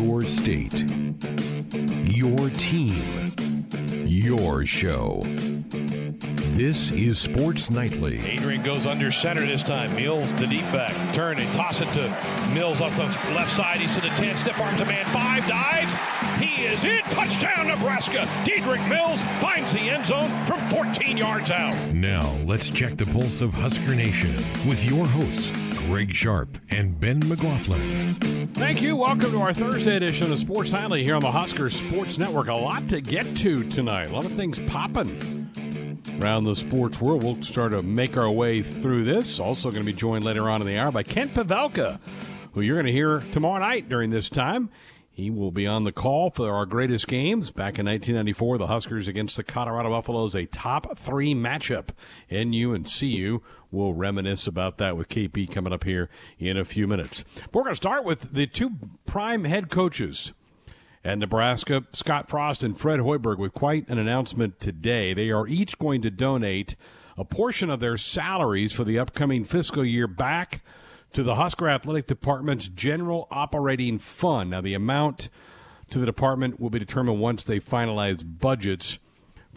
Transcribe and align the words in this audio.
Your 0.00 0.22
state. 0.22 0.80
Your 2.06 2.48
team. 2.56 3.34
Your 4.06 4.64
show. 4.64 5.20
This 6.56 6.90
is 6.92 7.18
Sports 7.18 7.70
Nightly. 7.70 8.18
Adrian 8.26 8.62
goes 8.62 8.86
under 8.86 9.12
center 9.12 9.44
this 9.44 9.62
time. 9.62 9.94
Mills, 9.94 10.34
the 10.34 10.46
deep 10.46 10.64
back. 10.72 10.94
Turn 11.14 11.38
and 11.38 11.52
toss 11.52 11.82
it 11.82 11.88
to 11.92 12.08
Mills 12.54 12.80
off 12.80 12.96
the 12.96 13.04
left 13.34 13.50
side. 13.50 13.80
He's 13.80 13.94
to 13.94 14.00
the 14.00 14.08
10. 14.08 14.38
Stiff 14.38 14.58
arms 14.58 14.80
a 14.80 14.86
man. 14.86 15.04
Five 15.06 15.46
dives. 15.46 15.94
He 16.40 16.64
is 16.64 16.84
in. 16.84 17.02
Touchdown, 17.04 17.68
Nebraska. 17.68 18.20
Dedrick 18.44 18.86
Mills 18.88 19.20
finds 19.42 19.74
the 19.74 19.80
end 19.80 20.06
zone 20.06 20.30
from 20.46 20.66
14 20.70 21.18
yards 21.18 21.50
out. 21.50 21.74
Now, 21.92 22.26
let's 22.46 22.70
check 22.70 22.96
the 22.96 23.04
pulse 23.06 23.42
of 23.42 23.52
Husker 23.52 23.94
Nation 23.94 24.34
with 24.66 24.82
your 24.82 25.06
hosts, 25.06 25.52
Greg 25.86 26.14
Sharp 26.14 26.58
and 26.70 26.98
Ben 27.00 27.20
McLaughlin. 27.28 27.80
Thank 28.54 28.82
you. 28.82 28.96
Welcome 28.96 29.32
to 29.32 29.40
our 29.40 29.54
Thursday 29.54 29.96
edition 29.96 30.30
of 30.32 30.38
Sports 30.38 30.72
Nightly 30.72 31.04
here 31.04 31.14
on 31.14 31.22
the 31.22 31.30
Husker 31.30 31.70
Sports 31.70 32.18
Network. 32.18 32.48
A 32.48 32.54
lot 32.54 32.88
to 32.88 33.00
get 33.00 33.24
to 33.38 33.68
tonight. 33.70 34.08
A 34.08 34.12
lot 34.12 34.24
of 34.24 34.32
things 34.32 34.58
popping 34.60 35.48
around 36.20 36.44
the 36.44 36.54
sports 36.54 37.00
world. 37.00 37.22
We'll 37.24 37.42
start 37.42 37.72
to 37.72 37.82
make 37.82 38.16
our 38.16 38.30
way 38.30 38.62
through 38.62 39.04
this. 39.04 39.40
Also, 39.40 39.70
going 39.70 39.82
to 39.82 39.92
be 39.92 39.96
joined 39.96 40.24
later 40.24 40.48
on 40.50 40.60
in 40.60 40.66
the 40.66 40.78
hour 40.78 40.92
by 40.92 41.02
Kent 41.02 41.34
Pavelka, 41.34 41.98
who 42.52 42.60
you're 42.60 42.76
going 42.76 42.86
to 42.86 42.92
hear 42.92 43.20
tomorrow 43.32 43.60
night 43.60 43.88
during 43.88 44.10
this 44.10 44.28
time. 44.28 44.70
He 45.12 45.28
will 45.30 45.50
be 45.50 45.66
on 45.66 45.84
the 45.84 45.92
call 45.92 46.30
for 46.30 46.50
our 46.50 46.64
greatest 46.64 47.06
games. 47.06 47.50
Back 47.50 47.78
in 47.78 47.86
1994, 47.86 48.58
the 48.58 48.68
Huskers 48.68 49.08
against 49.08 49.36
the 49.36 49.42
Colorado 49.42 49.90
Buffaloes, 49.90 50.34
a 50.34 50.46
top 50.46 50.98
three 50.98 51.34
matchup. 51.34 51.88
NU 52.30 52.72
and 52.72 52.90
CU 52.90 53.42
will 53.70 53.94
reminisce 53.94 54.46
about 54.46 54.78
that 54.78 54.96
with 54.96 55.08
KP 55.08 55.50
coming 55.50 55.72
up 55.72 55.84
here 55.84 56.08
in 56.38 56.56
a 56.56 56.64
few 56.64 56.86
minutes. 56.86 57.24
We're 57.52 57.62
going 57.62 57.72
to 57.72 57.76
start 57.76 58.04
with 58.04 58.32
the 58.32 58.46
two 58.46 58.72
prime 59.06 59.44
head 59.44 59.70
coaches 59.70 60.32
at 61.04 61.18
Nebraska, 61.18 61.84
Scott 61.92 62.28
Frost 62.28 62.62
and 62.62 62.78
Fred 62.78 63.00
Hoiberg, 63.00 63.38
with 63.38 63.54
quite 63.54 63.88
an 63.88 63.98
announcement 63.98 64.60
today. 64.60 65.14
They 65.14 65.30
are 65.30 65.46
each 65.46 65.78
going 65.78 66.02
to 66.02 66.10
donate 66.10 66.76
a 67.16 67.24
portion 67.24 67.70
of 67.70 67.80
their 67.80 67.96
salaries 67.96 68.72
for 68.72 68.84
the 68.84 68.98
upcoming 68.98 69.44
fiscal 69.44 69.84
year 69.84 70.06
back 70.06 70.62
to 71.12 71.22
the 71.22 71.34
Husker 71.34 71.68
Athletic 71.68 72.06
Department's 72.06 72.68
general 72.68 73.28
operating 73.30 73.98
fund. 73.98 74.50
Now, 74.50 74.60
the 74.60 74.74
amount 74.74 75.28
to 75.90 75.98
the 75.98 76.06
department 76.06 76.60
will 76.60 76.70
be 76.70 76.78
determined 76.78 77.20
once 77.20 77.42
they 77.42 77.58
finalize 77.58 78.24
budgets 78.24 78.98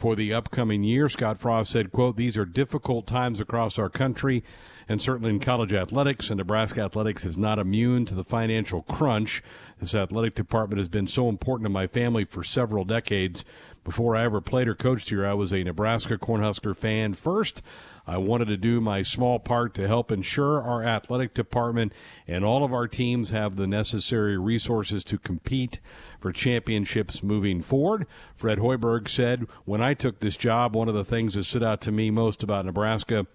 for 0.03 0.17
the 0.17 0.33
upcoming 0.33 0.83
year. 0.83 1.07
Scott 1.07 1.39
Frost 1.39 1.71
said, 1.71 1.93
quote, 1.93 2.17
these 2.17 2.35
are 2.37 2.43
difficult 2.43 3.07
times 3.07 3.39
across 3.39 3.79
our 3.79 3.87
country 3.87 4.43
and 4.89 5.01
certainly 5.01 5.29
in 5.29 5.39
college 5.39 5.71
athletics, 5.71 6.29
and 6.29 6.39
Nebraska 6.39 6.81
athletics 6.81 7.23
is 7.23 7.37
not 7.37 7.57
immune 7.57 8.03
to 8.07 8.13
the 8.13 8.25
financial 8.25 8.81
crunch. 8.81 9.41
This 9.79 9.95
athletic 9.95 10.35
department 10.35 10.79
has 10.79 10.89
been 10.89 11.07
so 11.07 11.29
important 11.29 11.67
to 11.67 11.69
my 11.69 11.87
family 11.87 12.25
for 12.25 12.43
several 12.43 12.83
decades. 12.83 13.45
Before 13.85 14.13
I 14.13 14.25
ever 14.25 14.41
played 14.41 14.67
or 14.67 14.75
coached 14.75 15.07
here, 15.07 15.25
I 15.25 15.35
was 15.35 15.53
a 15.53 15.63
Nebraska 15.63 16.17
Cornhusker 16.17 16.75
fan 16.75 17.13
first. 17.13 17.61
I 18.05 18.17
wanted 18.17 18.49
to 18.49 18.57
do 18.57 18.81
my 18.81 19.03
small 19.03 19.39
part 19.39 19.73
to 19.75 19.87
help 19.87 20.11
ensure 20.11 20.61
our 20.61 20.83
athletic 20.83 21.33
department 21.33 21.93
and 22.27 22.43
all 22.43 22.65
of 22.65 22.73
our 22.73 22.87
teams 22.89 23.29
have 23.29 23.55
the 23.55 23.67
necessary 23.67 24.37
resources 24.37 25.05
to 25.05 25.17
compete 25.17 25.79
for 26.23 26.31
championships 26.31 27.21
moving 27.21 27.61
forward. 27.61 28.07
Fred 28.33 28.57
Hoiberg 28.57 29.09
said, 29.09 29.45
When 29.65 29.81
I 29.81 29.93
took 29.93 30.21
this 30.21 30.37
job, 30.37 30.73
one 30.73 30.87
of 30.87 30.95
the 30.95 31.03
things 31.03 31.33
that 31.33 31.43
stood 31.43 31.63
out 31.63 31.81
to 31.81 31.91
me 31.91 32.11
most 32.11 32.43
about 32.43 32.65
Nebraska 32.65 33.27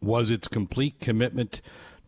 was 0.00 0.30
its 0.30 0.48
complete 0.48 0.98
commitment 0.98 1.60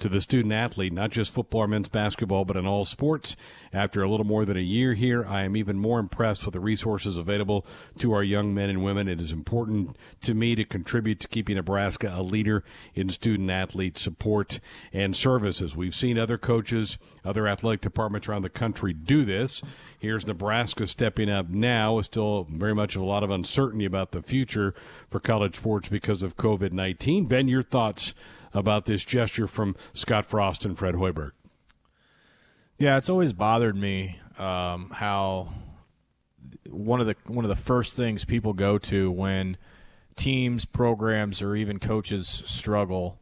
to 0.03 0.08
the 0.08 0.20
student 0.20 0.53
athlete, 0.53 0.92
not 0.92 1.11
just 1.11 1.33
football 1.33 1.62
or 1.62 1.69
men's 1.69 1.89
basketball, 1.89 2.45
but 2.45 2.56
in 2.56 2.67
all 2.67 2.84
sports. 2.84 3.36
After 3.72 4.03
a 4.03 4.11
little 4.11 4.27
more 4.27 4.45
than 4.45 4.56
a 4.56 4.61
year 4.61 4.95
here, 4.95 5.25
I 5.25 5.42
am 5.42 5.56
even 5.56 5.78
more 5.78 6.00
impressed 6.00 6.45
with 6.45 6.53
the 6.53 6.61
resources 6.61 7.17
available 7.17 7.64
to 7.98 8.12
our 8.12 8.23
young 8.23 8.53
men 8.53 8.69
and 8.69 8.83
women. 8.83 9.08
It 9.08 9.20
is 9.20 9.33
important 9.33 9.97
to 10.23 10.34
me 10.34 10.56
to 10.56 10.64
contribute 10.64 11.20
to 11.20 11.28
keeping 11.28 11.55
Nebraska 11.55 12.13
a 12.13 12.23
leader 12.23 12.64
in 12.95 13.08
student 13.11 13.48
athlete 13.48 13.96
support 13.96 14.58
and 14.92 15.17
services. 15.17 15.77
We've 15.77 15.95
seen 15.95 16.19
other 16.19 16.36
coaches, 16.36 16.98
other 17.24 17.46
athletic 17.46 17.80
departments 17.80 18.29
around 18.29 18.42
the 18.42 18.51
country 18.51 18.92
do 18.92 19.24
this. 19.24 19.63
Here's 19.98 20.27
Nebraska 20.27 20.89
stepping 20.89 21.30
up 21.30 21.48
now. 21.48 21.95
With 21.95 22.07
still 22.07 22.48
very 22.51 22.74
much 22.74 22.96
a 22.96 23.05
lot 23.05 23.23
of 23.23 23.30
uncertainty 23.30 23.84
about 23.84 24.11
the 24.11 24.20
future 24.20 24.74
for 25.08 25.20
college 25.20 25.55
sports 25.55 25.89
because 25.89 26.24
of 26.24 26.36
COVID 26.36 26.73
19. 26.73 27.27
Ben, 27.27 27.46
your 27.46 27.63
thoughts 27.63 28.13
about 28.55 28.85
this 28.86 29.05
gesture 29.05 29.46
from 29.46 29.77
Scott 29.92 30.27
Frost 30.27 30.64
and 30.64 30.77
Fred 30.77 30.95
Hoiberg. 30.95 31.33
Yeah, 32.79 32.96
it's 32.96 33.08
always 33.08 33.33
bothered 33.33 33.77
me 33.77 34.18
um, 34.39 34.90
how 34.90 35.48
one 36.68 37.01
of 37.01 37.07
the 37.07 37.17
one 37.27 37.45
of 37.45 37.48
the 37.48 37.57
first 37.57 37.95
things 37.96 38.24
people 38.24 38.52
go 38.52 38.79
to 38.79 39.11
when 39.11 39.57
teams, 40.17 40.64
programs, 40.64 41.42
or 41.42 41.55
even 41.55 41.79
coaches 41.79 42.42
struggle, 42.46 43.18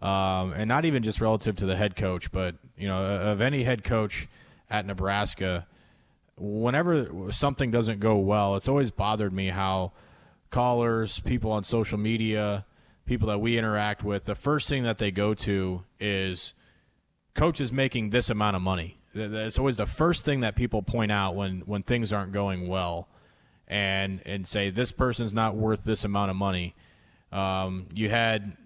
um, 0.00 0.52
and 0.52 0.68
not 0.68 0.84
even 0.84 1.02
just 1.02 1.20
relative 1.20 1.56
to 1.56 1.66
the 1.66 1.76
head 1.76 1.96
coach, 1.96 2.32
but 2.32 2.56
you 2.76 2.88
know 2.88 3.02
of 3.04 3.40
any 3.40 3.64
head 3.64 3.84
coach 3.84 4.28
at 4.70 4.86
Nebraska. 4.86 5.66
Whenever 6.36 7.30
something 7.30 7.70
doesn't 7.70 8.00
go 8.00 8.16
well, 8.16 8.56
it's 8.56 8.68
always 8.68 8.90
bothered 8.90 9.32
me 9.32 9.48
how 9.48 9.92
callers, 10.50 11.20
people 11.20 11.52
on 11.52 11.64
social 11.64 11.98
media, 11.98 12.64
people 13.04 13.28
that 13.28 13.38
we 13.40 13.58
interact 13.58 14.02
with, 14.04 14.24
the 14.24 14.34
first 14.34 14.68
thing 14.68 14.82
that 14.84 14.98
they 14.98 15.10
go 15.10 15.34
to 15.34 15.82
is 16.00 16.54
coach 17.34 17.60
is 17.60 17.72
making 17.72 18.10
this 18.10 18.30
amount 18.30 18.56
of 18.56 18.62
money. 18.62 18.98
It's 19.14 19.58
always 19.58 19.76
the 19.76 19.86
first 19.86 20.24
thing 20.24 20.40
that 20.40 20.56
people 20.56 20.82
point 20.82 21.12
out 21.12 21.34
when, 21.34 21.60
when 21.60 21.82
things 21.82 22.12
aren't 22.12 22.32
going 22.32 22.68
well 22.68 23.08
and 23.68 24.20
and 24.26 24.46
say 24.46 24.68
this 24.70 24.92
person's 24.92 25.32
not 25.32 25.56
worth 25.56 25.84
this 25.84 26.04
amount 26.04 26.30
of 26.30 26.36
money. 26.36 26.74
Um, 27.32 27.86
you 27.94 28.10
had 28.10 28.56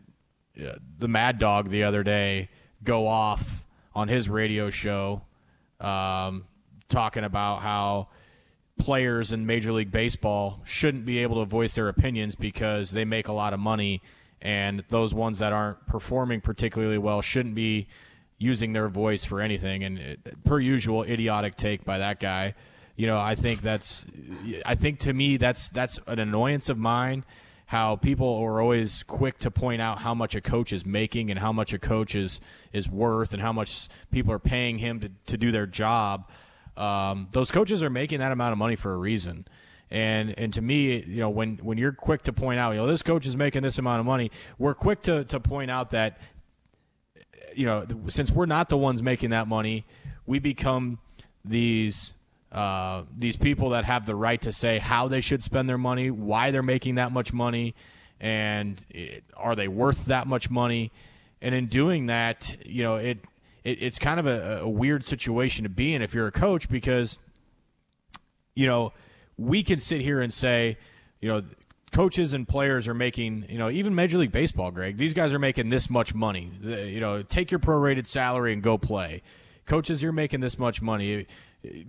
uh, 0.60 0.74
the 0.98 1.08
Mad 1.08 1.38
Dog 1.38 1.70
the 1.70 1.84
other 1.84 2.02
day 2.02 2.48
go 2.82 3.06
off 3.06 3.64
on 3.94 4.08
his 4.08 4.28
radio 4.28 4.68
show 4.68 5.22
um, 5.80 6.44
talking 6.88 7.24
about 7.24 7.60
how 7.60 8.08
players 8.78 9.32
in 9.32 9.46
Major 9.46 9.72
League 9.72 9.92
Baseball 9.92 10.60
shouldn't 10.64 11.06
be 11.06 11.18
able 11.18 11.40
to 11.40 11.48
voice 11.48 11.72
their 11.72 11.88
opinions 11.88 12.34
because 12.34 12.90
they 12.90 13.04
make 13.04 13.28
a 13.28 13.32
lot 13.32 13.54
of 13.54 13.60
money 13.60 14.02
and 14.46 14.84
those 14.90 15.12
ones 15.12 15.40
that 15.40 15.52
aren't 15.52 15.84
performing 15.88 16.40
particularly 16.40 16.98
well 16.98 17.20
shouldn't 17.20 17.56
be 17.56 17.88
using 18.38 18.74
their 18.74 18.86
voice 18.86 19.24
for 19.24 19.40
anything. 19.40 19.82
And 19.82 19.98
it, 19.98 20.44
per 20.44 20.60
usual, 20.60 21.02
idiotic 21.02 21.56
take 21.56 21.84
by 21.84 21.98
that 21.98 22.20
guy. 22.20 22.54
You 22.94 23.08
know, 23.08 23.18
I 23.18 23.34
think 23.34 23.60
that's, 23.60 24.06
I 24.64 24.76
think 24.76 25.00
to 25.00 25.12
me 25.12 25.36
that's 25.36 25.68
that's 25.70 25.98
an 26.06 26.20
annoyance 26.20 26.68
of 26.68 26.78
mine. 26.78 27.24
How 27.66 27.96
people 27.96 28.36
are 28.36 28.60
always 28.60 29.02
quick 29.02 29.38
to 29.38 29.50
point 29.50 29.82
out 29.82 29.98
how 29.98 30.14
much 30.14 30.36
a 30.36 30.40
coach 30.40 30.72
is 30.72 30.86
making 30.86 31.32
and 31.32 31.40
how 31.40 31.50
much 31.50 31.72
a 31.72 31.78
coach 31.80 32.14
is 32.14 32.40
is 32.72 32.88
worth 32.88 33.32
and 33.32 33.42
how 33.42 33.52
much 33.52 33.88
people 34.12 34.32
are 34.32 34.38
paying 34.38 34.78
him 34.78 35.00
to, 35.00 35.10
to 35.26 35.36
do 35.36 35.50
their 35.50 35.66
job. 35.66 36.30
Um, 36.76 37.26
those 37.32 37.50
coaches 37.50 37.82
are 37.82 37.90
making 37.90 38.20
that 38.20 38.30
amount 38.30 38.52
of 38.52 38.58
money 38.58 38.76
for 38.76 38.94
a 38.94 38.96
reason. 38.96 39.48
And 39.90 40.36
and 40.38 40.52
to 40.54 40.60
me, 40.60 41.02
you 41.02 41.20
know, 41.20 41.30
when 41.30 41.58
when 41.58 41.78
you're 41.78 41.92
quick 41.92 42.22
to 42.22 42.32
point 42.32 42.58
out, 42.58 42.72
you 42.72 42.78
know, 42.78 42.86
this 42.86 43.02
coach 43.02 43.26
is 43.26 43.36
making 43.36 43.62
this 43.62 43.78
amount 43.78 44.00
of 44.00 44.06
money, 44.06 44.30
we're 44.58 44.74
quick 44.74 45.02
to 45.02 45.24
to 45.24 45.38
point 45.38 45.70
out 45.70 45.90
that 45.92 46.18
you 47.54 47.66
know, 47.66 47.86
since 48.08 48.30
we're 48.30 48.46
not 48.46 48.68
the 48.68 48.76
ones 48.76 49.02
making 49.02 49.30
that 49.30 49.48
money, 49.48 49.86
we 50.26 50.38
become 50.38 50.98
these 51.44 52.12
uh, 52.52 53.02
these 53.16 53.36
people 53.36 53.70
that 53.70 53.84
have 53.84 54.06
the 54.06 54.14
right 54.14 54.40
to 54.42 54.52
say 54.52 54.78
how 54.78 55.08
they 55.08 55.20
should 55.20 55.42
spend 55.42 55.68
their 55.68 55.78
money, 55.78 56.10
why 56.10 56.50
they're 56.50 56.62
making 56.62 56.96
that 56.96 57.12
much 57.12 57.32
money, 57.32 57.74
and 58.20 58.84
it, 58.90 59.24
are 59.36 59.56
they 59.56 59.68
worth 59.68 60.06
that 60.06 60.26
much 60.26 60.50
money? 60.50 60.92
And 61.40 61.54
in 61.54 61.66
doing 61.66 62.06
that, 62.06 62.56
you 62.64 62.82
know, 62.82 62.96
it, 62.96 63.18
it 63.64 63.82
it's 63.82 63.98
kind 63.98 64.20
of 64.20 64.26
a, 64.26 64.60
a 64.62 64.68
weird 64.68 65.04
situation 65.04 65.64
to 65.64 65.68
be 65.68 65.94
in 65.94 66.02
if 66.02 66.14
you're 66.14 66.26
a 66.26 66.32
coach 66.32 66.68
because, 66.68 67.18
you 68.54 68.66
know, 68.66 68.92
we 69.38 69.62
can 69.62 69.78
sit 69.78 70.00
here 70.00 70.20
and 70.20 70.32
say, 70.32 70.78
you 71.20 71.28
know, 71.28 71.42
coaches 71.92 72.32
and 72.32 72.46
players 72.46 72.88
are 72.88 72.94
making, 72.94 73.46
you 73.48 73.58
know, 73.58 73.70
even 73.70 73.94
Major 73.94 74.18
League 74.18 74.32
Baseball, 74.32 74.70
Greg, 74.70 74.96
these 74.96 75.14
guys 75.14 75.32
are 75.32 75.38
making 75.38 75.70
this 75.70 75.88
much 75.88 76.14
money. 76.14 76.50
You 76.62 77.00
know, 77.00 77.22
take 77.22 77.50
your 77.50 77.60
prorated 77.60 78.06
salary 78.06 78.52
and 78.52 78.62
go 78.62 78.78
play. 78.78 79.22
Coaches, 79.66 80.02
you're 80.02 80.12
making 80.12 80.40
this 80.40 80.58
much 80.58 80.80
money. 80.80 81.26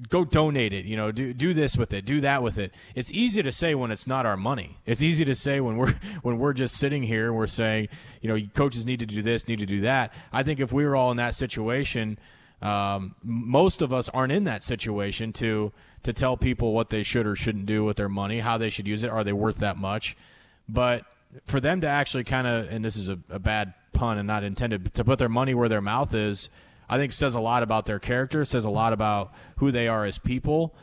Go 0.10 0.26
donate 0.26 0.74
it. 0.74 0.86
You 0.86 0.98
know, 0.98 1.12
do 1.12 1.34
do 1.34 1.54
this 1.54 1.78
with 1.78 1.94
it. 1.94 2.06
Do 2.06 2.22
that 2.22 2.42
with 2.42 2.58
it. 2.58 2.74
It's 2.96 3.12
easy 3.12 3.44
to 3.44 3.52
say 3.52 3.76
when 3.76 3.92
it's 3.92 4.08
not 4.08 4.26
our 4.26 4.38
money. 4.38 4.80
It's 4.86 5.04
easy 5.04 5.24
to 5.26 5.36
say 5.36 5.60
when 5.60 5.78
we're 5.78 5.94
when 6.24 6.40
we're 6.40 6.54
just 6.54 6.78
sitting 6.78 7.04
here 7.04 7.32
we're 7.32 7.46
saying, 7.46 7.90
you 8.22 8.30
know, 8.30 8.48
coaches 8.56 8.86
need 8.86 9.00
to 9.00 9.06
do 9.06 9.22
this, 9.22 9.48
need 9.48 9.60
to 9.60 9.66
do 9.66 9.82
that. 9.82 10.14
I 10.32 10.42
think 10.42 10.60
if 10.60 10.74
we 10.74 10.86
were 10.86 10.96
all 10.96 11.12
in 11.12 11.18
that 11.18 11.36
situation, 11.36 12.18
um, 12.62 13.16
most 13.22 13.84
of 13.84 13.94
us 13.94 14.10
aren't 14.10 14.32
in 14.32 14.46
that 14.46 14.64
situation 14.64 15.32
to 15.34 15.72
to 16.08 16.14
tell 16.14 16.38
people 16.38 16.74
what 16.74 16.90
they 16.90 17.04
should 17.04 17.28
or 17.28 17.36
shouldn't 17.36 17.66
do 17.66 17.84
with 17.84 17.98
their 17.98 18.08
money, 18.08 18.40
how 18.40 18.58
they 18.58 18.70
should 18.70 18.88
use 18.88 19.04
it, 19.04 19.10
are 19.10 19.26
they 19.26 19.34
worth 19.34 19.58
that 19.58 19.76
much? 19.76 20.16
But 20.70 21.04
for 21.46 21.60
them 21.60 21.82
to 21.82 21.88
actually 21.88 22.24
kind 22.24 22.48
of, 22.48 22.70
and 22.70 22.84
this 22.84 22.96
is 22.96 23.10
a, 23.10 23.20
a 23.30 23.40
bad 23.40 23.74
pun 23.92 24.18
and 24.18 24.26
not 24.26 24.46
intended, 24.46 24.94
to 24.94 25.04
put 25.04 25.20
their 25.20 25.28
money 25.28 25.54
where 25.54 25.68
their 25.68 25.82
mouth 25.82 26.14
is, 26.14 26.48
I 26.88 26.98
think 26.98 27.12
says 27.12 27.36
a 27.36 27.42
lot 27.42 27.62
about 27.62 27.88
their 27.88 28.00
character, 28.00 28.46
says 28.46 28.64
a 28.64 28.70
lot 28.70 28.94
about 28.94 29.34
who 29.58 29.70
they 29.70 29.90
are 29.90 30.06
as 30.06 30.18
people. 30.18 30.74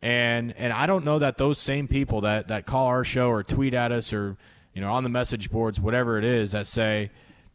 And 0.00 0.54
and 0.56 0.72
I 0.72 0.86
don't 0.86 1.04
know 1.04 1.18
that 1.18 1.36
those 1.36 1.58
same 1.58 1.86
people 1.86 2.22
that, 2.22 2.48
that 2.48 2.64
call 2.64 2.86
our 2.86 3.04
show 3.04 3.28
or 3.28 3.42
tweet 3.42 3.74
at 3.74 3.92
us 3.92 4.14
or 4.14 4.38
you 4.72 4.80
know 4.80 4.90
on 4.90 5.02
the 5.04 5.10
message 5.10 5.50
boards, 5.50 5.78
whatever 5.78 6.16
it 6.16 6.24
is, 6.24 6.52
that 6.52 6.66
say, 6.66 7.10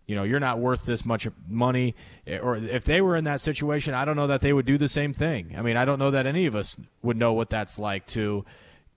you 0.07 0.15
know, 0.15 0.23
you're 0.23 0.39
not 0.39 0.59
worth 0.59 0.85
this 0.85 1.05
much 1.05 1.27
money, 1.49 1.95
or 2.41 2.57
if 2.57 2.85
they 2.85 3.01
were 3.01 3.15
in 3.15 3.23
that 3.23 3.41
situation, 3.41 3.93
I 3.93 4.05
don't 4.05 4.15
know 4.15 4.27
that 4.27 4.41
they 4.41 4.53
would 4.53 4.65
do 4.65 4.77
the 4.77 4.87
same 4.87 5.13
thing. 5.13 5.55
I 5.57 5.61
mean, 5.61 5.77
I 5.77 5.85
don't 5.85 5.99
know 5.99 6.11
that 6.11 6.25
any 6.25 6.45
of 6.45 6.55
us 6.55 6.77
would 7.01 7.17
know 7.17 7.33
what 7.33 7.49
that's 7.49 7.79
like 7.79 8.05
to 8.07 8.45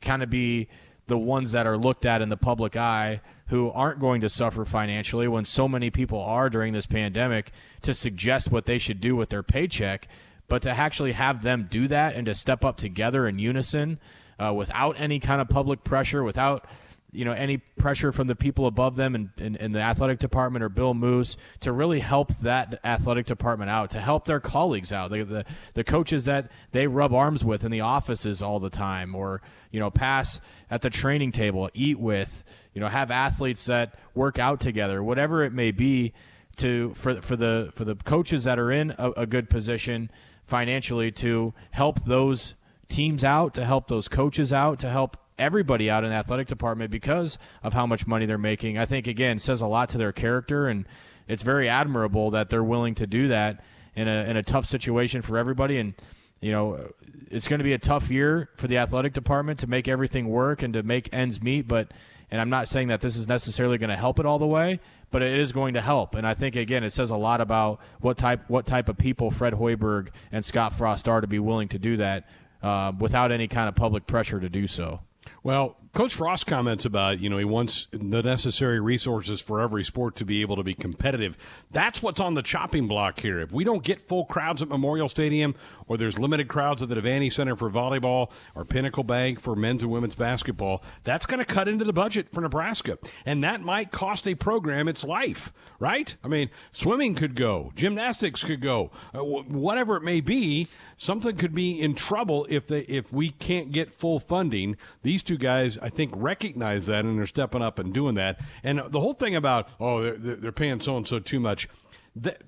kind 0.00 0.22
of 0.22 0.30
be 0.30 0.68
the 1.06 1.18
ones 1.18 1.52
that 1.52 1.66
are 1.66 1.78
looked 1.78 2.04
at 2.04 2.20
in 2.20 2.28
the 2.28 2.36
public 2.36 2.76
eye 2.76 3.20
who 3.48 3.70
aren't 3.70 3.98
going 3.98 4.20
to 4.20 4.28
suffer 4.28 4.66
financially 4.66 5.26
when 5.26 5.44
so 5.44 5.66
many 5.66 5.88
people 5.88 6.20
are 6.20 6.50
during 6.50 6.74
this 6.74 6.84
pandemic 6.84 7.50
to 7.80 7.94
suggest 7.94 8.52
what 8.52 8.66
they 8.66 8.76
should 8.76 9.00
do 9.00 9.16
with 9.16 9.30
their 9.30 9.42
paycheck 9.42 10.06
but 10.48 10.62
to 10.62 10.70
actually 10.70 11.12
have 11.12 11.42
them 11.42 11.68
do 11.70 11.86
that 11.88 12.14
and 12.14 12.26
to 12.26 12.34
step 12.34 12.64
up 12.64 12.76
together 12.78 13.28
in 13.28 13.38
unison 13.38 13.98
uh, 14.38 14.52
without 14.52 14.98
any 14.98 15.20
kind 15.20 15.40
of 15.40 15.48
public 15.48 15.84
pressure, 15.84 16.24
without 16.24 16.64
you 17.12 17.24
know 17.24 17.32
any 17.32 17.56
pressure 17.56 18.12
from 18.12 18.26
the 18.26 18.36
people 18.36 18.66
above 18.66 18.96
them 18.96 19.14
in, 19.14 19.30
in, 19.38 19.56
in, 19.56 19.72
the 19.72 19.80
athletic 19.80 20.18
department 20.18 20.62
or 20.62 20.68
Bill 20.68 20.92
Moos 20.92 21.36
to 21.60 21.72
really 21.72 22.00
help 22.00 22.34
that 22.38 22.80
athletic 22.84 23.26
department 23.26 23.70
out, 23.70 23.90
to 23.90 24.00
help 24.00 24.26
their 24.26 24.40
colleagues 24.40 24.92
out, 24.92 25.10
the, 25.10 25.24
the, 25.24 25.44
the 25.74 25.84
coaches 25.84 26.26
that 26.26 26.50
they 26.72 26.86
rub 26.86 27.14
arms 27.14 27.44
with 27.44 27.64
in 27.64 27.70
the 27.70 27.80
offices 27.80 28.42
all 28.42 28.60
the 28.60 28.70
time, 28.70 29.14
or 29.14 29.40
you 29.70 29.80
know 29.80 29.90
pass 29.90 30.40
at 30.70 30.82
the 30.82 30.90
training 30.90 31.32
table, 31.32 31.70
eat 31.72 31.98
with, 31.98 32.44
you 32.74 32.80
know 32.80 32.88
have 32.88 33.10
athletes 33.10 33.64
that 33.66 33.94
work 34.14 34.38
out 34.38 34.60
together, 34.60 35.02
whatever 35.02 35.42
it 35.44 35.52
may 35.52 35.70
be, 35.70 36.12
to 36.56 36.92
for 36.94 37.20
for 37.22 37.36
the 37.36 37.70
for 37.74 37.84
the 37.84 37.94
coaches 37.94 38.44
that 38.44 38.58
are 38.58 38.70
in 38.70 38.94
a, 38.98 39.10
a 39.12 39.26
good 39.26 39.48
position 39.48 40.10
financially 40.44 41.10
to 41.10 41.54
help 41.70 42.04
those 42.04 42.54
teams 42.88 43.24
out, 43.24 43.54
to 43.54 43.64
help 43.64 43.88
those 43.88 44.08
coaches 44.08 44.52
out, 44.52 44.78
to 44.78 44.90
help 44.90 45.16
everybody 45.38 45.90
out 45.90 46.04
in 46.04 46.10
the 46.10 46.16
athletic 46.16 46.46
department 46.46 46.90
because 46.90 47.38
of 47.62 47.72
how 47.72 47.86
much 47.86 48.06
money 48.06 48.26
they're 48.26 48.38
making. 48.38 48.78
I 48.78 48.86
think 48.86 49.06
again 49.06 49.38
says 49.38 49.60
a 49.60 49.66
lot 49.66 49.88
to 49.90 49.98
their 49.98 50.12
character, 50.12 50.68
and 50.68 50.86
it's 51.26 51.42
very 51.42 51.68
admirable 51.68 52.30
that 52.30 52.50
they're 52.50 52.64
willing 52.64 52.94
to 52.96 53.06
do 53.06 53.28
that 53.28 53.62
in 53.94 54.08
a 54.08 54.24
in 54.28 54.36
a 54.36 54.42
tough 54.42 54.66
situation 54.66 55.22
for 55.22 55.38
everybody. 55.38 55.78
And 55.78 55.94
you 56.40 56.52
know, 56.52 56.92
it's 57.30 57.48
going 57.48 57.58
to 57.58 57.64
be 57.64 57.72
a 57.72 57.78
tough 57.78 58.10
year 58.10 58.50
for 58.56 58.68
the 58.68 58.78
athletic 58.78 59.12
department 59.12 59.58
to 59.60 59.66
make 59.66 59.88
everything 59.88 60.28
work 60.28 60.62
and 60.62 60.72
to 60.74 60.82
make 60.82 61.12
ends 61.12 61.42
meet. 61.42 61.66
But 61.66 61.92
and 62.30 62.40
I'm 62.40 62.50
not 62.50 62.68
saying 62.68 62.88
that 62.88 63.00
this 63.00 63.16
is 63.16 63.26
necessarily 63.26 63.78
going 63.78 63.90
to 63.90 63.96
help 63.96 64.18
it 64.18 64.26
all 64.26 64.38
the 64.38 64.46
way, 64.46 64.80
but 65.10 65.22
it 65.22 65.38
is 65.38 65.52
going 65.52 65.74
to 65.74 65.80
help. 65.80 66.14
And 66.14 66.26
I 66.26 66.34
think 66.34 66.56
again, 66.56 66.84
it 66.84 66.90
says 66.90 67.10
a 67.10 67.16
lot 67.16 67.40
about 67.40 67.80
what 68.00 68.16
type 68.16 68.42
what 68.48 68.66
type 68.66 68.88
of 68.88 68.98
people 68.98 69.30
Fred 69.30 69.54
Hoiberg 69.54 70.08
and 70.30 70.44
Scott 70.44 70.74
Frost 70.74 71.08
are 71.08 71.20
to 71.20 71.26
be 71.26 71.38
willing 71.38 71.68
to 71.68 71.78
do 71.78 71.96
that 71.96 72.28
uh, 72.62 72.92
without 72.98 73.32
any 73.32 73.48
kind 73.48 73.68
of 73.68 73.74
public 73.74 74.06
pressure 74.06 74.40
to 74.40 74.48
do 74.48 74.66
so. 74.66 75.00
Well, 75.42 75.76
Coach 75.94 76.14
Frost 76.14 76.46
comments 76.46 76.84
about, 76.84 77.18
you 77.20 77.30
know, 77.30 77.38
he 77.38 77.44
wants 77.44 77.88
the 77.90 78.22
necessary 78.22 78.78
resources 78.78 79.40
for 79.40 79.60
every 79.60 79.82
sport 79.82 80.14
to 80.16 80.24
be 80.24 80.42
able 80.42 80.56
to 80.56 80.62
be 80.62 80.74
competitive. 80.74 81.36
That's 81.70 82.02
what's 82.02 82.20
on 82.20 82.34
the 82.34 82.42
chopping 82.42 82.86
block 82.86 83.20
here. 83.20 83.40
If 83.40 83.52
we 83.52 83.64
don't 83.64 83.82
get 83.82 84.06
full 84.06 84.26
crowds 84.26 84.60
at 84.60 84.68
Memorial 84.68 85.08
Stadium, 85.08 85.54
or 85.86 85.96
there's 85.96 86.18
limited 86.18 86.46
crowds 86.48 86.82
at 86.82 86.88
the 86.88 86.94
Devaney 86.94 87.32
Center 87.32 87.56
for 87.56 87.70
volleyball, 87.70 88.30
or 88.54 88.64
Pinnacle 88.64 89.02
Bank 89.02 89.40
for 89.40 89.56
men's 89.56 89.82
and 89.82 89.90
women's 89.90 90.14
basketball, 90.14 90.82
that's 91.04 91.26
going 91.26 91.38
to 91.38 91.44
cut 91.44 91.68
into 91.68 91.84
the 91.84 91.92
budget 91.92 92.28
for 92.32 92.42
Nebraska. 92.42 92.98
And 93.24 93.42
that 93.42 93.62
might 93.62 93.90
cost 93.90 94.28
a 94.28 94.34
program 94.34 94.88
its 94.88 95.04
life, 95.04 95.52
right? 95.78 96.14
I 96.22 96.28
mean, 96.28 96.50
swimming 96.70 97.14
could 97.14 97.34
go, 97.34 97.72
gymnastics 97.74 98.44
could 98.44 98.60
go, 98.60 98.90
uh, 99.14 99.20
whatever 99.20 99.96
it 99.96 100.02
may 100.02 100.20
be 100.20 100.68
something 100.98 101.36
could 101.36 101.54
be 101.54 101.80
in 101.80 101.94
trouble 101.94 102.46
if 102.50 102.66
they 102.66 102.80
if 102.80 103.10
we 103.12 103.30
can't 103.30 103.72
get 103.72 103.92
full 103.92 104.20
funding. 104.20 104.76
These 105.02 105.22
two 105.22 105.38
guys, 105.38 105.77
I 105.82 105.88
think, 105.88 106.12
recognize 106.14 106.86
that 106.86 107.04
and 107.04 107.18
they're 107.18 107.26
stepping 107.26 107.62
up 107.62 107.78
and 107.78 107.92
doing 107.92 108.14
that. 108.16 108.40
And 108.62 108.82
the 108.88 109.00
whole 109.00 109.14
thing 109.14 109.34
about 109.34 109.68
oh 109.80 110.02
they're, 110.02 110.36
they're 110.36 110.52
paying 110.52 110.80
so 110.80 110.96
and 110.96 111.06
so 111.06 111.18
too 111.18 111.40
much. 111.40 111.68
That, 112.16 112.42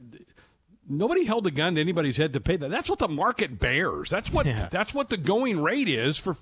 nobody 0.89 1.25
held 1.25 1.47
a 1.47 1.51
gun 1.51 1.77
to 1.77 1.81
anybody's 1.81 2.17
head 2.17 2.33
to 2.33 2.41
pay 2.41 2.57
that. 2.57 2.71
That's 2.71 2.91
what 2.91 2.99
the 2.99 3.09
market 3.09 3.59
bears. 3.59 4.11
That's 4.11 4.33
what 4.33 4.47
yeah. 4.47 4.69
that's 4.71 4.93
what 4.93 5.09
the 5.11 5.17
going 5.17 5.61
rate 5.61 5.89
is 5.89 6.17
for 6.17 6.37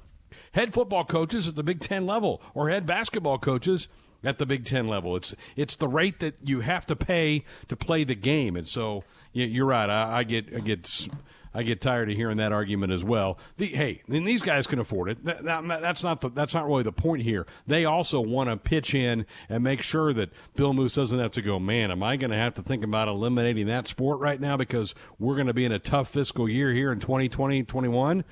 head 0.52 0.72
football 0.72 1.04
coaches 1.04 1.46
at 1.48 1.54
the 1.54 1.62
Big 1.62 1.80
Ten 1.80 2.06
level 2.06 2.42
or 2.54 2.70
head 2.70 2.86
basketball 2.86 3.38
coaches 3.38 3.88
at 4.24 4.38
the 4.38 4.46
Big 4.46 4.64
Ten 4.64 4.86
level. 4.86 5.16
It's 5.16 5.34
it's 5.56 5.76
the 5.76 5.88
rate 5.88 6.20
that 6.20 6.36
you 6.44 6.60
have 6.60 6.86
to 6.86 6.96
pay 6.96 7.44
to 7.68 7.76
play 7.76 8.04
the 8.04 8.14
game. 8.14 8.56
And 8.56 8.66
so 8.66 9.04
you're 9.32 9.66
right. 9.66 9.88
I, 9.88 10.18
I 10.18 10.22
get 10.24 10.54
I 10.54 10.60
get 10.60 11.08
I 11.58 11.64
get 11.64 11.80
tired 11.80 12.08
of 12.08 12.14
hearing 12.14 12.36
that 12.36 12.52
argument 12.52 12.92
as 12.92 13.02
well. 13.02 13.36
The, 13.56 13.66
hey, 13.66 14.02
these 14.06 14.42
guys 14.42 14.68
can 14.68 14.78
afford 14.78 15.10
it. 15.10 15.24
That, 15.24 15.42
that, 15.42 15.80
that's 15.80 16.04
not 16.04 16.20
the, 16.20 16.28
that's 16.28 16.54
not 16.54 16.68
really 16.68 16.84
the 16.84 16.92
point 16.92 17.22
here. 17.22 17.48
They 17.66 17.84
also 17.84 18.20
want 18.20 18.48
to 18.48 18.56
pitch 18.56 18.94
in 18.94 19.26
and 19.48 19.64
make 19.64 19.82
sure 19.82 20.12
that 20.12 20.30
Bill 20.54 20.72
Moos 20.72 20.94
doesn't 20.94 21.18
have 21.18 21.32
to 21.32 21.42
go. 21.42 21.58
Man, 21.58 21.90
am 21.90 22.00
I 22.00 22.16
going 22.16 22.30
to 22.30 22.36
have 22.36 22.54
to 22.54 22.62
think 22.62 22.84
about 22.84 23.08
eliminating 23.08 23.66
that 23.66 23.88
sport 23.88 24.20
right 24.20 24.40
now 24.40 24.56
because 24.56 24.94
we're 25.18 25.34
going 25.34 25.48
to 25.48 25.52
be 25.52 25.64
in 25.64 25.72
a 25.72 25.80
tough 25.80 26.08
fiscal 26.08 26.48
year 26.48 26.72
here 26.72 26.92
in 26.92 27.00
2020, 27.00 27.64
21? 27.64 28.22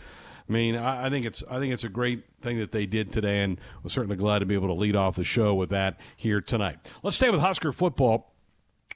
I 0.48 0.52
mean, 0.52 0.76
I, 0.76 1.06
I, 1.06 1.10
think 1.10 1.26
it's 1.26 1.42
I 1.50 1.58
think 1.58 1.74
it's 1.74 1.82
a 1.82 1.88
great 1.88 2.22
thing 2.42 2.60
that 2.60 2.70
they 2.70 2.86
did 2.86 3.10
today, 3.10 3.42
and 3.42 3.60
we're 3.82 3.90
certainly 3.90 4.14
glad 4.14 4.38
to 4.38 4.46
be 4.46 4.54
able 4.54 4.68
to 4.68 4.74
lead 4.74 4.94
off 4.94 5.16
the 5.16 5.24
show 5.24 5.52
with 5.52 5.70
that 5.70 5.98
here 6.14 6.40
tonight. 6.40 6.78
Let's 7.02 7.16
stay 7.16 7.30
with 7.30 7.40
Husker 7.40 7.72
football. 7.72 8.35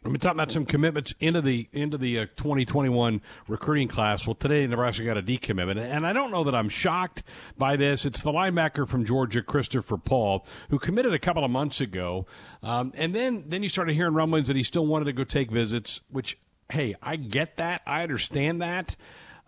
We've 0.03 0.15
been 0.15 0.21
talking 0.21 0.39
about 0.39 0.51
some 0.51 0.65
commitments 0.65 1.13
into 1.21 1.43
the 1.43 1.69
into 1.73 1.99
the 1.99 2.21
uh, 2.21 2.27
2021 2.37 3.21
recruiting 3.49 3.87
class. 3.87 4.27
Well, 4.27 4.35
today 4.35 4.67
Nebraska 4.67 5.05
got 5.05 5.19
a 5.19 5.23
decommitment, 5.23 5.79
and 5.79 6.07
I 6.07 6.15
don't 6.15 6.31
know 6.31 6.43
that 6.45 6.55
I'm 6.55 6.71
shocked 6.71 7.23
by 7.59 7.77
this. 7.77 8.07
It's 8.07 8.23
the 8.23 8.33
linebacker 8.33 8.89
from 8.89 9.05
Georgia, 9.05 9.43
Christopher 9.43 9.99
Paul, 9.99 10.47
who 10.71 10.79
committed 10.79 11.13
a 11.13 11.19
couple 11.19 11.45
of 11.45 11.51
months 11.51 11.83
ago, 11.83 12.25
um, 12.63 12.95
and 12.97 13.15
then 13.15 13.45
then 13.47 13.63
you 13.63 13.69
started 13.69 13.93
hearing 13.93 14.15
rumblings 14.15 14.47
that 14.47 14.57
he 14.57 14.63
still 14.63 14.87
wanted 14.87 15.05
to 15.05 15.13
go 15.13 15.23
take 15.23 15.51
visits. 15.51 16.01
Which, 16.09 16.39
hey, 16.71 16.95
I 17.03 17.17
get 17.17 17.59
that, 17.59 17.83
I 17.87 18.03
understand 18.03 18.63
that. 18.63 18.97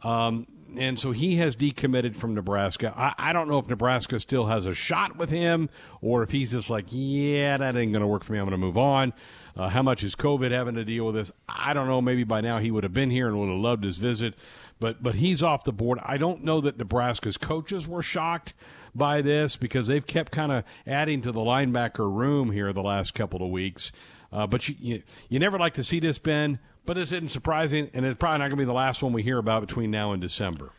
Um, 0.02 0.46
and 0.76 0.98
so 0.98 1.12
he 1.12 1.36
has 1.36 1.56
decommitted 1.56 2.14
from 2.14 2.34
Nebraska. 2.34 2.92
I, 2.94 3.30
I, 3.30 3.32
don't 3.32 3.48
know 3.48 3.58
if 3.58 3.68
Nebraska 3.68 4.18
still 4.20 4.46
has 4.46 4.66
a 4.66 4.74
shot 4.74 5.16
with 5.16 5.30
him 5.30 5.70
or 6.00 6.22
if 6.22 6.30
he's 6.30 6.52
just 6.52 6.70
like, 6.70 6.86
yeah, 6.88 7.56
that 7.56 7.76
ain't 7.76 7.92
going 7.92 8.00
to 8.00 8.06
work 8.06 8.24
for 8.24 8.32
me. 8.32 8.38
I'm 8.38 8.46
going 8.46 8.52
to 8.52 8.58
move 8.58 8.78
on. 8.78 9.12
Uh, 9.56 9.68
how 9.68 9.82
much 9.82 10.02
is 10.02 10.14
COVID 10.14 10.50
having 10.50 10.74
to 10.76 10.84
deal 10.84 11.06
with 11.06 11.14
this? 11.14 11.30
I 11.48 11.72
don't 11.74 11.86
know. 11.86 12.00
Maybe 12.00 12.24
by 12.24 12.40
now 12.40 12.58
he 12.58 12.70
would 12.70 12.84
have 12.84 12.94
been 12.94 13.10
here 13.10 13.28
and 13.28 13.38
would 13.38 13.48
have 13.48 13.58
loved 13.58 13.84
his 13.84 13.98
visit, 13.98 14.34
but 14.80 15.02
but 15.02 15.16
he's 15.16 15.42
off 15.42 15.64
the 15.64 15.72
board. 15.72 15.98
I 16.02 16.16
don't 16.16 16.42
know 16.42 16.60
that 16.62 16.78
Nebraska's 16.78 17.36
coaches 17.36 17.86
were 17.86 18.02
shocked 18.02 18.54
by 18.94 19.20
this 19.20 19.56
because 19.56 19.86
they've 19.86 20.06
kept 20.06 20.32
kind 20.32 20.52
of 20.52 20.64
adding 20.86 21.22
to 21.22 21.32
the 21.32 21.40
linebacker 21.40 22.10
room 22.10 22.52
here 22.52 22.72
the 22.72 22.82
last 22.82 23.14
couple 23.14 23.42
of 23.42 23.50
weeks. 23.50 23.92
Uh, 24.32 24.46
but 24.46 24.68
you, 24.68 24.76
you, 24.78 25.02
you 25.28 25.38
never 25.38 25.58
like 25.58 25.74
to 25.74 25.84
see 25.84 26.00
this, 26.00 26.18
Ben. 26.18 26.58
But 26.84 26.94
this 26.94 27.12
isn't 27.12 27.28
surprising, 27.28 27.90
and 27.94 28.04
it's 28.04 28.18
probably 28.18 28.38
not 28.38 28.48
going 28.48 28.56
to 28.58 28.62
be 28.62 28.64
the 28.64 28.72
last 28.72 29.02
one 29.02 29.12
we 29.12 29.22
hear 29.22 29.38
about 29.38 29.60
between 29.60 29.90
now 29.90 30.12
and 30.12 30.20
December. 30.20 30.70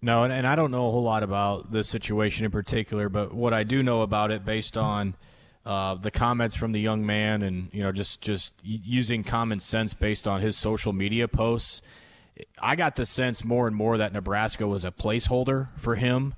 No, 0.00 0.24
and, 0.24 0.32
and 0.32 0.46
I 0.46 0.56
don't 0.56 0.70
know 0.70 0.88
a 0.88 0.90
whole 0.90 1.02
lot 1.02 1.22
about 1.22 1.70
this 1.70 1.88
situation 1.88 2.44
in 2.44 2.50
particular, 2.50 3.08
but 3.08 3.32
what 3.32 3.52
I 3.52 3.62
do 3.62 3.82
know 3.82 4.02
about 4.02 4.30
it, 4.30 4.44
based 4.44 4.76
on 4.76 5.14
uh, 5.68 5.94
the 5.96 6.10
comments 6.10 6.56
from 6.56 6.72
the 6.72 6.80
young 6.80 7.04
man, 7.04 7.42
and 7.42 7.68
you 7.74 7.82
know, 7.82 7.92
just 7.92 8.22
just 8.22 8.54
using 8.64 9.22
common 9.22 9.60
sense 9.60 9.92
based 9.92 10.26
on 10.26 10.40
his 10.40 10.56
social 10.56 10.94
media 10.94 11.28
posts, 11.28 11.82
I 12.58 12.74
got 12.74 12.96
the 12.96 13.04
sense 13.04 13.44
more 13.44 13.66
and 13.66 13.76
more 13.76 13.98
that 13.98 14.14
Nebraska 14.14 14.66
was 14.66 14.82
a 14.82 14.90
placeholder 14.90 15.68
for 15.76 15.96
him. 15.96 16.34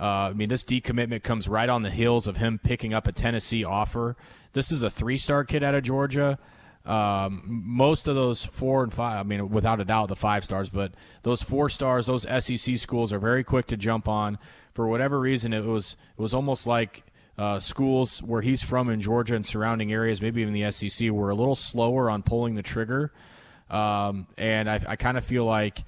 Uh, 0.00 0.02
I 0.02 0.32
mean, 0.32 0.48
this 0.48 0.64
decommitment 0.64 1.22
comes 1.22 1.46
right 1.46 1.68
on 1.68 1.82
the 1.82 1.90
heels 1.90 2.26
of 2.26 2.38
him 2.38 2.58
picking 2.58 2.92
up 2.92 3.06
a 3.06 3.12
Tennessee 3.12 3.62
offer. 3.62 4.16
This 4.52 4.72
is 4.72 4.82
a 4.82 4.90
three-star 4.90 5.44
kid 5.44 5.62
out 5.62 5.76
of 5.76 5.84
Georgia. 5.84 6.40
Um, 6.84 7.44
most 7.46 8.08
of 8.08 8.16
those 8.16 8.44
four 8.44 8.82
and 8.82 8.92
five, 8.92 9.20
I 9.20 9.22
mean, 9.22 9.48
without 9.50 9.80
a 9.80 9.84
doubt, 9.84 10.08
the 10.08 10.16
five 10.16 10.44
stars, 10.44 10.70
but 10.70 10.90
those 11.22 11.40
four 11.40 11.68
stars, 11.68 12.06
those 12.06 12.26
SEC 12.44 12.78
schools 12.78 13.12
are 13.12 13.20
very 13.20 13.44
quick 13.44 13.68
to 13.68 13.76
jump 13.76 14.08
on. 14.08 14.40
For 14.74 14.88
whatever 14.88 15.20
reason, 15.20 15.52
it 15.52 15.64
was 15.64 15.94
it 16.18 16.20
was 16.20 16.34
almost 16.34 16.66
like 16.66 17.04
uh, 17.38 17.58
schools 17.60 18.22
where 18.22 18.42
he's 18.42 18.62
from 18.62 18.90
in 18.90 19.00
Georgia 19.00 19.34
and 19.34 19.44
surrounding 19.44 19.92
areas, 19.92 20.20
maybe 20.20 20.42
even 20.42 20.52
the 20.52 20.70
SEC, 20.70 21.10
were 21.10 21.30
a 21.30 21.34
little 21.34 21.56
slower 21.56 22.10
on 22.10 22.22
pulling 22.22 22.54
the 22.54 22.62
trigger. 22.62 23.12
Um, 23.70 24.26
and 24.36 24.68
I, 24.68 24.80
I 24.86 24.96
kind 24.96 25.16
of 25.16 25.24
feel 25.24 25.44
like 25.44 25.84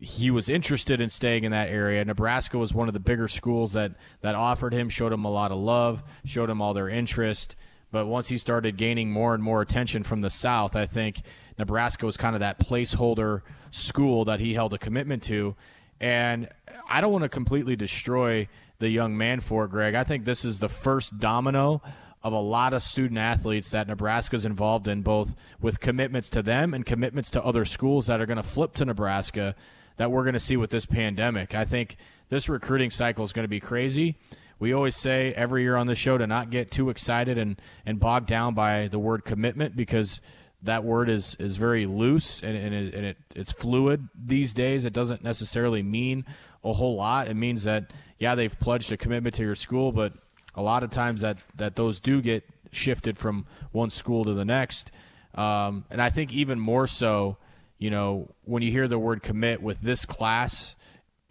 he 0.00 0.30
was 0.30 0.48
interested 0.48 1.00
in 1.00 1.08
staying 1.10 1.44
in 1.44 1.52
that 1.52 1.68
area. 1.68 2.04
Nebraska 2.04 2.56
was 2.58 2.72
one 2.72 2.88
of 2.88 2.94
the 2.94 3.00
bigger 3.00 3.28
schools 3.28 3.74
that, 3.74 3.92
that 4.22 4.34
offered 4.34 4.72
him, 4.72 4.88
showed 4.88 5.12
him 5.12 5.24
a 5.24 5.30
lot 5.30 5.52
of 5.52 5.58
love, 5.58 6.02
showed 6.24 6.48
him 6.48 6.62
all 6.62 6.72
their 6.72 6.88
interest. 6.88 7.54
But 7.92 8.06
once 8.06 8.28
he 8.28 8.38
started 8.38 8.76
gaining 8.76 9.10
more 9.10 9.34
and 9.34 9.42
more 9.42 9.60
attention 9.60 10.02
from 10.02 10.20
the 10.20 10.30
South, 10.30 10.76
I 10.76 10.86
think 10.86 11.22
Nebraska 11.58 12.06
was 12.06 12.16
kind 12.16 12.34
of 12.34 12.40
that 12.40 12.58
placeholder 12.58 13.42
school 13.70 14.24
that 14.26 14.40
he 14.40 14.54
held 14.54 14.72
a 14.72 14.78
commitment 14.78 15.22
to. 15.24 15.54
And 16.00 16.48
I 16.88 17.00
don't 17.00 17.12
want 17.12 17.24
to 17.24 17.28
completely 17.28 17.76
destroy 17.76 18.48
the 18.80 18.88
young 18.88 19.16
man 19.16 19.40
for, 19.40 19.68
Greg. 19.68 19.94
I 19.94 20.04
think 20.04 20.24
this 20.24 20.44
is 20.44 20.58
the 20.58 20.68
first 20.68 21.20
domino 21.20 21.80
of 22.22 22.32
a 22.32 22.40
lot 22.40 22.74
of 22.74 22.82
student 22.82 23.18
athletes 23.18 23.70
that 23.70 23.86
Nebraska's 23.86 24.44
involved 24.44 24.88
in, 24.88 25.02
both 25.02 25.34
with 25.60 25.80
commitments 25.80 26.28
to 26.30 26.42
them 26.42 26.74
and 26.74 26.84
commitments 26.84 27.30
to 27.30 27.44
other 27.44 27.64
schools 27.64 28.08
that 28.08 28.20
are 28.20 28.26
going 28.26 28.36
to 28.36 28.42
flip 28.42 28.74
to 28.74 28.84
Nebraska 28.84 29.54
that 29.96 30.10
we're 30.10 30.24
going 30.24 30.34
to 30.34 30.40
see 30.40 30.56
with 30.56 30.70
this 30.70 30.86
pandemic. 30.86 31.54
I 31.54 31.64
think 31.64 31.96
this 32.30 32.48
recruiting 32.48 32.90
cycle 32.90 33.24
is 33.24 33.32
going 33.32 33.44
to 33.44 33.48
be 33.48 33.60
crazy. 33.60 34.16
We 34.58 34.74
always 34.74 34.96
say 34.96 35.32
every 35.34 35.62
year 35.62 35.76
on 35.76 35.86
the 35.86 35.94
show 35.94 36.18
to 36.18 36.26
not 36.26 36.50
get 36.50 36.70
too 36.70 36.90
excited 36.90 37.38
and, 37.38 37.60
and 37.86 37.98
bogged 37.98 38.26
down 38.26 38.54
by 38.54 38.88
the 38.88 38.98
word 38.98 39.24
commitment 39.24 39.76
because 39.76 40.20
that 40.62 40.84
word 40.84 41.08
is, 41.08 41.36
is 41.38 41.56
very 41.56 41.86
loose 41.86 42.42
and, 42.42 42.56
and, 42.56 42.74
it, 42.74 42.94
and 42.94 43.06
it, 43.06 43.16
it's 43.34 43.52
fluid 43.52 44.08
these 44.14 44.54
days. 44.54 44.84
It 44.84 44.92
doesn't 44.92 45.22
necessarily 45.24 45.82
mean 45.82 46.24
a 46.62 46.72
whole 46.72 46.96
lot. 46.96 47.28
It 47.28 47.34
means 47.34 47.64
that, 47.64 47.92
yeah, 48.18 48.34
they've 48.34 48.58
pledged 48.58 48.92
a 48.92 48.96
commitment 48.96 49.34
to 49.36 49.42
your 49.42 49.54
school, 49.54 49.92
but– 49.92 50.12
a 50.54 50.62
lot 50.62 50.82
of 50.82 50.90
times 50.90 51.20
that, 51.20 51.38
that 51.56 51.76
those 51.76 52.00
do 52.00 52.20
get 52.20 52.44
shifted 52.72 53.16
from 53.18 53.46
one 53.72 53.90
school 53.90 54.24
to 54.24 54.34
the 54.34 54.44
next. 54.44 54.90
Um, 55.34 55.84
and 55.90 56.02
I 56.02 56.10
think 56.10 56.32
even 56.32 56.58
more 56.58 56.86
so, 56.86 57.36
you 57.78 57.90
know, 57.90 58.34
when 58.44 58.62
you 58.62 58.70
hear 58.70 58.88
the 58.88 58.98
word 58.98 59.22
commit 59.22 59.62
with 59.62 59.80
this 59.80 60.04
class 60.04 60.76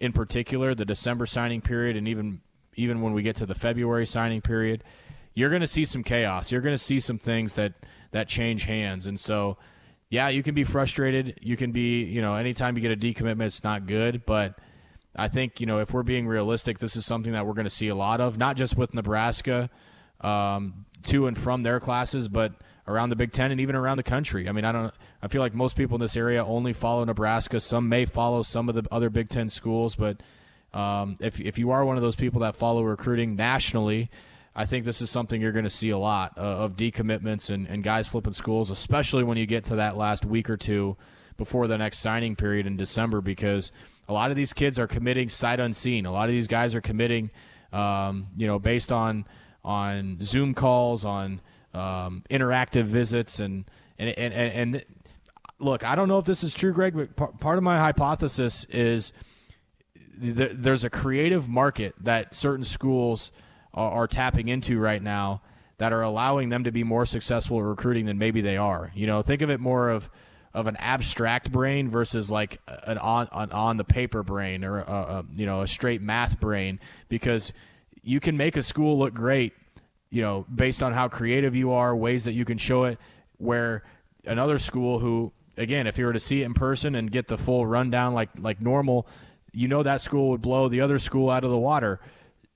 in 0.00 0.12
particular, 0.12 0.74
the 0.74 0.84
December 0.84 1.26
signing 1.26 1.60
period, 1.60 1.96
and 1.96 2.08
even 2.08 2.40
even 2.76 3.02
when 3.02 3.12
we 3.12 3.22
get 3.22 3.36
to 3.36 3.46
the 3.46 3.54
February 3.54 4.06
signing 4.06 4.40
period, 4.40 4.82
you're 5.34 5.50
going 5.50 5.60
to 5.60 5.68
see 5.68 5.84
some 5.84 6.02
chaos. 6.02 6.50
You're 6.50 6.62
going 6.62 6.74
to 6.74 6.78
see 6.82 6.98
some 6.98 7.18
things 7.18 7.54
that 7.54 7.74
that 8.12 8.28
change 8.28 8.64
hands, 8.64 9.06
and 9.06 9.18
so 9.18 9.56
yeah, 10.10 10.28
you 10.28 10.42
can 10.42 10.54
be 10.54 10.64
frustrated. 10.64 11.38
You 11.40 11.56
can 11.56 11.70
be, 11.70 12.02
you 12.02 12.20
know, 12.20 12.34
anytime 12.34 12.76
you 12.76 12.82
get 12.82 12.90
a 12.90 12.96
decommitment, 12.96 13.46
it's 13.46 13.62
not 13.62 13.86
good, 13.86 14.26
but 14.26 14.58
I 15.14 15.28
think 15.28 15.60
you 15.60 15.66
know 15.66 15.78
if 15.78 15.92
we're 15.92 16.02
being 16.02 16.26
realistic, 16.26 16.78
this 16.78 16.96
is 16.96 17.06
something 17.06 17.32
that 17.32 17.46
we're 17.46 17.54
going 17.54 17.64
to 17.64 17.70
see 17.70 17.88
a 17.88 17.94
lot 17.94 18.20
of, 18.20 18.36
not 18.36 18.56
just 18.56 18.76
with 18.76 18.92
Nebraska 18.92 19.70
um, 20.20 20.84
to 21.04 21.26
and 21.26 21.38
from 21.38 21.62
their 21.62 21.80
classes, 21.80 22.28
but 22.28 22.52
around 22.88 23.10
the 23.10 23.16
Big 23.16 23.32
Ten 23.32 23.52
and 23.52 23.60
even 23.60 23.76
around 23.76 23.96
the 23.96 24.02
country. 24.02 24.48
I 24.48 24.52
mean, 24.52 24.64
I 24.64 24.72
don't. 24.72 24.92
I 25.22 25.28
feel 25.28 25.40
like 25.40 25.54
most 25.54 25.76
people 25.76 25.96
in 25.96 26.00
this 26.00 26.16
area 26.16 26.44
only 26.44 26.72
follow 26.72 27.04
Nebraska. 27.04 27.60
Some 27.60 27.88
may 27.88 28.04
follow 28.04 28.42
some 28.42 28.68
of 28.68 28.74
the 28.74 28.84
other 28.90 29.10
Big 29.10 29.28
Ten 29.28 29.48
schools, 29.48 29.94
but 29.94 30.20
um, 30.74 31.16
if 31.20 31.40
if 31.40 31.58
you 31.58 31.70
are 31.70 31.84
one 31.84 31.96
of 31.96 32.02
those 32.02 32.16
people 32.16 32.40
that 32.40 32.56
follow 32.56 32.82
recruiting 32.82 33.36
nationally, 33.36 34.10
I 34.60 34.66
think 34.66 34.84
this 34.84 35.00
is 35.00 35.08
something 35.08 35.40
you're 35.40 35.52
going 35.52 35.64
to 35.64 35.70
see 35.70 35.88
a 35.88 35.96
lot 35.96 36.34
uh, 36.36 36.42
of 36.42 36.76
decommitments 36.76 37.48
and, 37.48 37.66
and 37.66 37.82
guys 37.82 38.08
flipping 38.08 38.34
schools, 38.34 38.68
especially 38.68 39.24
when 39.24 39.38
you 39.38 39.46
get 39.46 39.64
to 39.64 39.76
that 39.76 39.96
last 39.96 40.26
week 40.26 40.50
or 40.50 40.58
two 40.58 40.98
before 41.38 41.66
the 41.66 41.78
next 41.78 42.00
signing 42.00 42.36
period 42.36 42.66
in 42.66 42.76
December, 42.76 43.22
because 43.22 43.72
a 44.06 44.12
lot 44.12 44.28
of 44.28 44.36
these 44.36 44.52
kids 44.52 44.78
are 44.78 44.86
committing 44.86 45.30
sight 45.30 45.60
unseen. 45.60 46.04
A 46.04 46.12
lot 46.12 46.28
of 46.28 46.32
these 46.32 46.46
guys 46.46 46.74
are 46.74 46.82
committing, 46.82 47.30
um, 47.72 48.26
you 48.36 48.46
know, 48.46 48.58
based 48.58 48.92
on 48.92 49.24
on 49.64 50.18
Zoom 50.20 50.52
calls, 50.52 51.06
on 51.06 51.40
um, 51.72 52.22
interactive 52.28 52.84
visits, 52.84 53.40
and 53.40 53.64
and, 53.98 54.10
and 54.10 54.34
and 54.34 54.52
and 54.74 54.84
look, 55.58 55.86
I 55.86 55.94
don't 55.94 56.08
know 56.08 56.18
if 56.18 56.26
this 56.26 56.44
is 56.44 56.52
true, 56.52 56.74
Greg, 56.74 56.94
but 57.16 57.40
part 57.40 57.56
of 57.56 57.64
my 57.64 57.78
hypothesis 57.78 58.66
is 58.68 59.14
there's 60.18 60.84
a 60.84 60.90
creative 60.90 61.48
market 61.48 61.94
that 62.02 62.34
certain 62.34 62.66
schools 62.66 63.32
are, 63.74 63.90
are 63.90 64.06
tapping 64.06 64.48
into 64.48 64.78
right 64.78 65.02
now 65.02 65.42
that 65.78 65.92
are 65.92 66.02
allowing 66.02 66.50
them 66.50 66.64
to 66.64 66.70
be 66.70 66.84
more 66.84 67.06
successful 67.06 67.58
at 67.58 67.64
recruiting 67.64 68.04
than 68.06 68.18
maybe 68.18 68.40
they 68.40 68.56
are. 68.56 68.92
You 68.94 69.06
know, 69.06 69.22
think 69.22 69.42
of 69.42 69.50
it 69.50 69.60
more 69.60 69.88
of 69.88 70.10
of 70.52 70.66
an 70.66 70.76
abstract 70.76 71.52
brain 71.52 71.88
versus 71.88 72.30
like 72.30 72.60
an 72.66 72.98
on 72.98 73.28
an 73.32 73.52
on 73.52 73.76
the 73.76 73.84
paper 73.84 74.22
brain 74.22 74.64
or 74.64 74.80
a, 74.80 74.82
a, 74.82 75.24
you 75.34 75.46
know 75.46 75.60
a 75.60 75.68
straight 75.68 76.02
math 76.02 76.40
brain 76.40 76.80
because 77.08 77.52
you 78.02 78.18
can 78.18 78.36
make 78.36 78.56
a 78.56 78.62
school 78.62 78.98
look 78.98 79.14
great 79.14 79.52
you 80.10 80.20
know 80.20 80.44
based 80.52 80.82
on 80.82 80.92
how 80.92 81.08
creative 81.08 81.54
you 81.54 81.70
are 81.72 81.94
ways 81.94 82.24
that 82.24 82.32
you 82.32 82.44
can 82.44 82.58
show 82.58 82.84
it 82.84 82.98
where 83.38 83.84
another 84.26 84.58
school 84.58 84.98
who 84.98 85.32
again 85.56 85.86
if 85.86 85.98
you 85.98 86.04
were 86.04 86.12
to 86.12 86.20
see 86.20 86.42
it 86.42 86.46
in 86.46 86.54
person 86.54 86.96
and 86.96 87.12
get 87.12 87.28
the 87.28 87.38
full 87.38 87.64
rundown 87.64 88.12
like 88.12 88.30
like 88.38 88.60
normal 88.60 89.06
you 89.52 89.68
know 89.68 89.84
that 89.84 90.00
school 90.00 90.30
would 90.30 90.42
blow 90.42 90.68
the 90.68 90.80
other 90.80 90.98
school 90.98 91.30
out 91.30 91.44
of 91.44 91.50
the 91.50 91.58
water 91.58 92.00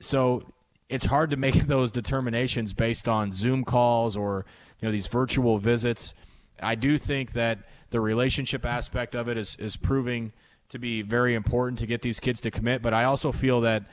so 0.01 0.43
it's 0.89 1.07
hard 1.07 1.31
to 1.31 1.37
make 1.37 1.55
those 1.67 1.93
determinations 1.93 2.73
based 2.73 3.09
on 3.09 3.33
zoom 3.33 3.65
calls 3.65 4.17
or 4.17 4.45
you 4.81 4.89
know 4.89 4.93
these 4.93 5.07
virtual 5.07 5.59
visits 5.59 6.15
i 6.63 6.75
do 6.75 6.99
think 6.99 7.33
that 7.33 7.61
the 7.91 8.01
relationship 8.01 8.67
aspect 8.67 9.15
of 9.15 9.29
it 9.29 9.39
is, 9.39 9.55
is 9.61 9.77
proving 9.77 10.33
to 10.69 10.81
be 10.81 11.03
very 11.03 11.35
important 11.35 11.79
to 11.79 11.87
get 11.87 12.03
these 12.03 12.19
kids 12.19 12.41
to 12.41 12.51
commit. 12.51 12.83
But 12.83 12.93
I 12.93 13.05
also 13.05 13.31
feel 13.31 13.61
that 13.61 13.85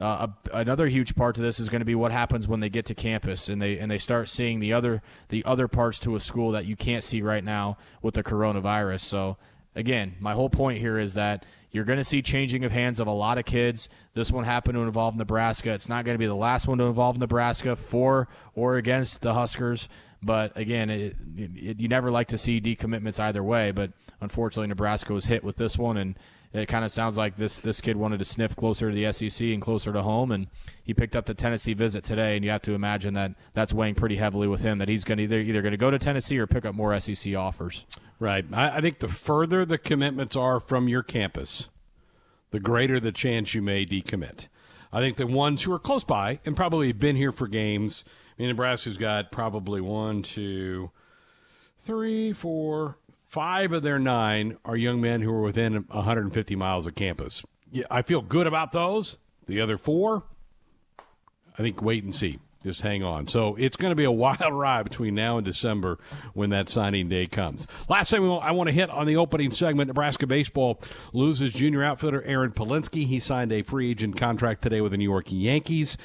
uh, 0.00 0.28
a, 0.50 0.56
another 0.56 0.86
huge 0.88 1.14
part 1.14 1.34
to 1.34 1.42
this 1.42 1.60
is 1.60 1.68
going 1.68 1.82
to 1.82 1.84
be 1.84 1.94
what 1.94 2.10
happens 2.10 2.48
when 2.48 2.60
they 2.60 2.70
get 2.70 2.86
to 2.86 2.94
campus 2.94 3.50
and 3.50 3.60
they 3.60 3.78
and 3.78 3.90
they 3.90 3.98
start 3.98 4.30
seeing 4.30 4.60
the 4.60 4.72
other 4.72 5.02
the 5.28 5.44
other 5.44 5.68
parts 5.68 5.98
to 5.98 6.16
a 6.16 6.20
school 6.20 6.52
that 6.52 6.64
you 6.64 6.74
can't 6.74 7.04
see 7.04 7.20
right 7.20 7.44
now 7.44 7.76
with 8.00 8.14
the 8.14 8.22
coronavirus. 8.22 9.00
So 9.00 9.36
again, 9.74 10.16
my 10.20 10.32
whole 10.32 10.48
point 10.48 10.78
here 10.78 10.98
is 10.98 11.12
that 11.14 11.44
you're 11.72 11.84
going 11.84 11.98
to 11.98 12.04
see 12.04 12.22
changing 12.22 12.64
of 12.64 12.72
hands 12.72 12.98
of 12.98 13.06
a 13.06 13.12
lot 13.12 13.38
of 13.38 13.44
kids. 13.44 13.88
This 14.14 14.32
one 14.32 14.44
happened 14.44 14.74
to 14.74 14.82
involve 14.82 15.16
Nebraska. 15.16 15.70
It's 15.70 15.88
not 15.88 16.04
going 16.04 16.14
to 16.14 16.18
be 16.18 16.26
the 16.26 16.34
last 16.34 16.66
one 16.66 16.78
to 16.78 16.84
involve 16.84 17.18
Nebraska 17.18 17.76
for 17.76 18.28
or 18.54 18.76
against 18.76 19.22
the 19.22 19.34
Huskers. 19.34 19.88
But 20.22 20.56
again, 20.56 20.90
it, 20.90 21.16
it, 21.36 21.80
you 21.80 21.88
never 21.88 22.10
like 22.10 22.28
to 22.28 22.38
see 22.38 22.60
decommitments 22.60 23.20
either 23.20 23.42
way. 23.42 23.70
But 23.70 23.92
unfortunately, 24.20 24.66
Nebraska 24.66 25.12
was 25.14 25.26
hit 25.26 25.44
with 25.44 25.56
this 25.56 25.78
one, 25.78 25.96
and 25.96 26.18
it 26.52 26.66
kind 26.66 26.84
of 26.84 26.90
sounds 26.90 27.16
like 27.16 27.36
this 27.36 27.60
this 27.60 27.80
kid 27.80 27.96
wanted 27.96 28.18
to 28.18 28.24
sniff 28.24 28.56
closer 28.56 28.90
to 28.90 28.94
the 28.94 29.12
SEC 29.12 29.48
and 29.48 29.62
closer 29.62 29.92
to 29.92 30.02
home, 30.02 30.32
and 30.32 30.48
he 30.82 30.92
picked 30.94 31.14
up 31.14 31.26
the 31.26 31.34
Tennessee 31.34 31.74
visit 31.74 32.04
today. 32.04 32.36
And 32.36 32.44
you 32.44 32.50
have 32.50 32.62
to 32.62 32.72
imagine 32.72 33.14
that 33.14 33.32
that's 33.54 33.72
weighing 33.72 33.94
pretty 33.94 34.16
heavily 34.16 34.48
with 34.48 34.62
him. 34.62 34.78
That 34.78 34.88
he's 34.88 35.04
going 35.04 35.18
to 35.18 35.24
either 35.24 35.38
either 35.38 35.62
going 35.62 35.72
to 35.72 35.78
go 35.78 35.90
to 35.90 35.98
Tennessee 35.98 36.38
or 36.38 36.46
pick 36.46 36.64
up 36.64 36.74
more 36.74 36.98
SEC 36.98 37.34
offers. 37.34 37.86
Right. 38.18 38.44
I, 38.52 38.78
I 38.78 38.80
think 38.80 38.98
the 38.98 39.08
further 39.08 39.64
the 39.64 39.78
commitments 39.78 40.36
are 40.36 40.60
from 40.60 40.88
your 40.88 41.02
campus, 41.02 41.68
the 42.50 42.60
greater 42.60 42.98
the 43.00 43.12
chance 43.12 43.54
you 43.54 43.62
may 43.62 43.86
decommit. 43.86 44.46
I 44.92 44.98
think 44.98 45.18
the 45.18 45.26
ones 45.26 45.62
who 45.62 45.72
are 45.72 45.78
close 45.78 46.02
by 46.02 46.40
and 46.44 46.56
probably 46.56 46.90
been 46.92 47.14
here 47.14 47.30
for 47.30 47.46
games 47.46 48.02
I 48.40 48.42
mean, 48.42 48.48
Nebraska's 48.48 48.96
got 48.96 49.30
probably 49.30 49.82
one, 49.82 50.22
two, 50.22 50.90
three, 51.78 52.32
four, 52.32 52.96
five 53.30 53.72
of 53.72 53.82
their 53.82 53.98
nine 53.98 54.58
are 54.64 54.76
young 54.76 55.00
men 55.00 55.22
who 55.22 55.32
are 55.32 55.40
within 55.40 55.84
150 55.88 56.56
miles 56.56 56.86
of 56.86 56.96
campus. 56.96 57.42
Yeah, 57.70 57.84
I 57.90 58.02
feel 58.02 58.20
good 58.22 58.46
about 58.48 58.72
those. 58.72 59.18
The 59.46 59.60
other 59.60 59.78
four, 59.78 60.24
I 61.56 61.62
think 61.62 61.80
wait 61.80 62.02
and 62.02 62.14
see. 62.14 62.40
Just 62.62 62.82
hang 62.82 63.02
on. 63.02 63.26
So 63.26 63.54
it's 63.54 63.76
going 63.76 63.92
to 63.92 63.96
be 63.96 64.04
a 64.04 64.10
wild 64.10 64.52
ride 64.52 64.82
between 64.82 65.14
now 65.14 65.38
and 65.38 65.44
December 65.44 65.98
when 66.34 66.50
that 66.50 66.68
signing 66.68 67.08
day 67.08 67.26
comes. 67.26 67.66
Last 67.88 68.10
thing 68.10 68.26
want, 68.26 68.44
I 68.44 68.50
want 68.50 68.66
to 68.66 68.74
hit 68.74 68.90
on 68.90 69.06
the 69.06 69.16
opening 69.16 69.52
segment 69.52 69.86
Nebraska 69.88 70.26
baseball 70.26 70.80
loses 71.12 71.52
junior 71.52 71.84
outfielder 71.84 72.22
Aaron 72.24 72.50
Palensky. 72.50 73.06
He 73.06 73.20
signed 73.20 73.52
a 73.52 73.62
free 73.62 73.92
agent 73.92 74.16
contract 74.16 74.62
today 74.62 74.80
with 74.80 74.90
the 74.90 74.98
New 74.98 75.08
York 75.08 75.26
Yankees. 75.28 75.96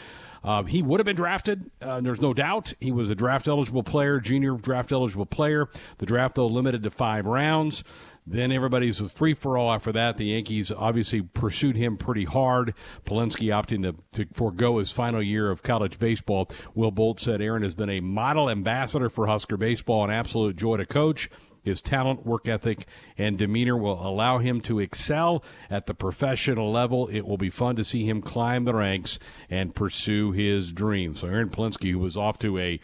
Uh, 0.45 0.63
he 0.63 0.83
would 0.83 0.99
have 0.99 1.05
been 1.05 1.15
drafted. 1.15 1.71
Uh, 1.81 1.99
there's 2.01 2.21
no 2.21 2.33
doubt. 2.33 2.73
He 2.79 2.91
was 2.91 3.09
a 3.09 3.15
draft 3.15 3.47
eligible 3.47 3.81
player, 3.81 4.19
junior 4.19 4.53
draft 4.55 4.91
eligible 4.91 5.25
player. 5.25 5.67
The 5.97 6.05
draft, 6.05 6.35
though, 6.35 6.45
limited 6.45 6.83
to 6.83 6.91
five 6.91 7.25
rounds. 7.25 7.83
Then 8.27 8.51
everybody's 8.51 8.99
free 9.11 9.35
for 9.35 9.57
all 9.57 9.71
after 9.71 9.91
that. 9.91 10.17
The 10.17 10.25
Yankees 10.25 10.71
obviously 10.71 11.21
pursued 11.21 11.75
him 11.75 11.95
pretty 11.95 12.25
hard. 12.25 12.73
Palensky 13.05 13.49
opting 13.49 13.83
to, 13.83 13.95
to 14.13 14.33
forego 14.33 14.79
his 14.79 14.91
final 14.91 15.21
year 15.21 15.51
of 15.51 15.61
college 15.61 15.99
baseball. 15.99 16.49
Will 16.73 16.91
Bolt 16.91 17.19
said 17.19 17.41
Aaron 17.41 17.61
has 17.61 17.75
been 17.75 17.89
a 17.89 17.99
model 17.99 18.49
ambassador 18.49 19.09
for 19.09 19.27
Husker 19.27 19.57
baseball, 19.57 20.03
an 20.03 20.09
absolute 20.09 20.55
joy 20.55 20.77
to 20.77 20.85
coach. 20.85 21.29
His 21.65 21.81
talent, 21.81 22.25
work 22.25 22.47
ethic, 22.47 22.85
and 23.17 23.39
demeanor 23.39 23.75
will 23.75 24.07
allow 24.07 24.37
him 24.37 24.61
to 24.61 24.79
excel 24.79 25.43
at 25.69 25.87
the 25.87 25.95
professional 25.95 26.71
level. 26.71 27.07
It 27.07 27.27
will 27.27 27.39
be 27.39 27.49
fun 27.49 27.75
to 27.77 27.83
see 27.83 28.07
him 28.07 28.21
climb 28.21 28.65
the 28.65 28.75
ranks 28.75 29.17
and 29.49 29.73
pursue 29.73 30.31
his 30.31 30.71
dreams. 30.71 31.21
So, 31.21 31.27
Aaron 31.27 31.49
Palensky, 31.49 31.89
who 31.89 31.99
was 31.99 32.15
off 32.15 32.37
to 32.39 32.59
a 32.59 32.79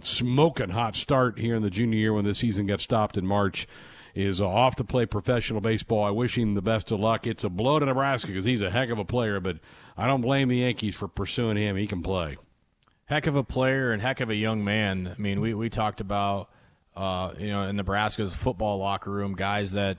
smoking 0.00 0.70
hot 0.70 0.96
start 0.96 1.38
here 1.38 1.54
in 1.54 1.62
the 1.62 1.70
junior 1.70 1.98
year 1.98 2.12
when 2.14 2.24
the 2.24 2.34
season 2.34 2.66
got 2.66 2.80
stopped 2.80 3.18
in 3.18 3.26
March, 3.26 3.68
is 4.14 4.40
off 4.40 4.76
to 4.76 4.84
play 4.84 5.04
professional 5.04 5.60
baseball. 5.60 6.02
I 6.02 6.10
wish 6.10 6.38
him 6.38 6.54
the 6.54 6.62
best 6.62 6.90
of 6.90 6.98
luck. 6.98 7.26
It's 7.26 7.44
a 7.44 7.50
blow 7.50 7.78
to 7.78 7.84
Nebraska 7.84 8.28
because 8.28 8.46
he's 8.46 8.62
a 8.62 8.70
heck 8.70 8.88
of 8.88 8.98
a 8.98 9.04
player, 9.04 9.40
but 9.40 9.58
I 9.94 10.06
don't 10.06 10.22
blame 10.22 10.48
the 10.48 10.56
Yankees 10.56 10.94
for 10.94 11.06
pursuing 11.06 11.58
him. 11.58 11.76
He 11.76 11.86
can 11.86 12.02
play. 12.02 12.38
Heck 13.04 13.26
of 13.26 13.36
a 13.36 13.44
player 13.44 13.92
and 13.92 14.00
heck 14.00 14.20
of 14.20 14.30
a 14.30 14.34
young 14.34 14.64
man. 14.64 15.14
I 15.16 15.20
mean, 15.20 15.40
we, 15.40 15.52
we 15.52 15.68
talked 15.68 16.00
about 16.00 16.50
uh, 16.96 17.32
you 17.38 17.48
know, 17.48 17.62
in 17.64 17.76
Nebraska's 17.76 18.34
football 18.34 18.78
locker 18.78 19.10
room, 19.10 19.34
guys 19.34 19.72
that 19.72 19.98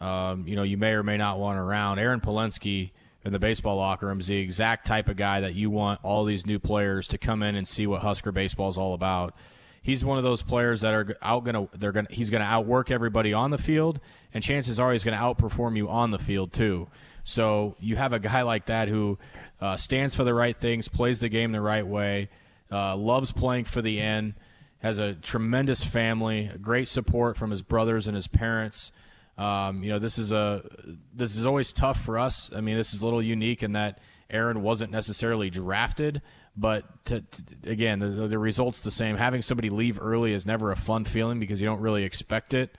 um, 0.00 0.46
you 0.46 0.56
know 0.56 0.62
you 0.62 0.76
may 0.76 0.92
or 0.92 1.02
may 1.02 1.16
not 1.16 1.38
want 1.38 1.58
around. 1.58 1.98
Aaron 1.98 2.20
Palensky 2.20 2.90
in 3.24 3.32
the 3.32 3.38
baseball 3.38 3.76
locker 3.76 4.06
room 4.06 4.20
is 4.20 4.26
the 4.26 4.36
exact 4.36 4.86
type 4.86 5.08
of 5.08 5.16
guy 5.16 5.40
that 5.40 5.54
you 5.54 5.70
want 5.70 6.00
all 6.02 6.24
these 6.24 6.44
new 6.44 6.58
players 6.58 7.08
to 7.08 7.18
come 7.18 7.42
in 7.42 7.54
and 7.54 7.66
see 7.66 7.86
what 7.86 8.02
Husker 8.02 8.32
baseball 8.32 8.68
is 8.68 8.76
all 8.76 8.92
about. 8.94 9.34
He's 9.82 10.04
one 10.04 10.18
of 10.18 10.24
those 10.24 10.42
players 10.42 10.82
that 10.82 10.94
are 10.94 11.16
out 11.22 11.44
gonna 11.44 11.68
they're 11.78 11.92
gonna 11.92 12.08
he's 12.10 12.30
gonna 12.30 12.44
outwork 12.44 12.90
everybody 12.90 13.32
on 13.32 13.50
the 13.50 13.58
field, 13.58 14.00
and 14.32 14.42
chances 14.42 14.78
are 14.78 14.92
he's 14.92 15.04
gonna 15.04 15.16
outperform 15.16 15.76
you 15.76 15.88
on 15.88 16.10
the 16.10 16.18
field 16.18 16.52
too. 16.52 16.88
So 17.24 17.74
you 17.80 17.96
have 17.96 18.12
a 18.12 18.18
guy 18.18 18.42
like 18.42 18.66
that 18.66 18.88
who 18.88 19.18
uh, 19.60 19.78
stands 19.78 20.14
for 20.14 20.24
the 20.24 20.34
right 20.34 20.56
things, 20.56 20.88
plays 20.88 21.20
the 21.20 21.30
game 21.30 21.52
the 21.52 21.60
right 21.60 21.86
way 21.86 22.28
uh, 22.70 22.96
loves 22.96 23.32
playing 23.32 23.64
for 23.64 23.82
the 23.82 24.00
N, 24.00 24.34
has 24.84 24.98
a 24.98 25.14
tremendous 25.14 25.82
family, 25.82 26.50
great 26.60 26.88
support 26.88 27.38
from 27.38 27.50
his 27.50 27.62
brothers 27.62 28.06
and 28.06 28.14
his 28.14 28.28
parents. 28.28 28.92
Um, 29.38 29.82
you 29.82 29.88
know, 29.88 29.98
this 29.98 30.18
is 30.18 30.30
a 30.30 30.62
this 31.14 31.38
is 31.38 31.46
always 31.46 31.72
tough 31.72 32.04
for 32.04 32.18
us. 32.18 32.50
I 32.54 32.60
mean, 32.60 32.76
this 32.76 32.92
is 32.92 33.00
a 33.00 33.06
little 33.06 33.22
unique 33.22 33.62
in 33.62 33.72
that 33.72 33.98
Aaron 34.28 34.60
wasn't 34.60 34.92
necessarily 34.92 35.48
drafted, 35.48 36.20
but 36.54 36.84
to, 37.06 37.22
to, 37.22 37.70
again, 37.70 37.98
the, 37.98 38.28
the 38.28 38.38
result's 38.38 38.80
the 38.80 38.90
same. 38.90 39.16
Having 39.16 39.40
somebody 39.40 39.70
leave 39.70 39.98
early 39.98 40.34
is 40.34 40.44
never 40.44 40.70
a 40.70 40.76
fun 40.76 41.04
feeling 41.04 41.40
because 41.40 41.62
you 41.62 41.66
don't 41.66 41.80
really 41.80 42.04
expect 42.04 42.52
it. 42.52 42.76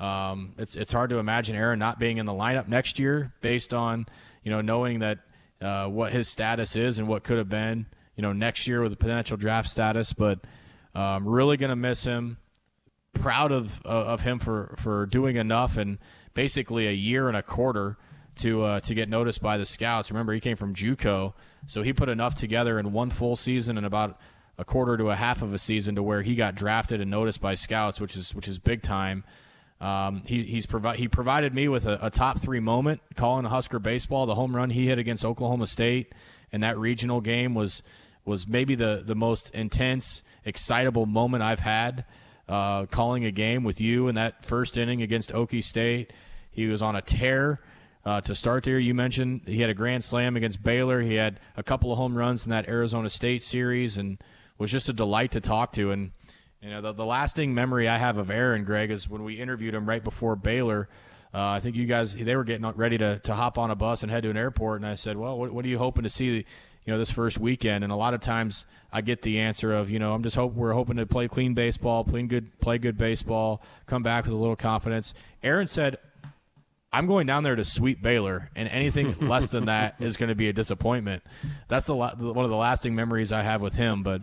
Um, 0.00 0.54
it's 0.56 0.74
it's 0.74 0.90
hard 0.90 1.10
to 1.10 1.18
imagine 1.18 1.54
Aaron 1.54 1.78
not 1.78 1.98
being 1.98 2.16
in 2.16 2.24
the 2.24 2.32
lineup 2.32 2.66
next 2.66 2.98
year 2.98 3.34
based 3.42 3.74
on 3.74 4.06
you 4.42 4.50
know 4.50 4.62
knowing 4.62 5.00
that 5.00 5.18
uh, 5.60 5.86
what 5.86 6.12
his 6.12 6.30
status 6.30 6.76
is 6.76 6.98
and 6.98 7.08
what 7.08 7.24
could 7.24 7.36
have 7.36 7.50
been 7.50 7.84
you 8.16 8.22
know 8.22 8.32
next 8.32 8.66
year 8.66 8.80
with 8.80 8.94
a 8.94 8.96
potential 8.96 9.36
draft 9.36 9.68
status. 9.68 10.14
But 10.14 10.40
um, 10.94 11.26
really 11.26 11.56
going 11.56 11.70
to 11.70 11.76
miss 11.76 12.04
him. 12.04 12.38
Proud 13.14 13.52
of 13.52 13.80
uh, 13.84 13.88
of 13.88 14.22
him 14.22 14.38
for 14.38 14.74
for 14.78 15.04
doing 15.06 15.36
enough 15.36 15.76
and 15.76 15.98
basically 16.32 16.86
a 16.86 16.92
year 16.92 17.28
and 17.28 17.36
a 17.36 17.42
quarter 17.42 17.98
to 18.36 18.62
uh, 18.62 18.80
to 18.80 18.94
get 18.94 19.08
noticed 19.08 19.42
by 19.42 19.58
the 19.58 19.66
scouts. 19.66 20.10
Remember, 20.10 20.32
he 20.32 20.40
came 20.40 20.56
from 20.56 20.74
JUCO, 20.74 21.34
so 21.66 21.82
he 21.82 21.92
put 21.92 22.08
enough 22.08 22.34
together 22.34 22.78
in 22.78 22.92
one 22.92 23.10
full 23.10 23.36
season 23.36 23.76
and 23.76 23.86
about 23.86 24.18
a 24.58 24.64
quarter 24.64 24.96
to 24.96 25.10
a 25.10 25.16
half 25.16 25.42
of 25.42 25.52
a 25.52 25.58
season 25.58 25.94
to 25.96 26.02
where 26.02 26.22
he 26.22 26.34
got 26.34 26.54
drafted 26.54 27.00
and 27.00 27.10
noticed 27.10 27.40
by 27.40 27.54
scouts, 27.54 28.00
which 28.00 28.16
is 28.16 28.34
which 28.34 28.48
is 28.48 28.58
big 28.58 28.82
time. 28.82 29.24
Um, 29.80 30.22
he 30.26 30.44
he's 30.44 30.66
provi- 30.66 30.96
he 30.96 31.08
provided 31.08 31.52
me 31.54 31.68
with 31.68 31.86
a, 31.86 31.98
a, 32.06 32.08
top 32.08 32.40
three 32.40 32.60
moment 32.60 33.00
calling 33.16 33.44
Husker 33.44 33.80
baseball. 33.80 34.26
The 34.26 34.36
home 34.36 34.54
run 34.54 34.70
he 34.70 34.86
hit 34.86 34.98
against 34.98 35.24
Oklahoma 35.24 35.66
State 35.66 36.14
in 36.52 36.60
that 36.60 36.78
regional 36.78 37.20
game 37.20 37.54
was 37.54 37.82
was 38.24 38.46
maybe 38.46 38.74
the 38.74 39.02
the 39.04 39.14
most 39.14 39.50
intense, 39.50 40.22
excitable 40.44 41.06
moment 41.06 41.42
I've 41.42 41.60
had 41.60 42.04
uh, 42.48 42.86
calling 42.86 43.24
a 43.24 43.30
game 43.30 43.64
with 43.64 43.80
you 43.80 44.08
in 44.08 44.14
that 44.16 44.44
first 44.44 44.76
inning 44.76 45.02
against 45.02 45.32
Okie 45.32 45.64
State. 45.64 46.12
He 46.50 46.66
was 46.66 46.82
on 46.82 46.96
a 46.96 47.02
tear. 47.02 47.60
Uh, 48.04 48.20
to 48.20 48.34
start 48.34 48.64
there, 48.64 48.80
you 48.80 48.94
mentioned 48.94 49.42
he 49.46 49.60
had 49.60 49.70
a 49.70 49.74
grand 49.74 50.02
slam 50.02 50.36
against 50.36 50.60
Baylor. 50.60 51.00
He 51.00 51.14
had 51.14 51.38
a 51.56 51.62
couple 51.62 51.92
of 51.92 51.98
home 51.98 52.18
runs 52.18 52.44
in 52.44 52.50
that 52.50 52.68
Arizona 52.68 53.08
State 53.08 53.44
series, 53.44 53.96
and 53.96 54.18
was 54.58 54.72
just 54.72 54.88
a 54.88 54.92
delight 54.92 55.30
to 55.32 55.40
talk 55.40 55.70
to. 55.72 55.92
And 55.92 56.10
you 56.60 56.70
know, 56.70 56.80
the, 56.80 56.92
the 56.92 57.06
lasting 57.06 57.54
memory 57.54 57.88
I 57.88 57.98
have 57.98 58.18
of 58.18 58.28
Aaron 58.28 58.64
Greg 58.64 58.90
is 58.90 59.08
when 59.08 59.22
we 59.22 59.40
interviewed 59.40 59.72
him 59.72 59.88
right 59.88 60.02
before 60.02 60.34
Baylor. 60.34 60.88
Uh, 61.32 61.50
I 61.50 61.60
think 61.60 61.76
you 61.76 61.86
guys 61.86 62.14
they 62.14 62.36
were 62.36 62.44
getting 62.44 62.68
ready 62.72 62.98
to, 62.98 63.20
to 63.20 63.34
hop 63.34 63.56
on 63.56 63.70
a 63.70 63.76
bus 63.76 64.02
and 64.02 64.10
head 64.10 64.24
to 64.24 64.30
an 64.30 64.36
airport, 64.36 64.80
and 64.80 64.90
I 64.90 64.96
said, 64.96 65.16
"Well, 65.16 65.38
what, 65.38 65.52
what 65.52 65.64
are 65.64 65.68
you 65.68 65.78
hoping 65.78 66.02
to 66.02 66.10
see, 66.10 66.44
you 66.84 66.92
know, 66.92 66.98
this 66.98 67.10
first 67.10 67.38
weekend?" 67.38 67.84
And 67.84 67.92
a 67.92 67.96
lot 67.96 68.14
of 68.14 68.20
times 68.20 68.64
I 68.92 69.00
get 69.00 69.22
the 69.22 69.38
answer 69.38 69.72
of, 69.72 69.90
you 69.90 69.98
know, 69.98 70.14
I'm 70.14 70.22
just 70.22 70.36
hope 70.36 70.54
we're 70.54 70.72
hoping 70.72 70.96
to 70.96 71.06
play 71.06 71.28
clean 71.28 71.54
baseball, 71.54 72.04
play 72.04 72.22
good, 72.22 72.60
play 72.60 72.78
good 72.78 72.98
baseball, 72.98 73.62
come 73.86 74.02
back 74.02 74.24
with 74.24 74.34
a 74.34 74.36
little 74.36 74.56
confidence. 74.56 75.14
Aaron 75.42 75.66
said, 75.66 75.96
I'm 76.92 77.06
going 77.06 77.26
down 77.26 77.42
there 77.42 77.56
to 77.56 77.64
sweep 77.64 78.02
Baylor, 78.02 78.50
and 78.54 78.68
anything 78.68 79.16
less 79.20 79.48
than 79.48 79.64
that 79.66 79.96
is 79.98 80.16
going 80.16 80.28
to 80.28 80.34
be 80.34 80.48
a 80.48 80.52
disappointment. 80.52 81.22
That's 81.68 81.86
the 81.86 81.94
one 81.94 82.44
of 82.44 82.50
the 82.50 82.56
lasting 82.56 82.94
memories 82.94 83.32
I 83.32 83.42
have 83.42 83.62
with 83.62 83.74
him. 83.74 84.02
But 84.02 84.22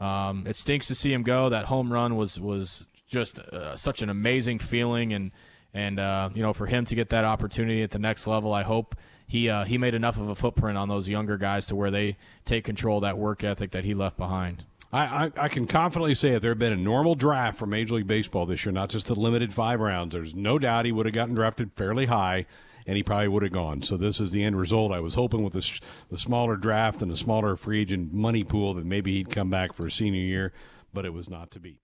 um, 0.00 0.44
it 0.46 0.56
stinks 0.56 0.88
to 0.88 0.94
see 0.94 1.12
him 1.12 1.22
go. 1.22 1.50
That 1.50 1.66
home 1.66 1.92
run 1.92 2.16
was 2.16 2.40
was 2.40 2.88
just 3.06 3.38
uh, 3.38 3.76
such 3.76 4.00
an 4.00 4.08
amazing 4.08 4.60
feeling, 4.60 5.12
and 5.12 5.30
and 5.74 6.00
uh, 6.00 6.30
you 6.34 6.42
know 6.42 6.54
for 6.54 6.66
him 6.66 6.86
to 6.86 6.94
get 6.94 7.10
that 7.10 7.24
opportunity 7.24 7.82
at 7.82 7.90
the 7.90 7.98
next 7.98 8.26
level, 8.26 8.54
I 8.54 8.62
hope 8.62 8.96
he 9.26 9.48
uh, 9.48 9.64
he 9.64 9.78
made 9.78 9.94
enough 9.94 10.18
of 10.18 10.28
a 10.28 10.34
footprint 10.34 10.78
on 10.78 10.88
those 10.88 11.08
younger 11.08 11.36
guys 11.36 11.66
to 11.66 11.76
where 11.76 11.90
they 11.90 12.16
take 12.44 12.64
control 12.64 12.98
of 12.98 13.02
that 13.02 13.18
work 13.18 13.42
ethic 13.42 13.72
that 13.72 13.84
he 13.84 13.94
left 13.94 14.16
behind. 14.16 14.64
I, 14.92 15.24
I, 15.26 15.32
I, 15.36 15.48
can 15.48 15.66
confidently 15.66 16.14
say 16.14 16.30
if 16.30 16.42
there 16.42 16.52
had 16.52 16.60
been 16.60 16.72
a 16.72 16.76
normal 16.76 17.16
draft 17.16 17.58
for 17.58 17.66
Major 17.66 17.96
League 17.96 18.06
Baseball 18.06 18.46
this 18.46 18.64
year, 18.64 18.72
not 18.72 18.88
just 18.88 19.08
the 19.08 19.14
limited 19.14 19.52
five 19.52 19.80
rounds, 19.80 20.14
there's 20.14 20.34
no 20.34 20.58
doubt 20.60 20.84
he 20.84 20.92
would 20.92 21.06
have 21.06 21.14
gotten 21.14 21.34
drafted 21.34 21.72
fairly 21.74 22.06
high, 22.06 22.46
and 22.86 22.96
he 22.96 23.02
probably 23.02 23.26
would 23.26 23.42
have 23.42 23.52
gone. 23.52 23.82
So 23.82 23.96
this 23.96 24.20
is 24.20 24.30
the 24.30 24.44
end 24.44 24.56
result. 24.56 24.92
I 24.92 25.00
was 25.00 25.14
hoping 25.14 25.42
with 25.42 25.54
the, 25.54 25.80
the 26.08 26.16
smaller 26.16 26.56
draft 26.56 27.02
and 27.02 27.10
the 27.10 27.16
smaller 27.16 27.56
free 27.56 27.80
agent 27.80 28.12
money 28.12 28.44
pool 28.44 28.74
that 28.74 28.86
maybe 28.86 29.12
he'd 29.14 29.30
come 29.30 29.50
back 29.50 29.72
for 29.72 29.86
a 29.86 29.90
senior 29.90 30.22
year, 30.22 30.52
but 30.94 31.04
it 31.04 31.12
was 31.12 31.28
not 31.28 31.50
to 31.50 31.60
be. 31.60 31.78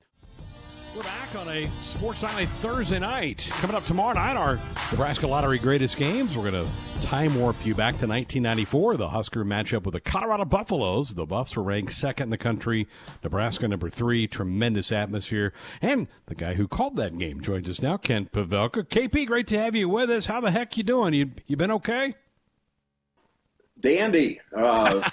We're 0.95 1.03
back 1.05 1.35
on 1.37 1.49
a 1.49 1.71
Sports 1.81 2.21
Nightly 2.21 2.45
Thursday 2.45 2.99
night. 2.99 3.49
Coming 3.53 3.75
up 3.75 3.87
tomorrow 3.87 4.13
night, 4.13 4.37
our 4.37 4.59
Nebraska 4.91 5.27
Lottery 5.27 5.59
Greatest 5.59 5.97
Games. 5.97 6.37
We're 6.37 6.51
going 6.51 6.67
to 6.67 7.07
time 7.07 7.35
warp 7.41 7.57
you 7.65 7.75
back 7.75 7.95
to 7.95 8.07
1994, 8.07 8.99
the 8.99 9.09
Husker 9.09 9.43
matchup 9.43 9.85
with 9.85 9.95
the 9.95 10.01
Colorado 10.01 10.45
Buffaloes. 10.45 11.15
The 11.15 11.25
Buffs 11.25 11.57
were 11.57 11.63
ranked 11.63 11.95
second 11.95 12.25
in 12.25 12.31
the 12.31 12.37
country, 12.37 12.89
Nebraska 13.25 13.67
number 13.69 13.89
three. 13.89 14.27
Tremendous 14.27 14.93
atmosphere. 14.93 15.55
And 15.81 16.09
the 16.27 16.35
guy 16.35 16.55
who 16.55 16.69
called 16.69 16.97
that 16.97 17.17
game 17.17 17.41
joins 17.41 17.71
us 17.71 17.81
now, 17.81 17.97
Kent 17.97 18.31
Pavelka. 18.31 18.87
KP, 18.87 19.27
great 19.27 19.47
to 19.47 19.59
have 19.59 19.75
you 19.75 19.89
with 19.89 20.11
us. 20.11 20.27
How 20.27 20.43
the 20.43 20.51
heck 20.51 20.77
you 20.77 20.83
doing? 20.83 21.15
You, 21.15 21.31
you 21.47 21.57
been 21.57 21.71
okay? 21.71 22.17
Dandy. 23.81 24.43
Uh, 24.55 25.09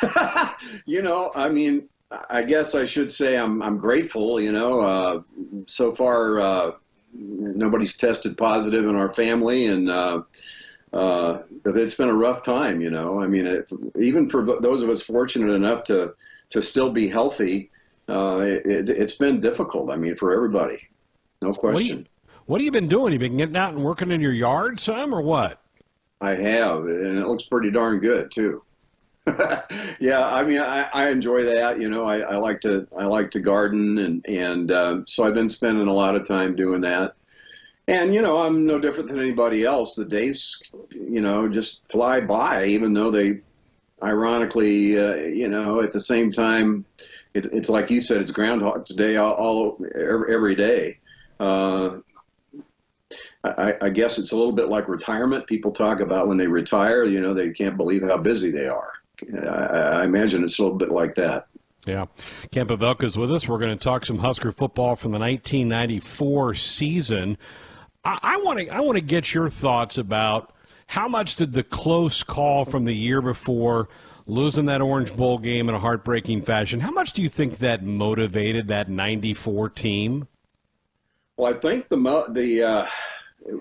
you 0.86 1.02
know, 1.02 1.32
I 1.34 1.48
mean, 1.48 1.88
I 2.10 2.42
guess 2.42 2.74
I 2.74 2.84
should 2.84 3.10
say 3.10 3.36
I'm 3.36 3.62
I'm 3.62 3.78
grateful. 3.78 4.40
You 4.40 4.52
know, 4.52 4.80
uh, 4.80 5.20
so 5.66 5.94
far 5.94 6.40
uh, 6.40 6.72
nobody's 7.12 7.96
tested 7.96 8.36
positive 8.38 8.84
in 8.84 8.94
our 8.94 9.12
family, 9.12 9.66
and 9.66 9.90
uh, 9.90 10.22
uh, 10.92 11.42
it's 11.64 11.94
been 11.94 12.08
a 12.08 12.14
rough 12.14 12.42
time. 12.42 12.80
You 12.80 12.90
know, 12.90 13.20
I 13.20 13.26
mean, 13.26 13.46
if, 13.46 13.72
even 13.98 14.28
for 14.28 14.60
those 14.60 14.82
of 14.82 14.88
us 14.88 15.02
fortunate 15.02 15.52
enough 15.52 15.84
to 15.84 16.14
to 16.50 16.62
still 16.62 16.90
be 16.90 17.08
healthy, 17.08 17.70
uh, 18.08 18.38
it, 18.40 18.88
has 18.88 19.14
been 19.14 19.40
difficult. 19.40 19.90
I 19.90 19.96
mean, 19.96 20.14
for 20.14 20.32
everybody, 20.32 20.88
no 21.42 21.52
question. 21.52 21.98
What, 21.98 22.06
you, 22.06 22.06
what 22.46 22.60
have 22.60 22.64
you 22.64 22.72
been 22.72 22.88
doing? 22.88 23.12
You 23.12 23.18
been 23.18 23.36
getting 23.36 23.56
out 23.56 23.74
and 23.74 23.82
working 23.82 24.12
in 24.12 24.20
your 24.20 24.32
yard, 24.32 24.78
some, 24.78 25.12
or 25.12 25.22
what? 25.22 25.60
I 26.20 26.36
have, 26.36 26.84
and 26.86 27.18
it 27.18 27.26
looks 27.26 27.44
pretty 27.44 27.70
darn 27.70 27.98
good 27.98 28.30
too. 28.30 28.62
yeah, 29.98 30.24
I 30.24 30.44
mean, 30.44 30.60
I, 30.60 30.88
I 30.92 31.08
enjoy 31.10 31.42
that. 31.44 31.80
You 31.80 31.88
know, 31.88 32.04
I, 32.04 32.20
I 32.20 32.36
like 32.36 32.60
to 32.60 32.86
I 32.96 33.06
like 33.06 33.32
to 33.32 33.40
garden, 33.40 33.98
and 33.98 34.24
and 34.28 34.70
um, 34.70 35.06
so 35.06 35.24
I've 35.24 35.34
been 35.34 35.48
spending 35.48 35.88
a 35.88 35.92
lot 35.92 36.14
of 36.14 36.28
time 36.28 36.54
doing 36.54 36.82
that. 36.82 37.14
And 37.88 38.14
you 38.14 38.22
know, 38.22 38.42
I'm 38.42 38.66
no 38.66 38.78
different 38.78 39.08
than 39.08 39.18
anybody 39.18 39.64
else. 39.64 39.96
The 39.96 40.04
days, 40.04 40.58
you 40.92 41.20
know, 41.20 41.48
just 41.48 41.90
fly 41.90 42.20
by, 42.20 42.66
even 42.66 42.94
though 42.94 43.10
they, 43.10 43.40
ironically, 44.02 44.98
uh, 44.98 45.14
you 45.14 45.48
know, 45.48 45.80
at 45.80 45.92
the 45.92 46.00
same 46.00 46.30
time, 46.30 46.84
it, 47.34 47.46
it's 47.46 47.68
like 47.68 47.90
you 47.90 48.00
said, 48.00 48.20
it's 48.20 48.30
Groundhog's 48.30 48.94
Day 48.94 49.16
all, 49.16 49.32
all 49.32 49.86
every 49.96 50.54
day. 50.54 50.98
Uh, 51.38 51.98
I, 53.44 53.74
I, 53.82 53.90
guess 53.90 54.18
it's 54.18 54.32
a 54.32 54.36
little 54.36 54.52
bit 54.52 54.68
like 54.68 54.88
retirement. 54.88 55.46
People 55.46 55.70
talk 55.70 56.00
about 56.00 56.26
when 56.26 56.38
they 56.38 56.46
retire, 56.46 57.04
you 57.04 57.20
know, 57.20 57.34
they 57.34 57.50
can't 57.50 57.76
believe 57.76 58.02
how 58.02 58.16
busy 58.16 58.50
they 58.50 58.66
are. 58.66 58.90
I, 59.42 59.46
I 59.46 60.04
imagine 60.04 60.44
it's 60.44 60.58
a 60.58 60.62
little 60.62 60.78
bit 60.78 60.90
like 60.90 61.14
that. 61.16 61.46
Yeah. 61.86 62.06
Kent 62.50 62.70
Pavelka 62.70 63.04
is 63.04 63.16
with 63.16 63.32
us. 63.32 63.48
We're 63.48 63.58
going 63.58 63.76
to 63.76 63.82
talk 63.82 64.04
some 64.04 64.18
Husker 64.18 64.50
football 64.52 64.96
from 64.96 65.12
the 65.12 65.18
1994 65.18 66.54
season. 66.54 67.38
I 68.04 68.40
want 68.44 68.60
to 68.60 68.68
I 68.68 68.80
want 68.80 68.96
to 68.96 69.02
get 69.02 69.34
your 69.34 69.50
thoughts 69.50 69.98
about 69.98 70.52
how 70.86 71.08
much 71.08 71.34
did 71.34 71.54
the 71.54 71.64
close 71.64 72.22
call 72.22 72.64
from 72.64 72.84
the 72.84 72.94
year 72.94 73.20
before 73.20 73.88
losing 74.26 74.66
that 74.66 74.80
Orange 74.80 75.14
Bowl 75.16 75.38
game 75.38 75.68
in 75.68 75.74
a 75.74 75.78
heartbreaking 75.78 76.42
fashion, 76.42 76.80
how 76.80 76.90
much 76.90 77.12
do 77.12 77.22
you 77.22 77.28
think 77.28 77.58
that 77.58 77.82
motivated 77.82 78.68
that 78.68 78.88
94 78.88 79.70
team? 79.70 80.28
Well, 81.36 81.52
I 81.52 81.56
think 81.56 81.88
the 81.88 81.96
the 82.30 82.62
uh, 82.62 82.86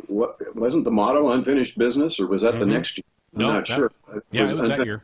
what, 0.07 0.55
wasn't 0.55 0.85
the 0.85 0.91
motto 0.91 1.31
unfinished 1.31 1.77
business, 1.77 2.19
or 2.19 2.27
was 2.27 2.41
that 2.41 2.51
mm-hmm. 2.53 2.59
the 2.61 2.65
next 2.65 2.97
year? 2.97 3.03
I'm 3.33 3.41
no, 3.41 3.47
not 3.53 3.67
that, 3.67 3.75
sure. 3.75 3.91
It 4.15 4.23
yeah, 4.31 4.41
was, 4.41 4.51
it 4.51 4.57
was 4.57 4.67
that 4.69 4.85
year. 4.85 5.03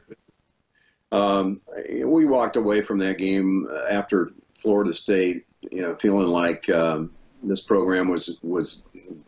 Um, 1.12 1.62
we 2.06 2.26
walked 2.26 2.56
away 2.56 2.82
from 2.82 3.00
that 3.00 3.17
game 3.17 3.67
after 3.89 4.30
Florida 4.56 4.93
State, 4.93 5.45
you 5.69 5.82
know, 5.82 5.95
feeling 5.95 6.28
like 6.28 6.69
um, 6.69 7.12
this 7.41 7.62
program 7.62 8.10
was 8.10 8.39
was, 8.41 8.84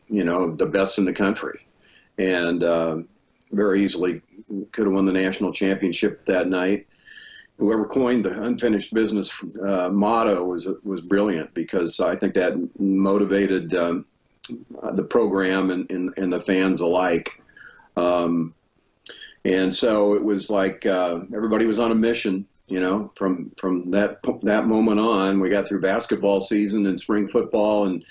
you 0.08 0.24
know, 0.24 0.56
the 0.56 0.66
best 0.66 0.98
in 0.98 1.06
the 1.06 1.14
country, 1.14 1.68
and 2.18 2.64
uh, 2.64 2.98
very 3.52 3.84
easily 3.84 4.22
could 4.72 4.86
have 4.86 4.94
won 4.94 5.06
the 5.06 5.12
national 5.12 5.52
championship 5.52 6.26
that 6.26 6.48
night. 6.48 6.88
Whoever 7.58 7.86
coined 7.86 8.26
the 8.26 8.42
unfinished 8.42 8.94
business 8.94 9.32
uh, 9.62 9.90
motto 9.90 10.46
was 10.46 10.68
was 10.84 11.02
brilliant 11.02 11.54
because 11.54 12.00
I 12.00 12.16
think 12.16 12.34
that 12.36 12.54
motivated 12.80 13.74
um, 13.74 14.06
the 14.94 15.04
program 15.04 15.70
and, 15.70 15.92
and, 15.92 16.12
and 16.18 16.34
the 16.34 16.40
fans 16.40 16.82
alike. 16.82 17.42
Um, 17.96 18.54
and 19.46 19.74
so 19.74 20.14
it 20.14 20.24
was 20.24 20.50
like 20.50 20.86
uh, 20.86 21.20
everybody 21.36 21.66
was 21.66 21.80
on 21.80 21.92
a 21.92 21.96
mission. 21.96 22.48
You 22.68 22.80
know, 22.80 23.12
from 23.16 23.52
from 23.58 23.90
that 23.92 24.20
that 24.44 24.68
moment 24.68 25.00
on, 25.00 25.40
we 25.40 25.50
got 25.50 25.68
through 25.68 25.82
basketball 25.82 26.40
season 26.40 26.86
and 26.86 27.00
spring 27.00 27.28
football, 27.28 27.86
and 27.86 28.06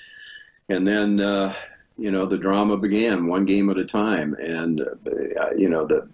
and 0.68 0.86
then 0.86 1.20
uh, 1.20 1.54
you 1.98 2.10
know, 2.10 2.26
the 2.26 2.38
drama 2.38 2.76
began 2.76 3.26
one 3.26 3.44
game 3.44 3.70
at 3.70 3.78
a 3.78 3.84
time. 3.84 4.34
And, 4.34 4.80
uh, 4.80 5.54
you 5.56 5.68
know, 5.68 5.86
the, 5.86 6.08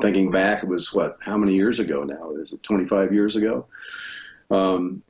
thinking 0.00 0.30
back, 0.30 0.62
it 0.62 0.68
was 0.68 0.92
what, 0.92 1.18
how 1.20 1.36
many 1.36 1.54
years 1.54 1.80
ago 1.80 2.04
now? 2.04 2.30
Is 2.32 2.52
it 2.52 2.62
25 2.62 3.12
years 3.12 3.36
ago? 3.36 3.66
Um, 4.50 5.02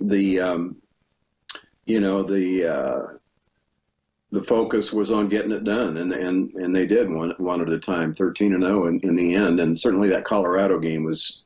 the, 0.00 0.40
um, 0.40 0.76
you 1.86 2.00
know, 2.00 2.22
the, 2.22 2.66
uh, 2.66 3.02
the 4.34 4.42
focus 4.42 4.92
was 4.92 5.12
on 5.12 5.28
getting 5.28 5.52
it 5.52 5.62
done, 5.64 5.96
and 5.96 6.12
and 6.12 6.52
and 6.54 6.74
they 6.74 6.86
did 6.86 7.08
one 7.08 7.34
one 7.38 7.60
at 7.60 7.68
a 7.68 7.78
time, 7.78 8.14
thirteen 8.14 8.52
and 8.52 8.64
zero 8.64 8.84
oh 8.84 8.86
in, 8.88 9.00
in 9.00 9.14
the 9.14 9.34
end, 9.34 9.60
and 9.60 9.78
certainly 9.78 10.08
that 10.08 10.24
Colorado 10.24 10.78
game 10.80 11.04
was 11.04 11.42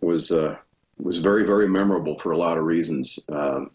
was 0.00 0.30
uh, 0.30 0.56
was 0.98 1.18
very 1.18 1.44
very 1.44 1.68
memorable 1.68 2.14
for 2.14 2.30
a 2.30 2.38
lot 2.38 2.56
of 2.56 2.64
reasons. 2.64 3.18
Um, 3.28 3.72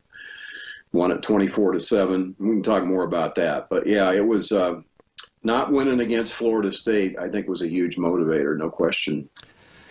won 0.93 1.12
at 1.12 1.23
24 1.23 1.71
to 1.71 1.80
7. 1.80 2.36
We 2.38 2.49
can 2.49 2.62
talk 2.62 2.84
more 2.86 3.04
about 3.04 3.34
that. 3.36 3.67
But 3.67 3.88
yeah, 3.88 4.13
it 4.13 4.26
was 4.26 4.52
uh, 4.52 4.82
not 5.41 5.71
winning 5.71 5.99
against 5.99 6.34
Florida 6.34 6.71
State, 6.71 7.17
I 7.19 7.30
think, 7.30 7.47
was 7.47 7.63
a 7.63 7.67
huge 7.67 7.97
motivator, 7.97 8.56
no 8.56 8.69
question. 8.69 9.28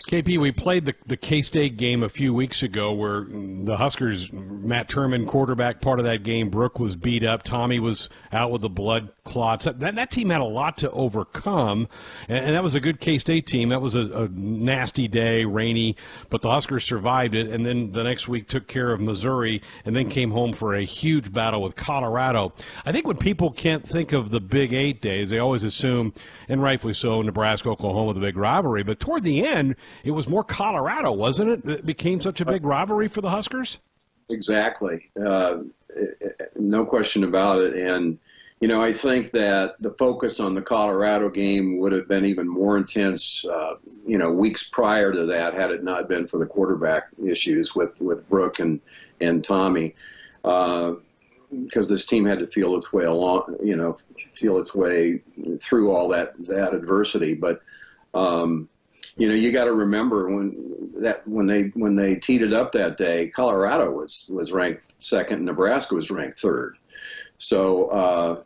KP, 0.08 0.38
we 0.38 0.52
played 0.52 0.84
the, 0.84 0.94
the 1.06 1.16
K 1.16 1.42
State 1.42 1.76
game 1.76 2.02
a 2.02 2.08
few 2.08 2.34
weeks 2.34 2.62
ago 2.62 2.92
where 2.92 3.24
the 3.28 3.76
Huskers, 3.76 4.32
Matt 4.32 4.88
Turman, 4.88 5.26
quarterback, 5.26 5.80
part 5.80 5.98
of 5.98 6.04
that 6.04 6.22
game. 6.22 6.50
Brook 6.50 6.78
was 6.78 6.96
beat 6.96 7.24
up. 7.24 7.42
Tommie 7.42 7.78
was 7.78 8.08
out 8.32 8.50
with 8.50 8.62
the 8.62 8.68
blood 8.68 9.10
clots. 9.24 9.64
That, 9.64 9.78
that 9.80 10.10
team 10.10 10.30
had 10.30 10.40
a 10.40 10.44
lot 10.44 10.78
to 10.78 10.90
overcome, 10.90 11.88
and, 12.28 12.46
and 12.46 12.54
that 12.54 12.62
was 12.62 12.74
a 12.74 12.80
good 12.80 13.00
K 13.00 13.18
State 13.18 13.46
team. 13.46 13.68
That 13.68 13.80
was 13.80 13.94
a, 13.94 14.00
a, 14.24 14.28
nasty 14.28 15.08
day, 15.08 15.44
rainy, 15.44 15.96
but 16.30 16.42
the 16.42 16.50
Huskers 16.50 16.84
survived 16.84 17.34
it, 17.34 17.48
and 17.48 17.64
then 17.64 17.92
the 17.92 18.02
next 18.02 18.28
week 18.28 18.48
took 18.48 18.66
care 18.66 18.92
of 18.92 19.00
Missouri, 19.00 19.62
and 19.84 19.94
then 19.94 20.08
came 20.08 20.30
home 20.30 20.52
for 20.52 20.74
a 20.74 20.84
huge 20.84 21.32
battle 21.32 21.62
with 21.62 21.76
Colorado. 21.76 22.52
I 22.84 22.92
think 22.92 23.06
when 23.06 23.16
people 23.16 23.50
can't 23.50 23.88
think 23.88 24.12
of 24.12 24.30
the 24.30 24.40
Big 24.40 24.72
Eight 24.72 25.00
days, 25.00 25.30
they 25.30 25.38
always 25.38 25.62
assume, 25.62 26.12
and 26.48 26.62
rightfully 26.62 26.94
so, 26.94 27.22
Nebraska, 27.22 27.70
Oklahoma, 27.70 28.14
the 28.14 28.20
big 28.20 28.36
rivalry. 28.36 28.82
But 28.82 29.00
toward 29.00 29.22
the 29.22 29.46
end, 29.46 29.76
it 30.04 30.10
was 30.12 30.28
more 30.28 30.44
Colorado, 30.44 31.12
wasn't 31.12 31.50
it? 31.50 31.70
It 31.70 31.86
became 31.86 32.20
such 32.20 32.40
a 32.40 32.44
big 32.44 32.64
rivalry 32.64 33.08
for 33.08 33.20
the 33.20 33.30
Huskers. 33.30 33.78
Exactly, 34.28 35.10
uh, 35.24 35.58
no 36.56 36.84
question 36.84 37.24
about 37.24 37.60
it. 37.60 37.74
And 37.74 38.18
you 38.62 38.68
know, 38.68 38.80
I 38.80 38.92
think 38.92 39.32
that 39.32 39.74
the 39.80 39.90
focus 39.94 40.38
on 40.38 40.54
the 40.54 40.62
Colorado 40.62 41.28
game 41.28 41.78
would 41.78 41.90
have 41.90 42.06
been 42.06 42.24
even 42.24 42.48
more 42.48 42.76
intense, 42.76 43.44
uh, 43.44 43.74
you 44.06 44.18
know, 44.18 44.30
weeks 44.30 44.62
prior 44.62 45.12
to 45.12 45.26
that, 45.26 45.54
had 45.54 45.72
it 45.72 45.82
not 45.82 46.08
been 46.08 46.28
for 46.28 46.38
the 46.38 46.46
quarterback 46.46 47.08
issues 47.26 47.74
with 47.74 48.00
with 48.00 48.28
Brook 48.28 48.60
and 48.60 48.80
and 49.20 49.42
Tommie. 49.42 49.96
Uh, 50.44 50.92
because 51.64 51.88
this 51.88 52.06
team 52.06 52.24
had 52.24 52.38
to 52.38 52.46
feel 52.46 52.76
its 52.76 52.92
way 52.92 53.04
along, 53.04 53.56
you 53.64 53.74
know, 53.74 53.96
feel 54.16 54.58
its 54.58 54.72
way 54.76 55.20
through 55.58 55.90
all 55.90 56.06
that 56.10 56.32
that 56.46 56.72
adversity. 56.72 57.34
But 57.34 57.62
um, 58.14 58.68
you 59.16 59.26
know, 59.26 59.34
you 59.34 59.50
got 59.50 59.64
to 59.64 59.72
remember 59.72 60.30
when 60.30 60.92
that 60.98 61.26
when 61.26 61.46
they 61.46 61.72
when 61.74 61.96
they 61.96 62.14
teed 62.14 62.42
it 62.42 62.52
up 62.52 62.70
that 62.72 62.96
day, 62.96 63.26
Colorado 63.26 63.90
was 63.90 64.28
was 64.30 64.52
ranked 64.52 65.04
second, 65.04 65.44
Nebraska 65.44 65.96
was 65.96 66.12
ranked 66.12 66.38
third. 66.38 66.78
So 67.38 67.88
uh, 67.88 68.42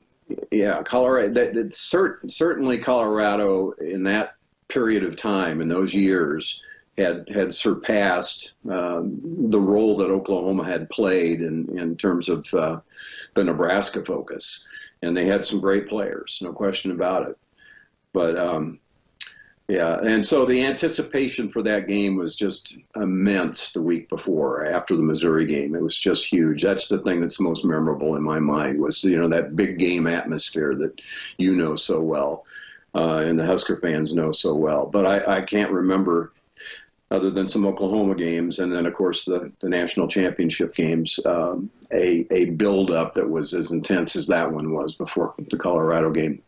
yeah, 0.50 0.82
Colorado. 0.82 1.32
That, 1.32 1.54
that 1.54 1.68
cert, 1.70 2.30
certainly 2.30 2.78
Colorado 2.78 3.72
in 3.72 4.04
that 4.04 4.34
period 4.68 5.04
of 5.04 5.16
time 5.16 5.60
in 5.60 5.68
those 5.68 5.94
years 5.94 6.62
had 6.98 7.28
had 7.28 7.52
surpassed 7.52 8.54
um, 8.70 9.20
the 9.50 9.60
role 9.60 9.98
that 9.98 10.10
Oklahoma 10.10 10.64
had 10.64 10.88
played 10.88 11.40
in 11.42 11.78
in 11.78 11.96
terms 11.96 12.28
of 12.28 12.46
uh, 12.54 12.80
the 13.34 13.44
Nebraska 13.44 14.04
focus, 14.04 14.66
and 15.02 15.16
they 15.16 15.26
had 15.26 15.44
some 15.44 15.60
great 15.60 15.88
players, 15.88 16.38
no 16.42 16.52
question 16.52 16.90
about 16.90 17.28
it. 17.28 17.38
But 18.12 18.38
um, 18.38 18.80
yeah, 19.68 19.98
and 20.00 20.24
so 20.24 20.44
the 20.44 20.64
anticipation 20.64 21.48
for 21.48 21.60
that 21.62 21.88
game 21.88 22.16
was 22.16 22.36
just 22.36 22.76
immense 22.94 23.72
the 23.72 23.82
week 23.82 24.08
before, 24.08 24.64
after 24.64 24.94
the 24.94 25.02
Missouri 25.02 25.44
game. 25.44 25.74
It 25.74 25.82
was 25.82 25.98
just 25.98 26.24
huge. 26.24 26.62
That's 26.62 26.86
the 26.86 26.98
thing 26.98 27.20
that's 27.20 27.40
most 27.40 27.64
memorable 27.64 28.14
in 28.14 28.22
my 28.22 28.38
mind 28.38 28.80
was 28.80 29.02
you 29.02 29.16
know 29.16 29.28
that 29.28 29.56
big 29.56 29.78
game 29.78 30.06
atmosphere 30.06 30.76
that 30.76 31.00
you 31.36 31.56
know 31.56 31.74
so 31.74 32.00
well, 32.00 32.46
uh, 32.94 33.16
and 33.18 33.38
the 33.38 33.44
Husker 33.44 33.76
fans 33.76 34.14
know 34.14 34.30
so 34.30 34.54
well. 34.54 34.86
But 34.86 35.04
I, 35.04 35.38
I 35.38 35.40
can't 35.42 35.72
remember 35.72 36.32
other 37.10 37.30
than 37.30 37.48
some 37.48 37.66
Oklahoma 37.66 38.14
games, 38.14 38.60
and 38.60 38.72
then 38.72 38.86
of 38.86 38.94
course 38.94 39.24
the, 39.24 39.50
the 39.60 39.68
national 39.68 40.06
championship 40.06 40.76
games, 40.76 41.18
um, 41.26 41.70
a 41.92 42.24
a 42.30 42.50
build 42.50 42.92
up 42.92 43.14
that 43.14 43.28
was 43.28 43.52
as 43.52 43.72
intense 43.72 44.14
as 44.14 44.28
that 44.28 44.52
one 44.52 44.72
was 44.72 44.94
before 44.94 45.34
the 45.50 45.58
Colorado 45.58 46.10
game. 46.10 46.42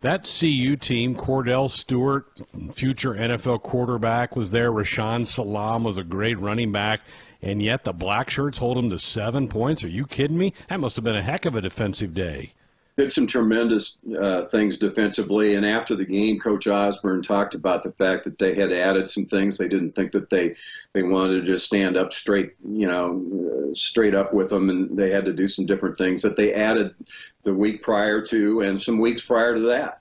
That 0.00 0.24
CU 0.24 0.76
team, 0.76 1.14
Kordell 1.14 1.70
Stewart, 1.70 2.26
future 2.72 3.14
NFL 3.14 3.62
quarterback, 3.62 4.36
was 4.36 4.50
there. 4.50 4.70
Rashaan 4.70 5.26
Salaam 5.26 5.84
was 5.84 5.98
a 5.98 6.04
great 6.04 6.38
running 6.38 6.72
back. 6.72 7.00
And 7.42 7.62
yet 7.62 7.84
the 7.84 7.92
black 7.92 8.28
shirts 8.28 8.58
hold 8.58 8.76
them 8.76 8.90
to 8.90 8.98
seven 8.98 9.48
points. 9.48 9.82
Are 9.82 9.88
you 9.88 10.06
kidding 10.06 10.36
me? 10.36 10.52
That 10.68 10.80
must 10.80 10.96
have 10.96 11.04
been 11.04 11.16
a 11.16 11.22
heck 11.22 11.46
of 11.46 11.54
a 11.54 11.62
defensive 11.62 12.12
day 12.12 12.52
did 13.00 13.12
some 13.12 13.26
tremendous 13.26 13.98
uh, 14.20 14.44
things 14.46 14.76
defensively. 14.76 15.54
And 15.54 15.64
after 15.64 15.96
the 15.96 16.04
game, 16.04 16.38
Coach 16.38 16.66
Osborne 16.66 17.22
talked 17.22 17.54
about 17.54 17.82
the 17.82 17.92
fact 17.92 18.24
that 18.24 18.38
they 18.38 18.54
had 18.54 18.72
added 18.72 19.08
some 19.08 19.26
things. 19.26 19.56
They 19.56 19.68
didn't 19.68 19.94
think 19.94 20.12
that 20.12 20.30
they 20.30 20.56
they 20.92 21.02
wanted 21.02 21.40
to 21.40 21.46
just 21.46 21.66
stand 21.66 21.96
up 21.96 22.12
straight, 22.12 22.52
you 22.62 22.86
know, 22.86 23.70
uh, 23.70 23.74
straight 23.74 24.14
up 24.14 24.34
with 24.34 24.50
them, 24.50 24.68
and 24.68 24.96
they 24.96 25.10
had 25.10 25.24
to 25.24 25.32
do 25.32 25.48
some 25.48 25.66
different 25.66 25.98
things 25.98 26.22
that 26.22 26.36
they 26.36 26.52
added 26.52 26.94
the 27.42 27.54
week 27.54 27.82
prior 27.82 28.20
to 28.26 28.60
and 28.60 28.80
some 28.80 28.98
weeks 28.98 29.22
prior 29.22 29.54
to 29.54 29.60
that 29.60 29.99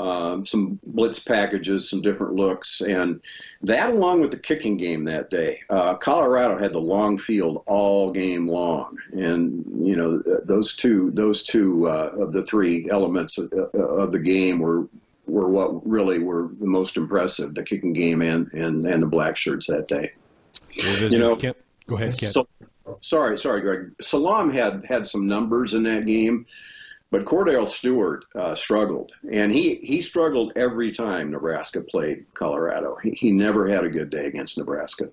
um, 0.00 0.46
some 0.46 0.80
blitz 0.86 1.18
packages, 1.18 1.90
some 1.90 2.00
different 2.00 2.34
looks, 2.34 2.80
and 2.80 3.20
that 3.62 3.90
along 3.90 4.22
with 4.22 4.30
the 4.30 4.38
kicking 4.38 4.78
game 4.78 5.04
that 5.04 5.28
day. 5.28 5.60
Uh, 5.68 5.94
Colorado 5.94 6.56
had 6.56 6.72
the 6.72 6.80
long 6.80 7.18
field 7.18 7.62
all 7.66 8.10
game 8.10 8.48
long, 8.48 8.96
and 9.12 9.86
you 9.86 9.96
know 9.96 10.22
those 10.44 10.74
two 10.74 11.10
those 11.10 11.42
two 11.42 11.86
uh, 11.88 12.10
of 12.18 12.32
the 12.32 12.42
three 12.42 12.88
elements 12.90 13.38
of, 13.38 13.52
of, 13.52 14.10
the 14.10 14.18
game 14.18 14.58
were 14.58 14.88
were 15.26 15.48
what 15.48 15.86
really 15.86 16.18
were 16.18 16.48
the 16.58 16.66
most 16.66 16.96
impressive: 16.96 17.54
the 17.54 17.62
kicking 17.62 17.92
game 17.92 18.22
and 18.22 18.50
and, 18.54 18.86
and 18.86 19.02
the 19.02 19.06
black 19.06 19.36
shirts 19.36 19.66
that 19.66 19.86
day. 19.86 20.12
you 21.10 21.18
know. 21.18 21.38
Go 21.86 21.96
ahead, 21.96 22.14
so, 22.14 22.46
sorry, 23.00 23.36
sorry, 23.36 23.62
Greg. 23.62 23.90
Salaam 24.00 24.48
had 24.48 24.84
had 24.84 25.08
some 25.08 25.26
numbers 25.26 25.74
in 25.74 25.82
that 25.82 26.06
game 26.06 26.46
but 27.10 27.24
Kordell 27.24 27.66
Stewart 27.66 28.24
uh, 28.34 28.54
struggled, 28.54 29.12
and 29.30 29.50
he, 29.50 29.76
he 29.76 30.00
struggled 30.00 30.52
every 30.56 30.92
time 30.92 31.30
Nebraska 31.30 31.80
played 31.80 32.24
Colorado. 32.34 32.96
He, 33.02 33.10
he 33.10 33.32
never 33.32 33.68
had 33.68 33.84
a 33.84 33.90
good 33.90 34.10
day 34.10 34.26
against 34.26 34.58
Nebraska. 34.58 35.10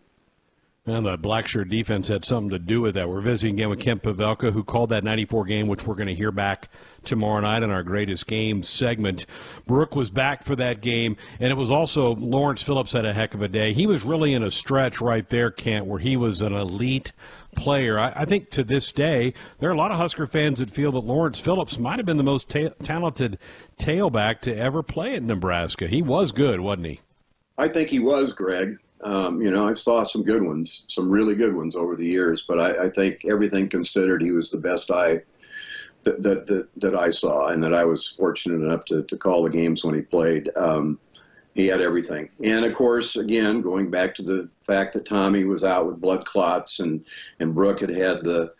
And 0.87 1.05
the 1.05 1.17
black 1.17 1.47
shirt 1.47 1.67
defense 1.67 2.07
had 2.07 2.23
something 2.23 2.51
to 2.51 2.59
do 2.59 2.79
with 2.79 2.95
that. 2.95 3.09
We're 3.09 3.19
visiting 3.19 3.55
again 3.55 3.69
with 3.69 3.81
Kent 3.81 4.03
Pavelka, 4.03 4.53
who 4.53 4.63
called 4.63 4.91
that 4.91 5.03
94 5.03 5.43
game, 5.43 5.67
which 5.67 5.85
we're 5.85 5.95
going 5.95 6.07
to 6.07 6.15
hear 6.15 6.31
back 6.31 6.69
tomorrow 7.03 7.41
night 7.41 7.61
in 7.61 7.71
our 7.71 7.83
greatest 7.83 8.25
game 8.25 8.63
segment. 8.63 9.25
Brook 9.65 9.97
was 9.97 10.09
back 10.09 10.45
for 10.45 10.55
that 10.55 10.79
game, 10.79 11.17
and 11.41 11.51
it 11.51 11.55
was 11.55 11.69
also 11.69 12.15
Lawrence 12.15 12.61
Phillips 12.61 12.93
had 12.93 13.05
a 13.05 13.13
heck 13.13 13.33
of 13.33 13.41
a 13.41 13.49
day. 13.49 13.73
He 13.73 13.85
was 13.85 14.03
really 14.03 14.33
in 14.33 14.43
a 14.43 14.49
stretch 14.49 15.01
right 15.01 15.27
there, 15.27 15.51
Kent, 15.51 15.87
where 15.87 15.99
he 15.99 16.15
was 16.15 16.41
an 16.41 16.53
elite 16.53 17.11
player. 17.57 17.99
I, 17.99 18.13
I, 18.15 18.25
think 18.25 18.49
to 18.51 18.63
this 18.63 18.93
day, 18.93 19.33
there 19.59 19.69
are 19.69 19.73
a 19.73 19.77
lot 19.77 19.91
of 19.91 19.97
Husker 19.97 20.27
fans 20.27 20.59
that 20.59 20.69
feel 20.69 20.93
that 20.93 20.99
Lawrence 21.03 21.39
Phillips 21.39 21.77
might 21.77 21.99
have 21.99 22.05
been 22.05 22.17
the 22.17 22.23
most 22.23 22.47
ta- 22.49 22.69
talented 22.83 23.37
tailback 23.77 24.39
to 24.41 24.55
ever 24.55 24.81
play 24.81 25.15
at 25.15 25.23
Nebraska. 25.23 25.87
He 25.87 26.01
was 26.01 26.31
good, 26.31 26.61
wasn't 26.61 26.87
he? 26.87 27.01
I 27.57 27.67
think 27.67 27.89
he 27.89 27.99
was, 27.99 28.33
Greg. 28.33 28.77
Um, 29.01 29.41
you 29.41 29.51
know, 29.51 29.67
I 29.67 29.73
saw 29.73 30.03
some 30.03 30.23
good 30.23 30.43
ones, 30.43 30.85
some 30.87 31.09
really 31.09 31.35
good 31.35 31.55
ones 31.55 31.75
over 31.75 31.95
the 31.95 32.05
years, 32.05 32.43
but 32.47 32.59
I, 32.59 32.85
I 32.85 32.89
think 32.89 33.21
everything 33.29 33.67
considered, 33.67 34.21
he 34.21 34.31
was 34.31 34.49
the 34.49 34.57
best 34.57 34.89
I 34.91 35.21
that, 36.03 36.47
that, 36.47 36.67
that, 36.77 36.95
I 36.95 37.09
saw 37.09 37.47
and 37.47 37.61
that 37.63 37.73
I 37.73 37.83
was 37.83 38.07
fortunate 38.07 38.63
enough 38.63 38.85
to, 38.85 39.03
to 39.03 39.17
call 39.17 39.43
the 39.43 39.49
games 39.49 39.83
when 39.83 39.95
he 39.95 40.01
played. 40.01 40.49
Um, 40.55 40.99
he 41.57 41.65
had 41.65 41.81
everything. 41.81 42.29
And 42.43 42.63
of 42.63 42.75
course, 42.75 43.15
again, 43.15 43.61
going 43.61 43.89
back 43.89 44.13
to 44.15 44.21
the 44.21 44.47
fact 44.61 44.93
that 44.93 45.05
Tommie 45.05 45.43
was 45.43 45.63
out 45.63 45.87
with 45.87 45.99
blood 45.99 46.23
clots 46.23 46.79
and, 46.79 47.03
and 47.39 47.55
Brook 47.55 47.79
had 47.79 47.89
had 47.89 48.23
the 48.23 48.53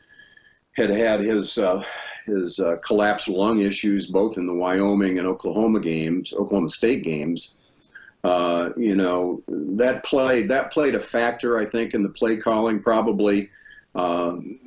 had 0.76 0.90
had 0.90 1.20
his 1.20 1.60
uh, 1.60 1.84
his 2.26 2.60
uh, 2.60 2.78
collapsed 2.78 3.28
lung 3.28 3.62
issues 3.62 4.08
both 4.08 4.38
in 4.38 4.48
the 4.48 4.54
Wyoming 4.54 5.20
and 5.20 5.28
Oklahoma 5.28 5.80
games, 5.80 6.34
Oklahoma 6.34 6.70
State 6.70 7.04
games. 7.04 7.94
Uh, 8.24 8.72
you 8.76 8.96
know 8.96 9.44
that 9.48 10.04
played 10.04 10.48
that 10.50 10.74
played 10.74 10.96
a 10.96 11.00
factor, 11.00 11.60
I 11.60 11.66
think, 11.66 11.94
in 11.94 12.02
the 12.02 12.10
play 12.10 12.38
calling 12.38 12.80
probably 12.80 13.50
um, 13.94 14.60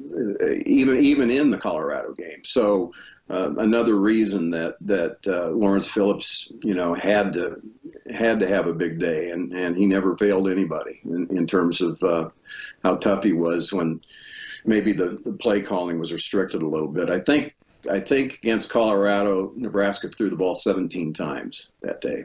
even 0.67 0.99
even 0.99 1.33
in 1.33 1.51
the 1.51 1.59
Colorado 1.59 2.13
game. 2.13 2.45
So 2.45 2.93
uh, 3.31 3.55
another 3.59 3.95
reason 3.95 4.51
that 4.51 4.77
that 4.81 5.19
uh, 5.27 5.51
Lawrence 5.51 5.89
Phillips, 5.89 6.51
you 6.65 6.75
know, 6.75 6.95
had 6.95 7.35
to 7.35 7.61
had 8.13 8.41
to 8.41 8.49
have 8.49 8.67
a 8.67 8.75
big 8.75 8.99
day, 8.99 9.31
and, 9.31 9.53
and 9.53 9.77
he 9.77 9.87
never 9.87 10.17
failed 10.17 10.49
anybody 10.49 11.01
in, 11.05 11.29
in 11.31 11.47
terms 11.47 11.81
of 11.81 12.03
uh, 12.03 12.29
how 12.83 12.97
tough 12.97 13.23
he 13.23 13.33
was 13.33 13.73
when 13.73 14.01
maybe 14.65 14.93
the, 14.93 15.21
the 15.25 15.33
play 15.33 15.61
calling 15.61 15.99
was 15.99 16.13
restricted 16.13 16.63
a 16.63 16.69
little 16.69 16.89
bit. 16.89 17.09
I 17.09 17.21
think 17.21 17.55
I 17.89 18.01
think 18.01 18.35
against 18.43 18.69
Colorado, 18.69 19.53
Nebraska 19.55 20.09
threw 20.09 20.31
the 20.31 20.37
ball 20.37 20.55
17 20.55 21.13
times 21.13 21.71
that 21.83 22.01
day. 22.01 22.25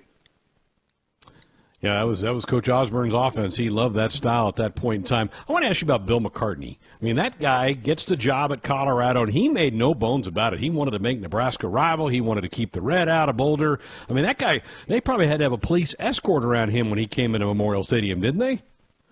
Yeah, 1.82 2.00
that 2.00 2.08
was 2.08 2.22
that 2.22 2.34
was 2.34 2.46
Coach 2.46 2.68
Osborne's 2.68 3.14
offense. 3.14 3.56
He 3.58 3.70
loved 3.70 3.96
that 3.96 4.12
style 4.12 4.48
at 4.48 4.56
that 4.56 4.76
point 4.76 5.02
in 5.02 5.04
time. 5.04 5.30
I 5.48 5.52
want 5.52 5.66
to 5.66 5.70
ask 5.70 5.82
you 5.82 5.86
about 5.86 6.08
Bill 6.08 6.20
McCartney. 6.20 6.78
I 7.06 7.08
mean, 7.08 7.18
that 7.18 7.40
guy 7.40 7.74
gets 7.74 8.06
the 8.06 8.16
job 8.16 8.52
at 8.52 8.64
Colorado, 8.64 9.22
and 9.22 9.32
he 9.32 9.48
made 9.48 9.76
no 9.76 9.94
bones 9.94 10.26
about 10.26 10.56
it. 10.56 10.60
He 10.60 10.72
wanted 10.72 10.90
to 10.92 11.00
make 11.00 11.20
Nebraska 11.20 11.68
rival. 11.68 12.08
He 12.08 12.20
wanted 12.20 12.42
to 12.42 12.50
keep 12.50 12.72
the 12.72 12.82
red 12.82 13.08
out 13.08 13.30
of 13.30 13.38
Boulder. 13.38 13.80
I 14.10 14.14
mean, 14.14 14.24
that 14.24 14.40
guy. 14.40 14.62
They 14.88 15.02
probably 15.02 15.28
had 15.28 15.38
to 15.38 15.44
have 15.44 15.52
a 15.52 15.58
police 15.60 15.94
escort 16.00 16.44
around 16.44 16.70
him 16.70 16.90
when 16.90 16.98
he 16.98 17.06
came 17.06 17.36
into 17.36 17.46
Memorial 17.46 17.84
Stadium, 17.84 18.22
didn't 18.22 18.40
they? 18.40 18.64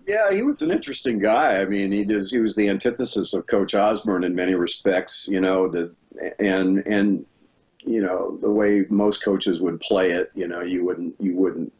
Yeah, 0.08 0.32
he 0.32 0.42
was 0.42 0.60
an 0.60 0.72
interesting 0.72 1.20
guy. 1.20 1.60
I 1.60 1.66
mean, 1.66 1.92
he 1.92 2.04
does. 2.04 2.32
He 2.32 2.40
was 2.40 2.56
the 2.56 2.68
antithesis 2.68 3.32
of 3.32 3.46
Coach 3.46 3.76
Osborne 3.76 4.24
in 4.24 4.34
many 4.34 4.56
respects. 4.56 5.28
You 5.28 5.40
know, 5.40 5.68
the 5.68 5.94
and 6.40 6.84
and 6.88 7.24
you 7.78 8.02
know 8.02 8.36
the 8.38 8.50
way 8.50 8.86
most 8.90 9.22
coaches 9.22 9.60
would 9.60 9.78
play 9.78 10.10
it. 10.10 10.32
You 10.34 10.48
know, 10.48 10.62
you 10.62 10.84
wouldn't 10.84 11.14
you 11.20 11.36
wouldn't 11.36 11.72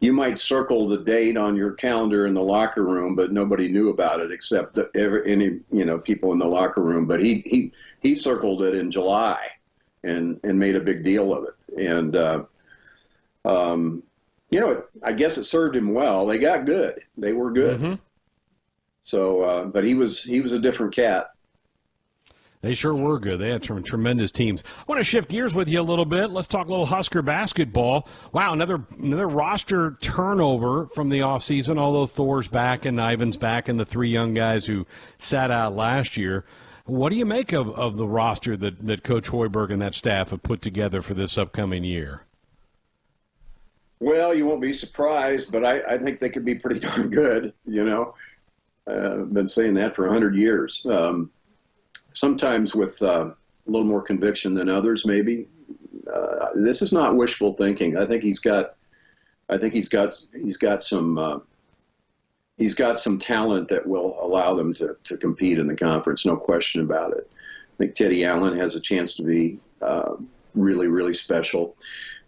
you 0.00 0.12
might 0.12 0.38
circle 0.38 0.88
the 0.88 0.98
date 0.98 1.36
on 1.36 1.56
your 1.56 1.72
calendar 1.72 2.26
in 2.26 2.34
the 2.34 2.42
locker 2.42 2.82
room, 2.82 3.14
but 3.14 3.32
nobody 3.32 3.68
knew 3.68 3.90
about 3.90 4.20
it 4.20 4.32
except 4.32 4.78
every, 4.94 5.30
any 5.30 5.60
you 5.72 5.84
know 5.84 5.98
people 5.98 6.32
in 6.32 6.38
the 6.38 6.46
locker 6.46 6.82
room. 6.82 7.06
But 7.06 7.20
he 7.20 7.42
he 7.46 7.72
he 8.00 8.14
circled 8.14 8.62
it 8.62 8.74
in 8.74 8.90
July, 8.90 9.46
and 10.02 10.40
and 10.44 10.58
made 10.58 10.76
a 10.76 10.80
big 10.80 11.04
deal 11.04 11.32
of 11.32 11.44
it. 11.44 11.86
And 11.86 12.16
uh, 12.16 12.44
um, 13.44 14.02
you 14.50 14.60
know, 14.60 14.70
it, 14.72 14.84
I 15.02 15.12
guess 15.12 15.38
it 15.38 15.44
served 15.44 15.76
him 15.76 15.94
well. 15.94 16.26
They 16.26 16.38
got 16.38 16.66
good. 16.66 17.00
They 17.16 17.32
were 17.32 17.52
good. 17.52 17.80
Mm-hmm. 17.80 17.94
So, 19.02 19.42
uh, 19.42 19.64
but 19.64 19.84
he 19.84 19.94
was 19.94 20.22
he 20.22 20.40
was 20.40 20.52
a 20.52 20.58
different 20.58 20.94
cat. 20.94 21.30
They 22.62 22.74
sure 22.74 22.94
were 22.94 23.18
good. 23.18 23.38
They 23.38 23.48
had 23.48 23.64
some 23.64 23.82
tremendous 23.82 24.30
teams. 24.30 24.62
I 24.80 24.84
want 24.86 24.98
to 25.00 25.04
shift 25.04 25.30
gears 25.30 25.54
with 25.54 25.68
you 25.68 25.80
a 25.80 25.82
little 25.82 26.04
bit. 26.04 26.30
Let's 26.30 26.46
talk 26.46 26.66
a 26.66 26.70
little 26.70 26.86
Husker 26.86 27.22
basketball. 27.22 28.06
Wow, 28.32 28.52
another 28.52 28.84
another 28.98 29.26
roster 29.26 29.96
turnover 30.00 30.86
from 30.88 31.08
the 31.08 31.20
offseason, 31.20 31.78
although 31.78 32.06
Thor's 32.06 32.48
back 32.48 32.84
and 32.84 33.00
Yvan's 33.00 33.38
back 33.38 33.68
and 33.68 33.80
the 33.80 33.86
three 33.86 34.10
young 34.10 34.34
guys 34.34 34.66
who 34.66 34.86
sat 35.16 35.50
out 35.50 35.74
last 35.74 36.18
year. 36.18 36.44
What 36.84 37.10
do 37.10 37.16
you 37.16 37.24
make 37.24 37.52
of, 37.52 37.70
of 37.78 37.96
the 37.96 38.06
roster 38.06 38.56
that, 38.56 38.84
that 38.86 39.04
Coach 39.04 39.28
Hoiberg 39.28 39.72
and 39.72 39.80
that 39.80 39.94
staff 39.94 40.30
have 40.30 40.42
put 40.42 40.60
together 40.60 41.02
for 41.02 41.14
this 41.14 41.38
upcoming 41.38 41.84
year? 41.84 42.24
Well, 44.00 44.34
you 44.34 44.46
won't 44.46 44.62
be 44.62 44.72
surprised, 44.72 45.52
but 45.52 45.64
I, 45.64 45.82
I 45.82 45.98
think 45.98 46.18
they 46.18 46.30
could 46.30 46.44
be 46.44 46.56
pretty 46.56 46.80
darn 46.86 47.08
good. 47.10 47.54
You 47.64 47.84
know, 47.84 48.14
uh, 48.86 49.20
I've 49.20 49.32
been 49.32 49.46
saying 49.46 49.74
that 49.74 49.94
for 49.94 50.04
100 50.06 50.34
years. 50.34 50.84
Um, 50.84 51.30
sometimes 52.12 52.74
with 52.74 53.00
uh, 53.02 53.30
a 53.66 53.70
little 53.70 53.86
more 53.86 54.02
conviction 54.02 54.54
than 54.54 54.68
others, 54.68 55.06
maybe. 55.06 55.48
Uh, 56.12 56.48
this 56.54 56.82
is 56.82 56.92
not 56.92 57.16
wishful 57.16 57.52
thinking. 57.54 57.96
I 57.96 58.06
think 58.06 58.22
he's 58.22 58.40
got, 58.40 58.74
I 59.48 59.58
think 59.58 59.74
he's 59.74 59.88
got, 59.88 60.12
he's 60.34 60.56
got 60.56 60.82
some, 60.82 61.18
uh, 61.18 61.38
he's 62.56 62.74
got 62.74 62.98
some 62.98 63.18
talent 63.18 63.68
that 63.68 63.86
will 63.86 64.16
allow 64.20 64.54
them 64.54 64.74
to, 64.74 64.96
to 65.04 65.16
compete 65.16 65.58
in 65.58 65.66
the 65.66 65.76
conference. 65.76 66.26
No 66.26 66.36
question 66.36 66.82
about 66.82 67.12
it. 67.12 67.30
I 67.30 67.76
think 67.78 67.94
Teddy 67.94 68.24
Allen 68.24 68.58
has 68.58 68.74
a 68.74 68.80
chance 68.80 69.14
to 69.16 69.22
be 69.22 69.58
uh, 69.80 70.16
really, 70.54 70.88
really 70.88 71.14
special 71.14 71.76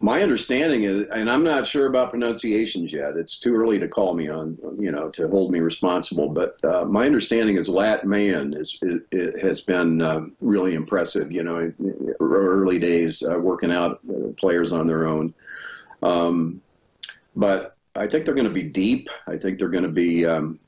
my 0.03 0.21
understanding 0.21 0.83
is, 0.83 1.07
and 1.15 1.31
I'm 1.31 1.45
not 1.45 1.65
sure 1.65 1.87
about 1.87 2.11
pronunciations 2.11 2.93
yet. 2.93 3.17
It's 3.17 3.39
too 3.39 3.55
early 3.55 3.79
to 3.79 3.87
call 3.87 4.15
me 4.15 4.29
on, 4.29 4.59
you 4.79 4.91
know, 4.91 5.09
to 5.11 5.29
hold 5.29 5.53
me 5.53 5.61
responsible. 5.61 6.29
But 6.29 6.63
uh, 6.65 6.85
my 6.85 7.07
understanding 7.07 7.55
is 7.57 7.69
Lat 7.69 8.05
Mayen 8.05 8.53
is, 8.53 8.81
is 8.83 9.41
has 9.41 9.61
been 9.61 10.03
um, 10.03 10.33
really 10.41 10.75
impressive. 10.75 11.31
You 11.31 11.45
know, 11.45 11.73
early 12.19 12.81
days 12.81 13.23
uh, 13.23 13.39
working 13.39 13.71
out 13.71 14.01
uh, 14.11 14.33
players 14.37 14.73
on 14.73 14.89
their 14.89 15.07
own. 15.07 15.33
Um, 16.03 16.61
but 17.37 17.77
I 17.95 18.09
think 18.09 18.25
they're 18.25 18.35
going 18.35 18.49
to 18.49 18.53
be 18.53 18.65
deep. 18.65 19.09
I 19.29 19.37
think 19.37 19.59
they're 19.59 19.69
going 19.69 19.85
to 19.85 19.91
be. 19.91 20.27
Um, 20.27 20.59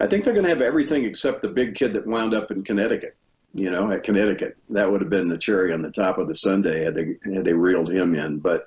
I 0.00 0.08
think 0.08 0.24
they're 0.24 0.34
going 0.34 0.46
to 0.46 0.50
have 0.50 0.62
everything 0.62 1.04
except 1.04 1.42
the 1.42 1.48
big 1.48 1.76
kid 1.76 1.92
that 1.92 2.08
wound 2.08 2.34
up 2.34 2.50
in 2.50 2.64
Connecticut 2.64 3.16
you 3.54 3.70
know, 3.70 3.90
at 3.90 4.02
Connecticut. 4.02 4.56
That 4.70 4.90
would 4.90 5.00
have 5.00 5.10
been 5.10 5.28
the 5.28 5.38
cherry 5.38 5.72
on 5.72 5.82
the 5.82 5.90
top 5.90 6.18
of 6.18 6.28
the 6.28 6.34
sundae 6.34 6.84
had 6.84 6.94
they 6.94 7.16
had 7.24 7.44
they 7.44 7.52
reeled 7.52 7.90
him 7.90 8.14
in. 8.14 8.38
But 8.38 8.66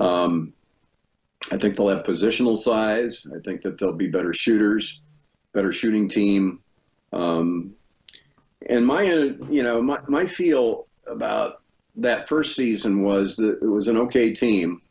um, 0.00 0.52
I 1.50 1.56
think 1.56 1.76
they'll 1.76 1.88
have 1.88 2.04
positional 2.04 2.56
size. 2.56 3.26
I 3.34 3.40
think 3.40 3.62
that 3.62 3.78
they'll 3.78 3.92
be 3.92 4.08
better 4.08 4.34
shooters, 4.34 5.00
better 5.52 5.72
shooting 5.72 6.08
team. 6.08 6.60
Um, 7.12 7.74
and 8.68 8.86
my, 8.86 9.02
you 9.02 9.62
know, 9.62 9.80
my, 9.80 9.98
my 10.08 10.26
feel 10.26 10.86
about 11.06 11.62
that 11.96 12.28
first 12.28 12.56
season 12.56 13.02
was 13.02 13.36
that 13.36 13.62
it 13.62 13.66
was 13.66 13.88
an 13.88 13.96
okay 13.96 14.32
team. 14.32 14.82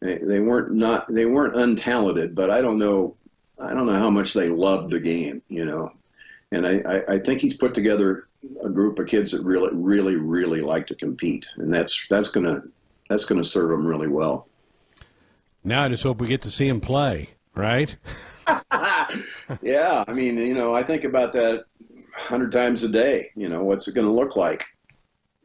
They, 0.00 0.18
they 0.18 0.40
weren't 0.40 0.72
not 0.72 1.12
they 1.12 1.24
weren't 1.24 1.54
untalented, 1.54 2.34
but 2.34 2.50
I 2.50 2.60
don't 2.60 2.78
know 2.78 3.16
I 3.60 3.72
don't 3.72 3.86
know 3.86 3.98
how 3.98 4.10
much 4.10 4.34
they 4.34 4.48
loved 4.48 4.90
the 4.90 5.00
game, 5.00 5.42
you 5.48 5.64
know. 5.64 5.92
And 6.52 6.66
I, 6.66 6.80
I, 6.80 7.14
I 7.14 7.18
think 7.18 7.40
he's 7.40 7.54
put 7.54 7.74
together 7.74 8.28
a 8.62 8.68
group 8.68 8.98
of 8.98 9.06
kids 9.06 9.32
that 9.32 9.44
really, 9.44 9.70
really, 9.72 10.16
really 10.16 10.60
like 10.60 10.86
to 10.88 10.94
compete, 10.94 11.46
and 11.56 11.72
that's 11.72 12.06
that's 12.08 12.28
gonna 12.28 12.62
that's 13.08 13.24
gonna 13.24 13.44
serve 13.44 13.70
them 13.70 13.86
really 13.86 14.08
well. 14.08 14.48
Now 15.62 15.84
I 15.84 15.88
just 15.88 16.02
hope 16.02 16.20
we 16.20 16.28
get 16.28 16.42
to 16.42 16.50
see 16.50 16.68
him 16.68 16.80
play, 16.80 17.30
right? 17.54 17.96
yeah, 19.62 20.04
I 20.06 20.12
mean, 20.12 20.36
you 20.36 20.54
know, 20.54 20.74
I 20.74 20.82
think 20.82 21.04
about 21.04 21.32
that 21.32 21.64
hundred 22.14 22.52
times 22.52 22.84
a 22.84 22.88
day. 22.88 23.30
You 23.34 23.48
know, 23.48 23.64
what's 23.64 23.88
it 23.88 23.94
going 23.94 24.06
to 24.06 24.12
look 24.12 24.36
like? 24.36 24.66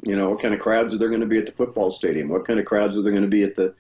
You 0.05 0.15
know, 0.15 0.29
what 0.29 0.41
kind 0.41 0.53
of 0.53 0.59
crowds 0.59 0.93
are 0.93 0.97
there 0.97 1.09
going 1.09 1.21
to 1.21 1.27
be 1.27 1.38
at 1.38 1.45
the 1.45 1.51
football 1.51 1.89
stadium? 1.89 2.29
What 2.29 2.45
kind 2.45 2.59
of 2.59 2.65
crowds 2.65 2.97
are 2.97 3.01
there 3.01 3.12
going 3.12 3.23
to 3.23 3.29
be 3.29 3.43
at 3.43 3.55
the 3.55 3.75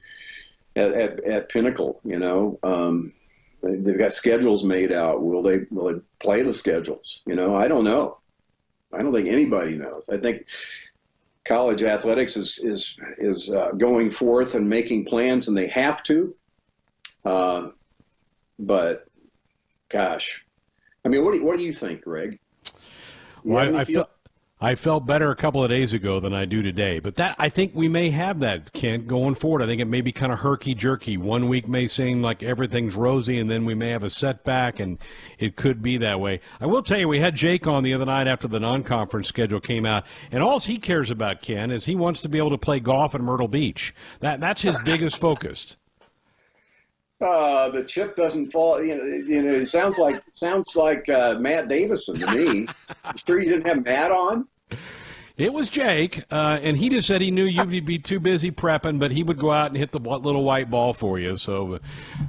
at, 0.75 0.93
at, 0.93 1.23
at 1.23 1.49
Pinnacle? 1.49 1.99
You 2.03 2.19
know, 2.19 2.59
um, 2.63 3.13
they've 3.61 3.97
got 3.97 4.13
schedules 4.13 4.63
made 4.63 4.91
out. 4.91 5.21
Will 5.21 5.41
they 5.41 5.59
will 5.71 5.93
they 5.93 5.99
play 6.19 6.41
the 6.41 6.53
schedules? 6.53 7.21
You 7.25 7.35
know, 7.35 7.55
I 7.55 7.67
don't 7.67 7.83
know. 7.83 8.17
I 8.93 9.01
don't 9.01 9.13
think 9.13 9.27
anybody 9.27 9.77
knows. 9.77 10.09
I 10.09 10.17
think 10.17 10.47
college 11.45 11.83
athletics 11.83 12.37
is 12.37 12.59
is 12.59 12.97
is 13.17 13.51
uh, 13.51 13.71
going 13.73 14.09
forth 14.09 14.55
and 14.55 14.69
making 14.69 15.05
plans, 15.05 15.47
and 15.47 15.57
they 15.57 15.67
have 15.67 16.03
to. 16.03 16.35
Uh, 17.25 17.69
but, 18.57 19.07
gosh, 19.87 20.45
I 21.05 21.09
mean, 21.09 21.23
what 21.23 21.31
do 21.31 21.37
you, 21.37 21.45
what 21.45 21.57
do 21.57 21.63
you 21.63 21.73
think, 21.73 22.03
Greg? 22.03 22.39
well, 23.43 23.75
I, 23.75 23.79
I 23.79 23.83
feel 23.83 24.09
I 24.61 24.75
felt 24.75 25.05
better 25.05 25.31
a 25.31 25.37
couple 25.37 25.63
of 25.63 25.69
days 25.69 25.93
ago 25.93 26.19
than 26.19 26.33
I 26.33 26.43
do 26.43 26.61
today. 26.61 26.99
But 26.99 27.15
that 27.15 27.33
I 27.39 27.47
think 27.47 27.71
we 27.73 27.87
may 27.87 28.09
have 28.09 28.41
that, 28.41 28.73
Kent, 28.73 29.07
going 29.07 29.35
forward. 29.35 29.61
I 29.61 29.65
think 29.65 29.79
it 29.79 29.85
may 29.85 30.01
be 30.01 30.11
kind 30.11 30.33
of 30.33 30.39
herky 30.39 30.75
jerky. 30.75 31.15
One 31.15 31.47
week 31.47 31.69
may 31.69 31.87
seem 31.87 32.21
like 32.21 32.43
everything's 32.43 32.95
rosy, 32.95 33.39
and 33.39 33.49
then 33.49 33.63
we 33.63 33.73
may 33.73 33.91
have 33.91 34.03
a 34.03 34.09
setback, 34.09 34.81
and 34.81 34.97
it 35.37 35.55
could 35.55 35.81
be 35.81 35.95
that 35.99 36.19
way. 36.19 36.41
I 36.59 36.65
will 36.65 36.83
tell 36.83 36.99
you, 36.99 37.07
we 37.07 37.21
had 37.21 37.35
Jake 37.35 37.67
on 37.67 37.83
the 37.83 37.93
other 37.93 38.05
night 38.05 38.27
after 38.27 38.49
the 38.49 38.59
non-conference 38.59 39.29
schedule 39.29 39.61
came 39.61 39.85
out, 39.85 40.03
and 40.29 40.43
all 40.43 40.59
he 40.59 40.77
cares 40.77 41.09
about, 41.09 41.41
Ken, 41.41 41.71
is 41.71 41.85
he 41.85 41.95
wants 41.95 42.21
to 42.23 42.29
be 42.29 42.37
able 42.37 42.49
to 42.49 42.57
play 42.57 42.81
golf 42.81 43.15
in 43.15 43.23
Myrtle 43.23 43.47
Beach. 43.47 43.95
That 44.19 44.41
that's 44.41 44.61
his 44.61 44.77
biggest 44.83 45.17
focus. 45.17 45.77
Uh, 47.21 47.69
the 47.69 47.83
chip 47.83 48.15
doesn't 48.15 48.51
fall. 48.51 48.83
You 48.83 48.95
know, 48.95 49.03
you 49.03 49.41
know, 49.41 49.53
it 49.53 49.65
sounds 49.65 49.97
like 49.97 50.21
sounds 50.33 50.75
like 50.75 51.09
uh, 51.09 51.35
Matt 51.39 51.67
Davison 51.67 52.19
to 52.19 52.31
me. 52.31 52.67
I'm 53.03 53.17
sure 53.17 53.39
you 53.39 53.49
didn't 53.49 53.67
have 53.67 53.83
Matt 53.83 54.11
on? 54.11 54.47
It 55.39 55.53
was 55.53 55.69
Jake, 55.69 56.25
uh, 56.31 56.59
and 56.61 56.75
he 56.75 56.89
just 56.89 57.07
said 57.07 57.21
he 57.21 57.31
knew 57.31 57.45
you'd 57.45 57.85
be 57.85 57.97
too 57.97 58.19
busy 58.19 58.51
prepping, 58.51 58.99
but 58.99 59.11
he 59.11 59.23
would 59.23 59.39
go 59.39 59.51
out 59.51 59.67
and 59.67 59.77
hit 59.77 59.93
the 59.93 59.99
little 59.99 60.43
white 60.43 60.69
ball 60.69 60.91
for 60.91 61.17
you. 61.17 61.37
So 61.37 61.75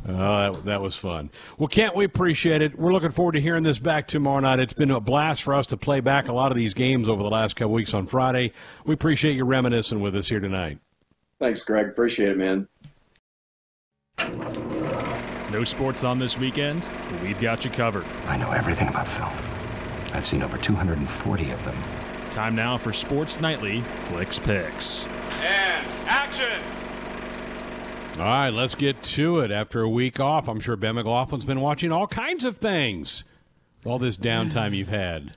uh, 0.09 0.53
that, 0.53 0.65
that, 0.67 0.81
was 0.81 0.95
fun. 0.95 1.29
Well, 1.59 1.67
can't 1.67 1.97
we 1.97 2.05
appreciate 2.05 2.63
it. 2.63 2.79
We're 2.79 2.93
looking 2.93 3.11
forward 3.11 3.33
to 3.33 3.41
hearing 3.41 3.65
this 3.65 3.81
back 3.81 4.07
tomorrow 4.07 4.39
night. 4.39 4.61
It's 4.61 4.75
been 4.75 4.93
a 4.93 5.01
blast 5.01 5.43
for 5.43 5.55
us 5.55 5.67
to 5.69 5.77
play 5.77 5.99
back 5.99 6.29
a 6.29 6.33
lot 6.33 6.53
of 6.53 6.57
these 6.57 6.73
games 6.73 7.09
over 7.09 7.21
the 7.21 7.31
last 7.31 7.57
couple 7.57 7.73
weeks 7.73 7.95
on 7.95 8.07
Friday. 8.07 8.53
We 8.85 8.95
appreciate 8.95 9.35
you 9.35 9.45
reminiscing 9.45 10.01
with 10.01 10.15
us 10.15 10.29
here 10.29 10.39
tonight. 10.39 10.79
Thanks, 11.41 11.65
Greg. 11.65 11.89
Appreciate 11.89 12.29
it, 12.29 12.39
man. 12.39 12.69
No 15.53 15.65
sports 15.65 16.05
on 16.05 16.19
this 16.19 16.39
weekend? 16.39 16.85
We've 17.23 17.41
got 17.41 17.65
you 17.65 17.71
covered. 17.71 18.05
I 18.27 18.37
know 18.37 18.51
everything 18.51 18.89
about 18.89 19.09
film. 19.09 19.31
I've 20.15 20.27
seen 20.27 20.43
over 20.43 20.57
240 20.57 21.51
of 21.51 21.65
them. 21.65 21.77
Time 22.35 22.55
now 22.55 22.77
for 22.77 22.93
Sports 22.93 23.41
Nightly 23.41 23.81
Flicks 23.81 24.39
Picks. 24.39 25.07
And 25.41 25.87
action! 26.07 26.63
All 28.21 28.27
right, 28.27 28.53
let's 28.53 28.75
get 28.75 29.03
to 29.03 29.41
it. 29.41 29.51
After 29.51 29.83
a 29.83 29.89
week 29.89 30.21
off, 30.21 30.49
I'm 30.49 30.61
sure 30.61 30.77
Ben 30.77 30.95
McLaughlin's 30.95 31.45
been 31.45 31.61
watching 31.61 31.91
all 31.91 32.07
kinds 32.07 32.45
of 32.45 32.59
things. 32.59 33.25
All 33.85 33.99
this 33.99 34.17
downtime 34.17 34.77
you've 34.77 34.89
had. 34.89 35.37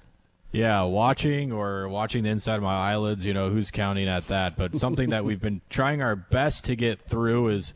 Yeah, 0.52 0.84
watching 0.84 1.52
or 1.52 1.88
watching 1.88 2.24
the 2.24 2.30
inside 2.30 2.58
of 2.58 2.64
my 2.64 2.76
eyelids, 2.76 3.26
you 3.26 3.34
know, 3.34 3.50
who's 3.50 3.72
counting 3.72 4.08
at 4.08 4.28
that? 4.28 4.56
But 4.58 4.76
something 4.76 5.10
that 5.10 5.26
we've 5.26 5.42
been 5.42 5.62
trying 5.70 6.02
our 6.02 6.16
best 6.16 6.66
to 6.66 6.76
get 6.76 7.02
through 7.02 7.48
is 7.48 7.74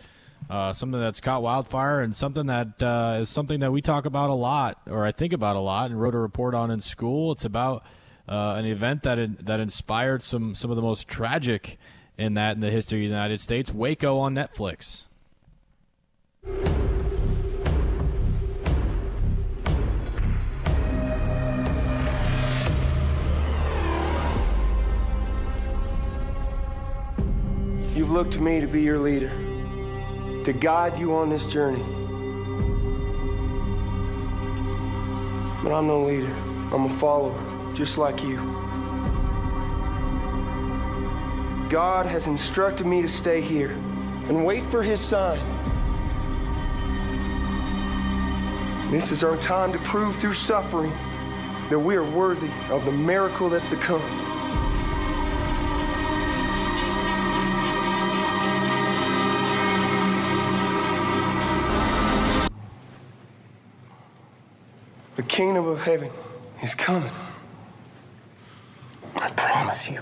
uh, 0.49 0.73
something 0.73 0.99
that's 0.99 1.19
caught 1.19 1.41
wildfire 1.41 2.01
and 2.01 2.15
something 2.15 2.45
that 2.47 2.81
uh, 2.81 3.17
is 3.19 3.29
something 3.29 3.59
that 3.59 3.71
we 3.71 3.81
talk 3.81 4.05
about 4.05 4.29
a 4.29 4.35
lot, 4.35 4.81
or 4.89 5.05
I 5.05 5.11
think 5.11 5.33
about 5.33 5.55
a 5.55 5.59
lot, 5.59 5.89
and 5.91 6.01
wrote 6.01 6.15
a 6.15 6.19
report 6.19 6.53
on 6.53 6.71
in 6.71 6.81
school. 6.81 7.31
It's 7.31 7.45
about 7.45 7.83
uh, 8.29 8.55
an 8.57 8.65
event 8.65 9.03
that 9.03 9.19
in, 9.19 9.37
that 9.41 9.59
inspired 9.59 10.23
some 10.23 10.55
some 10.55 10.69
of 10.69 10.75
the 10.75 10.81
most 10.81 11.07
tragic 11.07 11.77
in 12.17 12.33
that 12.35 12.55
in 12.55 12.61
the 12.61 12.71
history 12.71 12.99
of 12.99 13.09
the 13.09 13.15
United 13.15 13.41
States. 13.41 13.73
Waco 13.73 14.17
on 14.17 14.33
Netflix. 14.33 15.03
You've 27.95 28.11
looked 28.11 28.33
to 28.33 28.41
me 28.41 28.61
to 28.61 28.67
be 28.67 28.83
your 28.83 28.99
leader, 28.99 29.31
to 30.47 30.53
guide 30.53 30.97
you 30.97 31.13
on 31.13 31.29
this 31.29 31.45
journey. 31.45 31.83
But 35.61 35.73
I'm 35.73 35.87
no 35.87 36.05
leader. 36.05 36.33
I'm 36.71 36.85
a 36.85 36.89
follower, 36.89 37.73
just 37.73 37.97
like 37.97 38.23
you. 38.23 38.37
God 41.69 42.05
has 42.05 42.27
instructed 42.27 42.87
me 42.87 43.01
to 43.01 43.09
stay 43.09 43.41
here 43.41 43.71
and 43.71 44.45
wait 44.45 44.63
for 44.71 44.81
his 44.81 45.01
sign. 45.01 45.37
This 48.89 49.11
is 49.11 49.25
our 49.25 49.35
time 49.35 49.73
to 49.73 49.79
prove 49.79 50.15
through 50.15 50.31
suffering 50.31 50.91
that 51.69 51.77
we 51.77 51.97
are 51.97 52.09
worthy 52.09 52.51
of 52.69 52.85
the 52.85 52.91
miracle 52.93 53.49
that's 53.49 53.69
to 53.71 53.75
come. 53.75 54.26
The 65.17 65.23
kingdom 65.23 65.67
of 65.67 65.81
heaven 65.81 66.11
is 66.61 66.75
coming. 66.75 67.09
I 69.15 69.31
promise 69.31 69.89
you. 69.89 69.99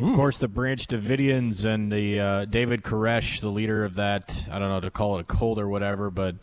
Of 0.00 0.16
course, 0.16 0.38
the 0.38 0.48
Branch 0.48 0.84
Davidians 0.88 1.64
and 1.64 1.92
the 1.92 2.18
uh, 2.18 2.44
David 2.46 2.82
Koresh, 2.82 3.40
the 3.40 3.50
leader 3.50 3.84
of 3.84 3.94
that, 3.94 4.48
I 4.50 4.58
don't 4.58 4.68
know 4.68 4.80
to 4.80 4.90
call 4.90 5.18
it 5.18 5.20
a 5.20 5.24
cult 5.24 5.60
or 5.60 5.68
whatever, 5.68 6.10
but 6.10 6.34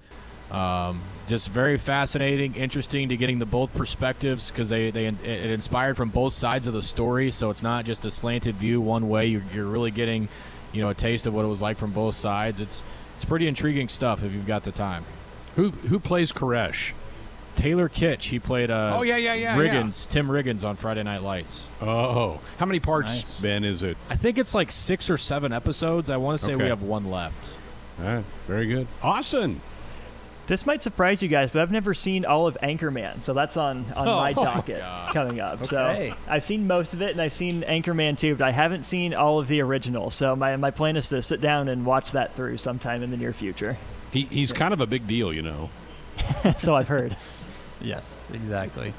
um, 0.49 1.01
just 1.27 1.49
very 1.49 1.77
fascinating, 1.77 2.55
interesting 2.55 3.09
to 3.09 3.17
getting 3.17 3.39
the 3.39 3.45
both 3.45 3.73
perspectives 3.73 4.49
because 4.49 4.69
they, 4.69 4.91
they 4.91 5.07
it 5.07 5.49
inspired 5.49 5.97
from 5.97 6.09
both 6.09 6.31
sides 6.31 6.67
of 6.67 6.73
the 6.73 6.83
story. 6.83 7.31
So 7.31 7.49
it's 7.49 7.63
not 7.63 7.83
just 7.83 8.05
a 8.05 8.11
slanted 8.11 8.55
view 8.55 8.79
one 8.79 9.09
way. 9.09 9.25
You're, 9.25 9.43
you're 9.53 9.65
really 9.65 9.91
getting, 9.91 10.29
you 10.71 10.81
know, 10.81 10.87
a 10.87 10.95
taste 10.95 11.27
of 11.27 11.33
what 11.33 11.43
it 11.43 11.49
was 11.49 11.61
like 11.61 11.77
from 11.77 11.91
both 11.91 12.15
sides. 12.15 12.61
It's 12.61 12.85
it's 13.17 13.25
pretty 13.25 13.47
intriguing 13.47 13.89
stuff 13.89 14.23
if 14.23 14.31
you've 14.31 14.45
got 14.47 14.63
the 14.63 14.71
time. 14.71 15.03
Who 15.55 15.71
who 15.71 15.99
plays 15.99 16.31
Koresh? 16.31 16.91
Taylor 17.55 17.89
Kitsch. 17.89 18.29
He 18.29 18.37
played 18.37 18.69
uh, 18.69 18.93
Oh, 18.95 19.01
yeah, 19.01 19.17
yeah, 19.17 19.33
yeah, 19.33 19.57
Riggins, 19.57 20.07
Tim 20.07 20.27
Riggins 20.27 20.63
on 20.63 20.75
Friday 20.75 21.01
Night 21.01 21.23
Lights. 21.23 21.69
Oh, 21.81 22.39
how 22.59 22.67
many 22.67 22.79
parts, 22.79 23.07
Nice. 23.07 23.39
Ben? 23.39 23.63
Is 23.63 23.81
it? 23.81 23.97
I 24.09 24.15
think 24.15 24.37
it's 24.37 24.53
like 24.53 24.71
six 24.71 25.09
or 25.09 25.17
seven 25.17 25.51
episodes. 25.51 26.11
I 26.11 26.17
want 26.17 26.39
to 26.39 26.45
say 26.45 26.55
we 26.55 26.65
have 26.65 26.83
one 26.83 27.05
left. 27.05 27.43
All 27.99 28.05
right, 28.05 28.25
very 28.45 28.67
good. 28.67 28.87
Austin. 29.01 29.59
This 30.47 30.65
might 30.65 30.81
surprise 30.81 31.21
you 31.21 31.27
guys, 31.27 31.51
but 31.51 31.61
I've 31.61 31.71
never 31.71 31.93
seen 31.93 32.23
all 32.23 32.47
of 32.47 32.57
Anchorman, 32.63 33.21
so 33.21 33.33
that's 33.33 33.57
on, 33.57 33.85
on 33.95 34.07
Oh, 34.07 34.15
my 34.15 34.33
oh 34.37 34.43
my 34.43 34.45
docket 34.45 34.81
coming 35.13 35.41
up. 35.41 35.61
Okay. 35.61 35.65
So 35.65 36.15
I've 36.27 36.45
seen 36.45 36.67
most 36.67 36.93
of 36.93 37.01
it, 37.01 37.11
and 37.11 37.21
I've 37.21 37.33
seen 37.33 37.63
Anchorman 37.63 38.17
too, 38.17 38.35
but 38.35 38.45
I 38.45 38.51
haven't 38.51 38.83
seen 38.83 39.13
all 39.13 39.39
of 39.39 39.49
the 39.49 39.61
original. 39.61 40.09
So 40.09 40.37
my, 40.37 40.55
my 40.55 40.71
plan 40.71 40.95
is 40.95 41.09
to 41.09 41.21
sit 41.21 41.41
down 41.41 41.67
and 41.67 41.85
watch 41.85 42.11
that 42.11 42.33
through 42.35 42.57
sometime 42.57 43.03
in 43.03 43.11
the 43.11 43.17
near 43.17 43.33
future. 43.33 43.77
He, 44.11 44.21
he's 44.23 44.53
kind 44.53 44.73
of 44.73 44.79
a 44.79 44.87
big 44.87 45.05
deal, 45.05 45.33
you 45.33 45.41
know. 45.41 45.69
so 46.57 46.75
I've 46.75 46.87
heard. 46.87 47.15
Yes, 47.81 48.25
exactly. 48.33 48.93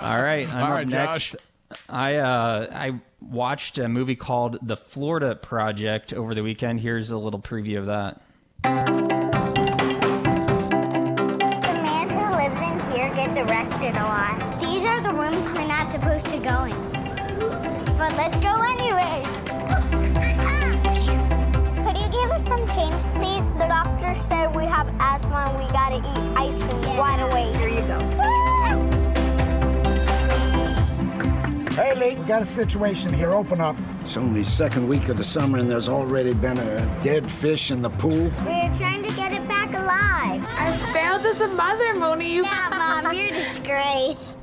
All 0.00 0.20
right, 0.20 0.48
I'm 0.48 0.72
All 0.72 0.78
up 0.78 0.86
next. 0.86 1.32
Josh. 1.32 1.40
I 1.88 2.16
uh, 2.16 2.68
I 2.72 3.00
watched 3.20 3.78
a 3.78 3.88
movie 3.88 4.16
called 4.16 4.58
The 4.62 4.76
Florida 4.76 5.34
Project 5.34 6.12
over 6.12 6.34
the 6.34 6.42
weekend. 6.42 6.80
Here's 6.80 7.10
a 7.10 7.16
little 7.16 7.40
preview 7.40 7.78
of 7.78 7.86
that. 7.86 9.15
Arrested 13.86 14.00
a 14.00 14.04
lot. 14.04 14.60
These 14.60 14.84
are 14.84 15.00
the 15.00 15.12
rooms 15.12 15.46
we're 15.52 15.66
not 15.66 15.90
supposed 15.90 16.26
to 16.26 16.38
go 16.38 16.64
in. 16.64 16.92
But 17.96 18.14
let's 18.16 18.36
go 18.38 18.60
anyway. 18.62 19.22
Could 21.84 21.98
you 21.98 22.08
give 22.10 22.30
us 22.30 22.46
some 22.46 22.66
change, 22.68 23.00
please? 23.14 23.46
The 23.58 23.66
doctor 23.68 24.14
said 24.14 24.54
we 24.54 24.64
have 24.64 24.92
asthma 24.98 25.48
and 25.48 25.58
we 25.58 25.70
gotta 25.72 25.96
eat 25.98 26.36
ice 26.36 26.58
cream 26.58 26.98
right 26.98 27.20
away. 27.20 27.52
Here 27.58 27.68
you 27.68 27.86
go. 27.86 28.55
Hey, 31.76 31.94
Lee, 31.94 32.14
got 32.24 32.40
a 32.40 32.44
situation 32.46 33.12
here. 33.12 33.32
Open 33.32 33.60
up. 33.60 33.76
It's 34.00 34.16
only 34.16 34.42
second 34.42 34.88
week 34.88 35.10
of 35.10 35.18
the 35.18 35.24
summer, 35.24 35.58
and 35.58 35.70
there's 35.70 35.90
already 35.90 36.32
been 36.32 36.56
a 36.56 37.04
dead 37.04 37.30
fish 37.30 37.70
in 37.70 37.82
the 37.82 37.90
pool. 37.90 38.32
We're 38.46 38.74
trying 38.74 39.02
to 39.02 39.14
get 39.14 39.34
it 39.34 39.46
back 39.46 39.74
alive. 39.74 40.42
I 40.56 40.74
failed 40.94 41.26
as 41.26 41.42
a 41.42 41.48
mother, 41.48 41.92
Moni. 41.92 42.36
Yeah, 42.36 42.70
Mom, 42.70 43.12
you're 43.12 43.26
a 43.26 43.30
disgrace. 43.30 44.34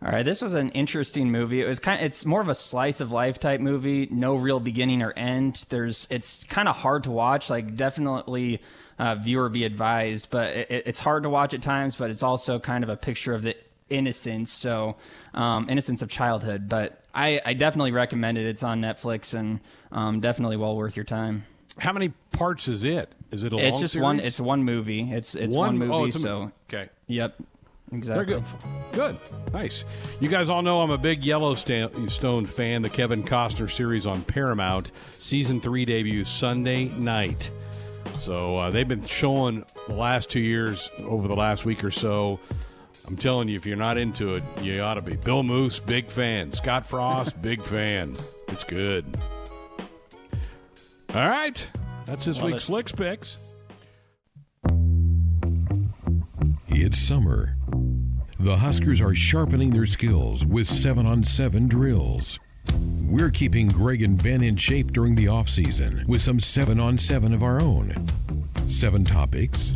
All 0.00 0.12
right, 0.12 0.24
this 0.24 0.40
was 0.40 0.54
an 0.54 0.70
interesting 0.70 1.28
movie. 1.28 1.60
It 1.60 1.66
was 1.66 1.80
kind 1.80 2.00
of, 2.00 2.06
it's 2.06 2.24
more 2.24 2.40
of 2.40 2.48
a 2.48 2.54
slice 2.54 3.00
of 3.00 3.10
life 3.10 3.40
type 3.40 3.60
movie, 3.60 4.06
no 4.12 4.36
real 4.36 4.60
beginning 4.60 5.02
or 5.02 5.12
end. 5.14 5.64
There's 5.70 6.06
it's 6.08 6.44
kind 6.44 6.68
of 6.68 6.76
hard 6.76 7.02
to 7.02 7.10
watch, 7.10 7.50
like 7.50 7.74
definitely 7.74 8.62
uh, 9.00 9.16
viewer 9.16 9.48
be 9.48 9.64
advised, 9.64 10.30
but 10.30 10.54
it, 10.54 10.84
it's 10.86 11.00
hard 11.00 11.24
to 11.24 11.30
watch 11.30 11.52
at 11.52 11.62
times, 11.62 11.96
but 11.96 12.10
it's 12.10 12.22
also 12.22 12.60
kind 12.60 12.84
of 12.84 12.90
a 12.90 12.96
picture 12.96 13.34
of 13.34 13.42
the 13.42 13.56
innocence, 13.90 14.52
so 14.52 14.96
um, 15.34 15.68
innocence 15.68 16.02
of 16.02 16.10
childhood, 16.10 16.68
but 16.68 17.02
I, 17.14 17.40
I 17.44 17.54
definitely 17.54 17.92
recommend 17.92 18.38
it. 18.38 18.46
It's 18.46 18.62
on 18.62 18.80
Netflix 18.80 19.34
and 19.34 19.60
um, 19.90 20.20
definitely 20.20 20.56
well 20.56 20.76
worth 20.76 20.96
your 20.96 21.04
time. 21.04 21.44
How 21.78 21.92
many 21.92 22.10
parts 22.32 22.68
is 22.68 22.84
it? 22.84 23.12
Is 23.30 23.44
it 23.44 23.52
a? 23.52 23.58
It's 23.58 23.80
just 23.80 23.92
series? 23.92 24.02
one. 24.02 24.20
It's 24.20 24.40
one 24.40 24.64
movie. 24.64 25.10
It's 25.12 25.34
it's 25.34 25.54
one, 25.54 25.78
movie. 25.78 25.92
oh, 25.92 26.04
it's 26.06 26.20
so 26.20 26.52
okay. 26.68 26.88
Yep. 27.06 27.36
Exactly. 27.92 28.34
Very 28.34 28.40
good. 28.40 28.44
Good. 28.92 29.52
Nice. 29.52 29.84
You 30.20 30.28
guys 30.28 30.50
all 30.50 30.62
know 30.62 30.82
I'm 30.82 30.90
a 30.90 30.98
big 30.98 31.24
Yellowstone 31.24 32.46
fan. 32.46 32.82
The 32.82 32.90
Kevin 32.90 33.22
Costner 33.22 33.70
series 33.70 34.06
on 34.06 34.22
Paramount. 34.24 34.90
Season 35.12 35.60
3 35.60 35.86
debuts 35.86 36.28
Sunday 36.28 36.84
night. 36.90 37.50
So 38.20 38.58
uh, 38.58 38.70
they've 38.70 38.86
been 38.86 39.06
showing 39.06 39.64
the 39.86 39.94
last 39.94 40.28
two 40.28 40.40
years, 40.40 40.90
over 41.04 41.28
the 41.28 41.36
last 41.36 41.64
week 41.64 41.82
or 41.82 41.90
so. 41.90 42.40
I'm 43.08 43.16
telling 43.16 43.48
you, 43.48 43.56
if 43.56 43.64
you're 43.64 43.76
not 43.76 43.96
into 43.96 44.34
it, 44.34 44.44
you 44.60 44.82
ought 44.82 44.94
to 44.94 45.02
be. 45.02 45.16
Bill 45.16 45.42
Moos, 45.42 45.78
big 45.80 46.10
fan. 46.10 46.52
Scott 46.52 46.86
Frost, 46.86 47.40
big 47.42 47.64
fan. 47.64 48.14
It's 48.48 48.64
good. 48.64 49.04
All 51.14 51.28
right. 51.28 51.66
That's 52.04 52.26
this 52.26 52.36
Love 52.36 52.46
week's 52.46 52.64
it. 52.64 52.66
Flicks 52.66 52.92
Picks. 52.92 53.38
It's 56.68 56.98
summer. 56.98 57.56
The 58.38 58.58
Huskers 58.58 59.00
are 59.00 59.14
sharpening 59.14 59.70
their 59.70 59.86
skills 59.86 60.44
with 60.44 60.66
7 60.68 61.06
on 61.06 61.24
7 61.24 61.66
drills. 61.66 62.38
We're 63.02 63.30
keeping 63.30 63.68
Greg 63.68 64.02
and 64.02 64.22
Ben 64.22 64.42
in 64.42 64.56
shape 64.56 64.92
during 64.92 65.14
the 65.14 65.28
off 65.28 65.48
season 65.48 66.04
with 66.06 66.20
some 66.20 66.40
7 66.40 66.78
on 66.78 66.98
7 66.98 67.32
of 67.32 67.42
our 67.42 67.62
own. 67.62 68.06
Seven 68.68 69.02
topics 69.02 69.70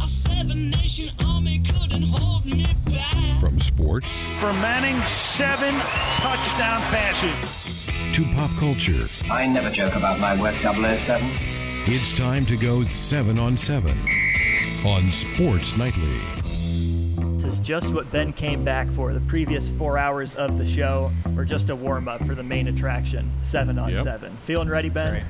from 3.40 3.58
sports 3.58 4.22
For 4.38 4.52
Manning, 4.54 5.00
seven 5.02 5.74
touchdown 6.20 6.80
passes. 6.92 7.86
to 8.14 8.24
pop 8.34 8.50
culture. 8.58 9.06
I 9.32 9.46
never 9.46 9.70
joke 9.70 9.96
about 9.96 10.20
my 10.20 10.38
work, 10.40 10.54
007. 10.54 11.26
It's 11.86 12.16
time 12.16 12.44
to 12.46 12.56
go 12.56 12.82
7 12.82 13.38
on 13.38 13.56
7 13.56 13.98
on 14.86 15.10
Sports 15.10 15.76
Nightly. 15.76 16.20
This 17.36 17.44
is 17.46 17.60
just 17.60 17.92
what 17.92 18.10
Ben 18.12 18.32
came 18.32 18.62
back 18.64 18.88
for. 18.90 19.12
The 19.12 19.20
previous 19.20 19.68
four 19.70 19.98
hours 19.98 20.34
of 20.34 20.58
the 20.58 20.66
show 20.66 21.10
were 21.34 21.44
just 21.44 21.70
a 21.70 21.76
warm 21.76 22.06
up 22.08 22.24
for 22.26 22.34
the 22.34 22.42
main 22.42 22.68
attraction, 22.68 23.30
seven 23.42 23.78
on 23.78 23.90
Yep. 23.90 23.98
seven. 24.04 24.36
Feeling 24.44 24.68
ready, 24.68 24.88
Ben? 24.90 25.24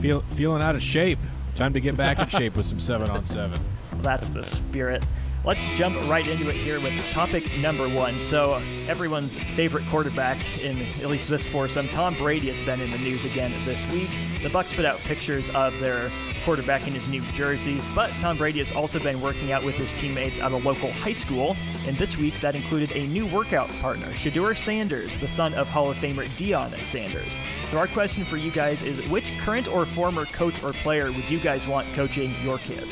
Feel 0.00 0.20
feeling 0.34 0.62
out 0.62 0.74
of 0.74 0.82
shape. 0.82 1.18
Time 1.58 1.72
to 1.72 1.80
get 1.80 1.96
back 1.96 2.20
in 2.20 2.28
shape 2.28 2.56
with 2.56 2.66
some 2.66 2.78
seven 2.78 3.10
on 3.10 3.24
seven. 3.24 3.58
That's 4.00 4.28
the 4.28 4.44
spirit. 4.44 5.04
Let's 5.44 5.66
jump 5.76 5.96
right 6.08 6.26
into 6.26 6.50
it 6.50 6.56
here 6.56 6.80
with 6.80 7.10
topic 7.12 7.44
number 7.60 7.88
one. 7.88 8.12
So, 8.14 8.60
everyone's 8.88 9.38
favorite 9.38 9.86
quarterback 9.86 10.36
in 10.62 10.76
at 11.00 11.06
least 11.06 11.30
this 11.30 11.46
foursome, 11.46 11.88
Tom 11.88 12.14
Brady, 12.14 12.48
has 12.48 12.60
been 12.60 12.80
in 12.80 12.90
the 12.90 12.98
news 12.98 13.24
again 13.24 13.52
this 13.64 13.86
week. 13.92 14.10
The 14.42 14.48
Bucs 14.48 14.74
put 14.74 14.84
out 14.84 14.98
pictures 14.98 15.48
of 15.54 15.78
their 15.78 16.10
quarterback 16.44 16.86
in 16.86 16.92
his 16.92 17.08
new 17.08 17.22
jerseys, 17.32 17.86
but 17.94 18.10
Tom 18.20 18.36
Brady 18.36 18.58
has 18.58 18.72
also 18.72 18.98
been 18.98 19.20
working 19.20 19.52
out 19.52 19.64
with 19.64 19.76
his 19.76 19.96
teammates 19.98 20.40
at 20.40 20.52
a 20.52 20.56
local 20.56 20.90
high 20.90 21.12
school, 21.12 21.56
and 21.86 21.96
this 21.96 22.18
week 22.18 22.38
that 22.40 22.54
included 22.54 22.90
a 22.96 23.06
new 23.06 23.26
workout 23.26 23.68
partner, 23.80 24.06
Shedeur 24.08 24.56
Sanders, 24.56 25.16
the 25.16 25.28
son 25.28 25.54
of 25.54 25.68
Hall 25.68 25.90
of 25.90 25.96
Famer 25.96 26.26
Deion 26.36 26.70
Sanders. 26.82 27.38
So, 27.70 27.78
our 27.78 27.86
question 27.86 28.24
for 28.24 28.36
you 28.36 28.50
guys 28.50 28.82
is: 28.82 29.06
Which 29.08 29.32
current 29.38 29.68
or 29.68 29.86
former 29.86 30.24
coach 30.26 30.62
or 30.64 30.72
player 30.72 31.06
would 31.06 31.30
you 31.30 31.38
guys 31.38 31.66
want 31.66 31.86
coaching 31.94 32.34
your 32.42 32.58
kid? 32.58 32.86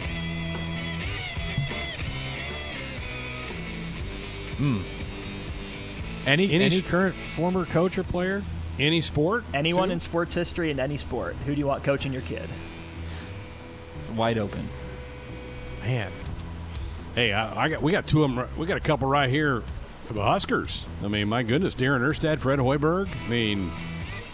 Hmm. 4.56 4.80
Any 6.26 6.52
Any 6.52 6.64
any, 6.64 6.82
current 6.82 7.14
former 7.36 7.64
coach 7.66 7.98
or 7.98 8.04
player? 8.04 8.42
Any 8.78 9.00
sport? 9.00 9.44
Anyone 9.54 9.88
too? 9.88 9.94
in 9.94 10.00
sports 10.00 10.34
history 10.34 10.70
in 10.70 10.80
any 10.80 10.96
sport. 10.96 11.36
Who 11.46 11.54
do 11.54 11.58
you 11.58 11.66
want 11.66 11.84
coaching 11.84 12.12
your 12.12 12.22
kid? 12.22 12.48
It's 13.98 14.10
wide 14.10 14.38
open. 14.38 14.68
Man, 15.82 16.10
Hey, 17.16 17.32
I, 17.32 17.64
I 17.64 17.68
got 17.70 17.82
we 17.82 17.92
got 17.92 18.06
two 18.06 18.22
of 18.24 18.34
them. 18.34 18.46
We 18.58 18.66
got 18.66 18.76
a 18.76 18.80
couple 18.80 19.08
right 19.08 19.30
here 19.30 19.62
for 20.04 20.12
the 20.12 20.22
Huskers. 20.22 20.84
I 21.02 21.08
mean, 21.08 21.28
my 21.28 21.42
goodness, 21.42 21.74
Darren 21.74 22.00
Erstad, 22.00 22.40
Fred 22.40 22.58
Hoiberg. 22.58 23.08
I 23.08 23.28
mean, 23.30 23.70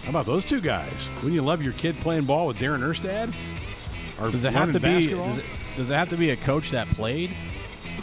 how 0.03 0.11
about 0.11 0.27
those 0.27 0.45
two 0.45 0.61
guys? 0.61 0.93
Wouldn't 1.16 1.33
you 1.33 1.43
love 1.43 1.62
your 1.62 1.75
kid 1.75 1.95
playing 1.99 2.25
ball 2.25 2.49
with 2.49 2.59
Darren 2.59 2.81
Erstad? 2.81 3.33
Or 4.20 4.33
does 4.33 4.43
it 4.43 4.53
have 4.53 4.75
learning 4.75 5.03
to 5.03 5.09
be? 5.09 5.14
Does 5.14 5.39
it, 5.39 5.45
does 5.77 5.91
it 5.91 5.95
have 5.95 6.09
to 6.09 6.16
be 6.16 6.31
a 6.31 6.37
coach 6.37 6.73
that 6.73 6.89
played? 6.89 7.31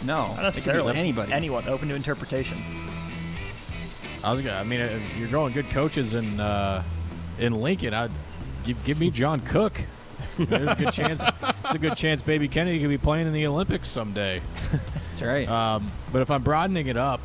No, 0.06 0.34
Not 0.36 0.43
necessarily. 0.43 0.95
anybody. 0.97 1.32
Anyone 1.34 1.68
open 1.68 1.89
to 1.89 1.95
interpretation. 1.95 2.58
I 4.24 4.32
was. 4.32 4.41
gonna- 4.41 4.58
I 4.58 4.64
mean, 4.64 4.80
if 4.82 5.18
you're 5.18 5.28
going 5.30 5.54
good 5.54 5.70
coaches 5.70 6.14
in 6.14 6.39
uh, 6.39 6.84
in 7.38 7.54
Lincoln, 7.54 7.93
I'd 7.93 8.12
give, 8.64 8.84
give 8.84 9.00
me 9.00 9.12
John 9.12 9.41
Cook. 9.41 9.82
There's 10.38 10.68
a 10.70 10.76
good 10.76 10.91
chance. 10.93 11.22
There's 11.24 11.76
a 11.76 11.80
good 11.80 11.95
chance 11.95 12.22
Baby 12.22 12.47
Kennedy 12.47 12.80
could 12.80 12.89
be 12.89 12.97
playing 12.97 13.28
in 13.28 13.34
the 13.34 13.45
Olympics 13.47 13.88
someday. 13.89 14.39
That's 14.72 15.22
right. 15.22 15.47
Um, 15.50 15.91
but 16.12 16.22
if 16.22 16.32
I'm 16.32 16.43
broadening 16.43 16.88
it 16.88 16.97
up, 16.97 17.22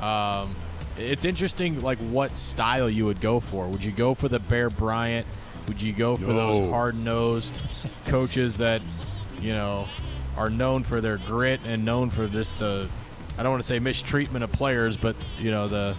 um, 0.00 0.54
it's 0.98 1.24
interesting. 1.24 1.80
Like 1.80 1.98
what 1.98 2.36
style 2.36 2.88
you 2.90 3.04
would 3.06 3.20
go 3.20 3.40
for? 3.40 3.66
Would 3.68 3.84
you 3.84 3.92
go 3.92 4.14
for 4.14 4.28
the 4.28 4.38
Bear 4.38 4.70
Bryant? 4.70 5.26
Would 5.68 5.80
you 5.82 5.92
go 5.92 6.16
for 6.16 6.32
those 6.32 6.66
hard 6.68 6.96
nosed 6.96 7.54
coaches 8.06 8.58
that 8.58 8.82
you 9.40 9.50
know 9.52 9.86
are 10.36 10.50
known 10.50 10.82
for 10.82 11.00
their 11.00 11.18
grit 11.18 11.60
and 11.66 11.84
known 11.84 12.10
for 12.10 12.26
just 12.28 12.58
the 12.58 12.88
I 13.38 13.42
don't 13.42 13.52
want 13.52 13.62
to 13.62 13.66
say 13.66 13.78
mistreatment 13.78 14.44
of 14.44 14.52
players, 14.52 14.96
but 14.96 15.16
you 15.38 15.50
know 15.50 15.68
the 15.68 15.96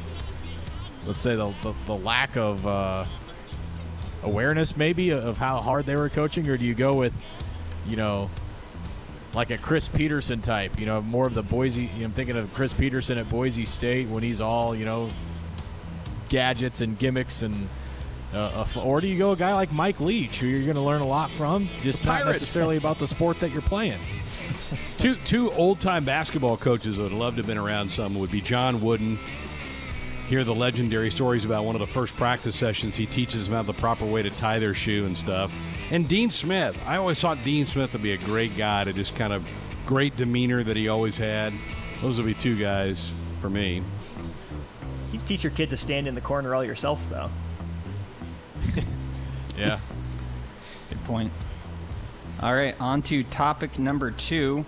let's 1.06 1.20
say 1.20 1.36
the 1.36 1.52
the, 1.62 1.74
the 1.86 1.96
lack 1.96 2.36
of 2.38 2.66
uh, 2.66 3.06
awareness 4.24 4.78
maybe 4.78 5.10
of 5.12 5.38
how 5.38 5.62
hard 5.62 5.86
they 5.86 5.96
were 5.96 6.10
coaching, 6.10 6.48
or 6.48 6.58
do 6.58 6.66
you 6.66 6.76
go 6.76 6.94
with 6.94 7.14
you 7.88 7.96
know 7.96 8.30
like 9.34 9.52
a 9.52 9.58
Chris 9.58 9.88
Petersen 9.88 10.42
type, 10.42 10.80
you 10.80 10.86
know, 10.86 11.02
more 11.02 11.26
of 11.26 11.34
the 11.34 11.42
Boise. 11.42 11.86
You 11.86 12.00
know, 12.00 12.06
I'm 12.06 12.12
thinking 12.12 12.38
of 12.38 12.54
Chris 12.54 12.74
Petersen 12.74 13.18
at 13.18 13.30
Boise 13.30 13.66
State 13.66 14.08
when 14.10 14.24
he's 14.24 14.42
all, 14.42 14.76
you 14.76 14.86
know, 14.86 15.10
gadgets 16.30 16.82
and 16.82 16.98
gimmicks 16.98 17.42
and. 17.42 17.68
Uh, 18.34 18.66
or 18.84 19.00
do 19.00 19.06
you 19.06 19.16
go 19.16 19.32
a 19.32 19.36
guy 19.36 19.54
like 19.54 19.72
Mike 19.72 20.00
Leach, 20.00 20.40
who 20.40 20.48
you're 20.48 20.64
going 20.64 20.74
to 20.74 20.82
learn 20.82 21.02
a 21.02 21.06
lot 21.06 21.30
from, 21.30 21.68
just 21.82 22.04
not 22.04 22.26
necessarily 22.26 22.78
about 22.78 22.98
the 22.98 23.08
sport 23.08 23.40
that 23.40 23.52
you're 23.52 23.62
playing? 23.62 24.00
Two 24.98 25.16
two 25.16 25.52
old 25.52 25.80
time 25.80 26.06
basketball 26.06 26.58
coaches 26.58 26.98
that 26.98 27.04
would 27.04 27.12
love 27.12 27.36
to 27.36 27.40
have 27.42 27.48
been 27.48 27.58
around 27.58 27.92
some 27.92 28.16
would 28.16 28.32
be 28.32 28.42
John 28.42 28.82
Wooden. 28.82 29.18
Hear 30.28 30.44
the 30.44 30.56
legendary 30.56 31.12
stories 31.12 31.46
about 31.46 31.66
one 31.66 31.76
of 31.76 31.80
the 31.80 31.88
first 31.88 32.16
practice 32.16 32.56
sessions. 32.56 32.96
He 32.96 33.06
teaches 33.06 33.48
them 33.48 33.56
how 33.56 33.64
the 33.64 33.74
proper 33.74 34.06
way 34.06 34.24
to 34.24 34.30
tie 34.30 34.60
their 34.60 34.74
shoe 34.74 35.06
and 35.06 35.18
stuff. 35.18 35.54
And 35.92 36.08
Dean 36.08 36.32
Smith. 36.32 36.82
I 36.88 36.96
always 36.96 37.20
thought 37.20 37.38
Dean 37.44 37.66
Smith 37.66 37.92
to 37.92 38.00
be 38.00 38.14
a 38.14 38.18
great 38.18 38.56
guy 38.58 38.86
to 38.86 38.94
just 38.94 39.16
kind 39.16 39.34
of 39.34 39.46
great 39.86 40.16
demeanor 40.16 40.64
that 40.64 40.78
he 40.78 40.88
always 40.88 41.18
had. 41.18 41.54
Those 42.02 42.18
would 42.18 42.26
be 42.26 42.34
two 42.34 42.58
guys 42.58 43.12
for 43.42 43.50
me. 43.50 43.84
You 45.12 45.20
teach 45.26 45.44
your 45.44 45.52
kid 45.52 45.70
to 45.72 45.78
stand 45.78 46.08
in 46.08 46.16
the 46.16 46.22
corner 46.22 46.56
all 46.56 46.64
yourself, 46.64 47.06
though. 47.10 47.30
Yeah. 49.58 49.80
Good 50.90 51.04
point. 51.06 51.32
All 52.42 52.54
right, 52.54 52.76
on 52.80 53.02
to 53.04 53.24
topic 53.24 53.80
number 53.80 54.12
two. 54.12 54.66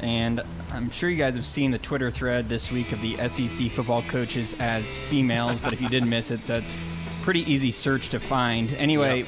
And 0.00 0.40
I'm 0.70 0.90
sure 0.90 1.10
you 1.10 1.16
guys 1.16 1.34
have 1.34 1.44
seen 1.46 1.72
the 1.72 1.78
Twitter 1.78 2.10
thread 2.10 2.48
this 2.48 2.70
week 2.70 2.92
of 2.92 3.00
the 3.00 3.16
SEC 3.28 3.70
football 3.70 4.02
coaches 4.02 4.54
as 4.60 4.96
females, 4.96 5.58
but 5.58 5.72
if 5.72 5.80
you 5.82 5.88
did 5.88 6.06
miss 6.06 6.30
it, 6.30 6.40
that's 6.46 6.76
pretty 7.22 7.40
easy 7.52 7.72
search 7.72 8.10
to 8.10 8.20
find. 8.20 8.72
Anyway, 8.74 9.24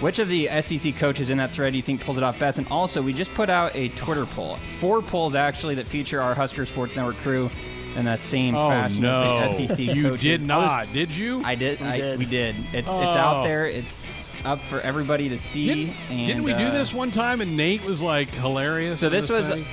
which 0.00 0.18
of 0.18 0.28
the 0.28 0.48
SEC 0.60 0.96
coaches 0.96 1.30
in 1.30 1.38
that 1.38 1.50
thread 1.50 1.72
do 1.72 1.78
you 1.78 1.82
think 1.82 2.02
pulls 2.04 2.18
it 2.18 2.22
off 2.22 2.38
best? 2.38 2.58
And 2.58 2.68
also, 2.68 3.00
we 3.00 3.14
just 3.14 3.32
put 3.34 3.48
out 3.48 3.74
a 3.74 3.88
Twitter 3.90 4.26
poll. 4.26 4.56
Four 4.80 5.00
polls, 5.00 5.34
actually, 5.34 5.76
that 5.76 5.86
feature 5.86 6.20
our 6.20 6.34
Husker 6.34 6.66
Sports 6.66 6.94
Network 6.96 7.16
crew 7.16 7.50
in 7.96 8.04
that 8.04 8.20
same 8.20 8.54
Oh, 8.54 8.68
fashion 8.68 9.00
no. 9.02 9.22
as 9.22 9.56
the 9.56 9.66
SEC 9.68 9.78
You 9.96 10.02
coaches. 10.10 10.22
did 10.42 10.50
I 10.50 10.58
was- 10.58 10.66
not, 10.70 10.92
did 10.92 11.10
you? 11.10 11.42
I 11.42 11.54
did. 11.54 11.80
We 11.80 11.86
I, 11.86 11.96
did. 11.98 12.18
We 12.18 12.24
did. 12.26 12.54
It's, 12.66 12.74
it's 12.74 12.88
Oh. 12.88 13.00
out 13.00 13.44
there. 13.44 13.66
It's 13.66 14.22
up 14.44 14.60
for 14.60 14.80
everybody 14.80 15.28
to 15.28 15.38
see. 15.38 15.64
Didn't, 15.66 15.94
and, 16.10 16.26
didn't 16.26 16.42
we 16.44 16.52
do 16.54 16.66
uh, 16.66 16.70
this 16.70 16.92
one 16.92 17.10
time 17.10 17.40
and 17.40 17.56
Nate 17.56 17.84
was 17.84 18.00
like 18.02 18.28
hilarious? 18.28 19.00
So 19.00 19.08
this 19.08 19.28
was 19.28 19.48
thing? 19.48 19.64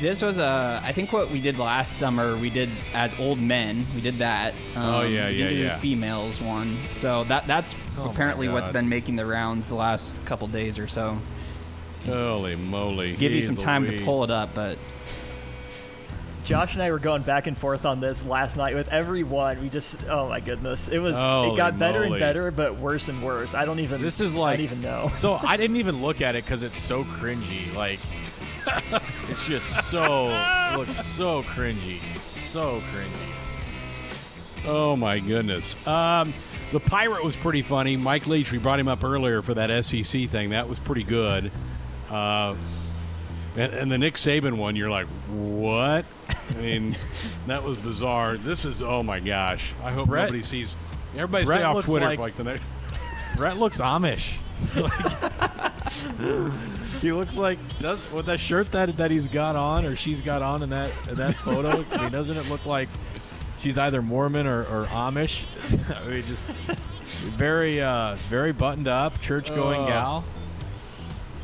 this 0.00 0.22
was 0.22 0.38
uh, 0.38 0.80
I 0.82 0.92
think 0.92 1.12
what 1.12 1.30
we 1.30 1.40
did 1.40 1.58
last 1.58 1.96
summer. 1.98 2.36
We 2.36 2.50
did 2.50 2.68
as 2.94 3.18
old 3.18 3.40
men. 3.40 3.86
We 3.94 4.00
did 4.00 4.14
that. 4.14 4.54
Um, 4.74 4.82
Oh, 4.82 5.02
yeah, 5.02 5.28
we 5.28 5.34
yeah, 5.36 5.48
do 5.48 5.54
yeah. 5.54 5.74
the 5.74 5.80
females 5.80 6.40
one. 6.40 6.76
So 6.92 7.24
that 7.24 7.46
that's 7.46 7.74
Oh, 7.98 8.10
apparently 8.10 8.48
what's 8.48 8.68
been 8.68 8.88
making 8.88 9.16
the 9.16 9.26
rounds 9.26 9.68
the 9.68 9.74
last 9.74 10.24
couple 10.26 10.46
days 10.48 10.78
or 10.78 10.86
so. 10.86 11.18
Holy 12.04 12.54
moly! 12.56 13.16
Give 13.16 13.32
you 13.32 13.42
some 13.42 13.56
time 13.56 13.84
Louise. 13.84 13.98
to 14.00 14.04
pull 14.04 14.22
it 14.22 14.30
up, 14.30 14.54
but 14.54 14.78
Josh 16.46 16.74
and 16.74 16.82
I 16.82 16.92
were 16.92 17.00
going 17.00 17.22
back 17.22 17.48
and 17.48 17.58
forth 17.58 17.84
on 17.84 18.00
this 18.00 18.24
last 18.24 18.56
night 18.56 18.76
with 18.76 18.88
every 18.88 19.24
one. 19.24 19.60
We 19.60 19.68
just, 19.68 20.06
oh 20.08 20.28
my 20.28 20.38
goodness, 20.38 20.86
it 20.86 21.00
was. 21.00 21.16
Holy 21.16 21.52
it 21.52 21.56
got 21.56 21.76
better 21.76 22.00
moly. 22.00 22.12
and 22.12 22.20
better, 22.20 22.50
but 22.52 22.76
worse 22.78 23.08
and 23.08 23.20
worse. 23.20 23.52
I 23.52 23.64
don't 23.64 23.80
even. 23.80 24.00
This 24.00 24.20
is 24.20 24.36
I 24.36 24.40
like 24.40 24.56
don't 24.58 24.64
even 24.64 24.82
know. 24.82 25.10
So 25.16 25.34
I 25.34 25.56
didn't 25.58 25.76
even 25.76 26.00
look 26.00 26.20
at 26.20 26.36
it 26.36 26.44
because 26.44 26.62
it's 26.62 26.80
so 26.80 27.02
cringy. 27.02 27.74
Like 27.74 27.98
it's 29.28 29.44
just 29.46 29.90
so 29.90 30.28
it 30.30 30.78
looks 30.78 31.04
so 31.04 31.42
cringy, 31.42 31.98
so 32.28 32.80
cringy. 32.92 34.66
Oh 34.66 34.94
my 34.94 35.18
goodness. 35.18 35.74
Um, 35.86 36.32
the 36.70 36.80
pirate 36.80 37.24
was 37.24 37.34
pretty 37.34 37.62
funny. 37.62 37.96
Mike 37.96 38.28
Leach, 38.28 38.52
we 38.52 38.58
brought 38.58 38.78
him 38.78 38.88
up 38.88 39.02
earlier 39.02 39.42
for 39.42 39.54
that 39.54 39.84
SEC 39.84 40.28
thing. 40.28 40.50
That 40.50 40.68
was 40.68 40.78
pretty 40.78 41.04
good. 41.04 41.50
Uh, 42.08 42.54
and, 43.56 43.72
and 43.72 43.92
the 43.92 43.98
Nick 43.98 44.14
Saban 44.14 44.56
one, 44.56 44.76
you're 44.76 44.90
like, 44.90 45.06
what? 45.28 46.04
I 46.50 46.54
mean, 46.60 46.96
that 47.46 47.62
was 47.62 47.76
bizarre. 47.76 48.36
This 48.36 48.64
is, 48.64 48.82
oh 48.82 49.02
my 49.02 49.20
gosh. 49.20 49.72
I 49.82 49.92
hope 49.92 50.08
Brett- 50.08 50.24
nobody 50.26 50.42
sees. 50.42 50.74
Everybody 51.14 51.46
Brett 51.46 51.58
stay 51.58 51.64
off 51.64 51.76
looks 51.76 51.88
Twitter 51.88 52.06
like- 52.06 52.18
like 52.18 52.36
the 52.36 52.44
next. 52.44 52.62
Brett 53.36 53.56
looks 53.58 53.78
Amish. 53.78 54.38
he 57.00 57.12
looks 57.12 57.36
like 57.36 57.58
does, 57.78 57.98
with 58.10 58.26
that 58.26 58.40
shirt 58.40 58.70
that 58.72 58.96
that 58.96 59.10
he's 59.10 59.28
got 59.28 59.54
on 59.56 59.84
or 59.84 59.94
she's 59.96 60.20
got 60.22 60.42
on 60.42 60.62
in 60.62 60.70
that 60.70 60.90
in 61.08 61.16
that 61.16 61.34
photo. 61.34 61.84
I 61.92 62.02
mean, 62.02 62.12
doesn't 62.12 62.36
it 62.36 62.48
look 62.48 62.64
like 62.66 62.88
she's 63.58 63.78
either 63.78 64.00
Mormon 64.02 64.46
or, 64.46 64.60
or 64.62 64.84
Amish? 64.86 65.44
I 66.04 66.08
mean, 66.08 66.24
just 66.26 66.44
very 67.36 67.82
uh, 67.82 68.16
very 68.30 68.52
buttoned 68.52 68.88
up, 68.88 69.20
church 69.20 69.54
going 69.54 69.82
Oh. 69.82 69.86
gal. 69.86 70.24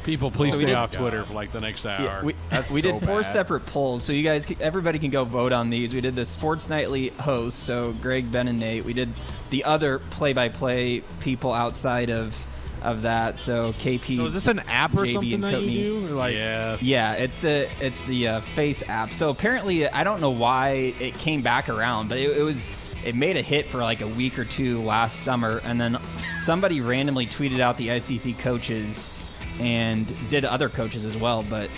People, 0.05 0.31
please 0.33 0.53
So 0.53 0.59
we 0.59 0.65
stay 0.65 0.75
off 0.75 0.91
Twitter 0.91 1.25
for 1.25 1.35
like 1.35 1.53
the 1.53 1.61
next 1.61 1.87
hour. 1.87 2.05
Yeah, 2.05 2.25
we, 2.25 2.35
That's 2.51 2.71
we 2.73 2.81
so 2.81 2.93
did 2.93 3.07
four 3.07 3.23
bad. 3.23 3.33
separate 3.33 3.67
polls, 3.67 4.03
so 4.03 4.13
you 4.13 4.25
guys, 4.25 4.51
everybody 4.61 4.99
can 4.99 5.11
go 5.11 5.25
vote 5.25 5.53
on 5.53 5.71
these. 5.71 5.95
We 5.95 6.01
did 6.01 6.17
the 6.17 6.25
Sports 6.25 6.69
Nightly 6.69 7.11
hosts, 7.11 7.63
so 7.63 7.93
Greg, 8.03 8.33
Ben, 8.33 8.49
and 8.49 8.59
Nate. 8.59 8.85
We 8.85 8.95
did 8.95 9.11
the 9.51 9.65
other 9.65 10.01
play-by-play 10.01 11.03
people 11.21 11.53
outside 11.53 12.11
of 12.11 12.37
of 12.83 13.03
that, 13.03 13.39
so 13.39 13.73
KP. 13.75 14.17
So 14.17 14.27
is 14.27 14.35
this 14.35 14.49
an 14.49 14.59
app 14.61 14.93
or 14.95 15.05
JB 15.05 15.13
something 15.13 15.41
that 15.43 15.55
Coatney. 15.55 15.71
you 15.71 16.01
do? 16.01 16.15
Or 16.15 16.17
like, 16.17 16.35
yes. 16.35 16.83
Yeah, 16.83 17.13
it's 17.13 17.39
the 17.39 17.69
it's 17.81 18.05
the 18.07 18.29
uh, 18.29 18.41
Face 18.41 18.83
app. 18.89 19.13
So 19.13 19.31
apparently, 19.31 19.89
I 19.89 20.03
don't 20.03 20.21
know 20.21 20.31
why 20.31 20.95
it 20.99 21.15
came 21.15 21.43
back 21.43 21.69
around, 21.69 22.09
but 22.09 22.19
it, 22.19 22.37
it 22.37 22.43
was 22.43 22.69
it 23.05 23.15
made 23.15 23.37
a 23.37 23.43
hit 23.43 23.67
for 23.67 23.79
like 23.79 24.01
a 24.01 24.09
week 24.09 24.39
or 24.39 24.45
two 24.45 24.83
last 24.83 25.21
summer, 25.21 25.61
and 25.65 25.81
then 25.81 25.99
somebody 26.41 26.81
randomly 26.81 27.27
tweeted 27.27 27.61
out 27.61 27.77
the 27.77 27.89
ICC 27.89 28.39
coaches 28.39 29.12
and 29.61 30.07
did 30.31 30.45
other 30.45 30.69
coaches 30.69 31.05
as 31.05 31.17
well. 31.17 31.45
But 31.49 31.71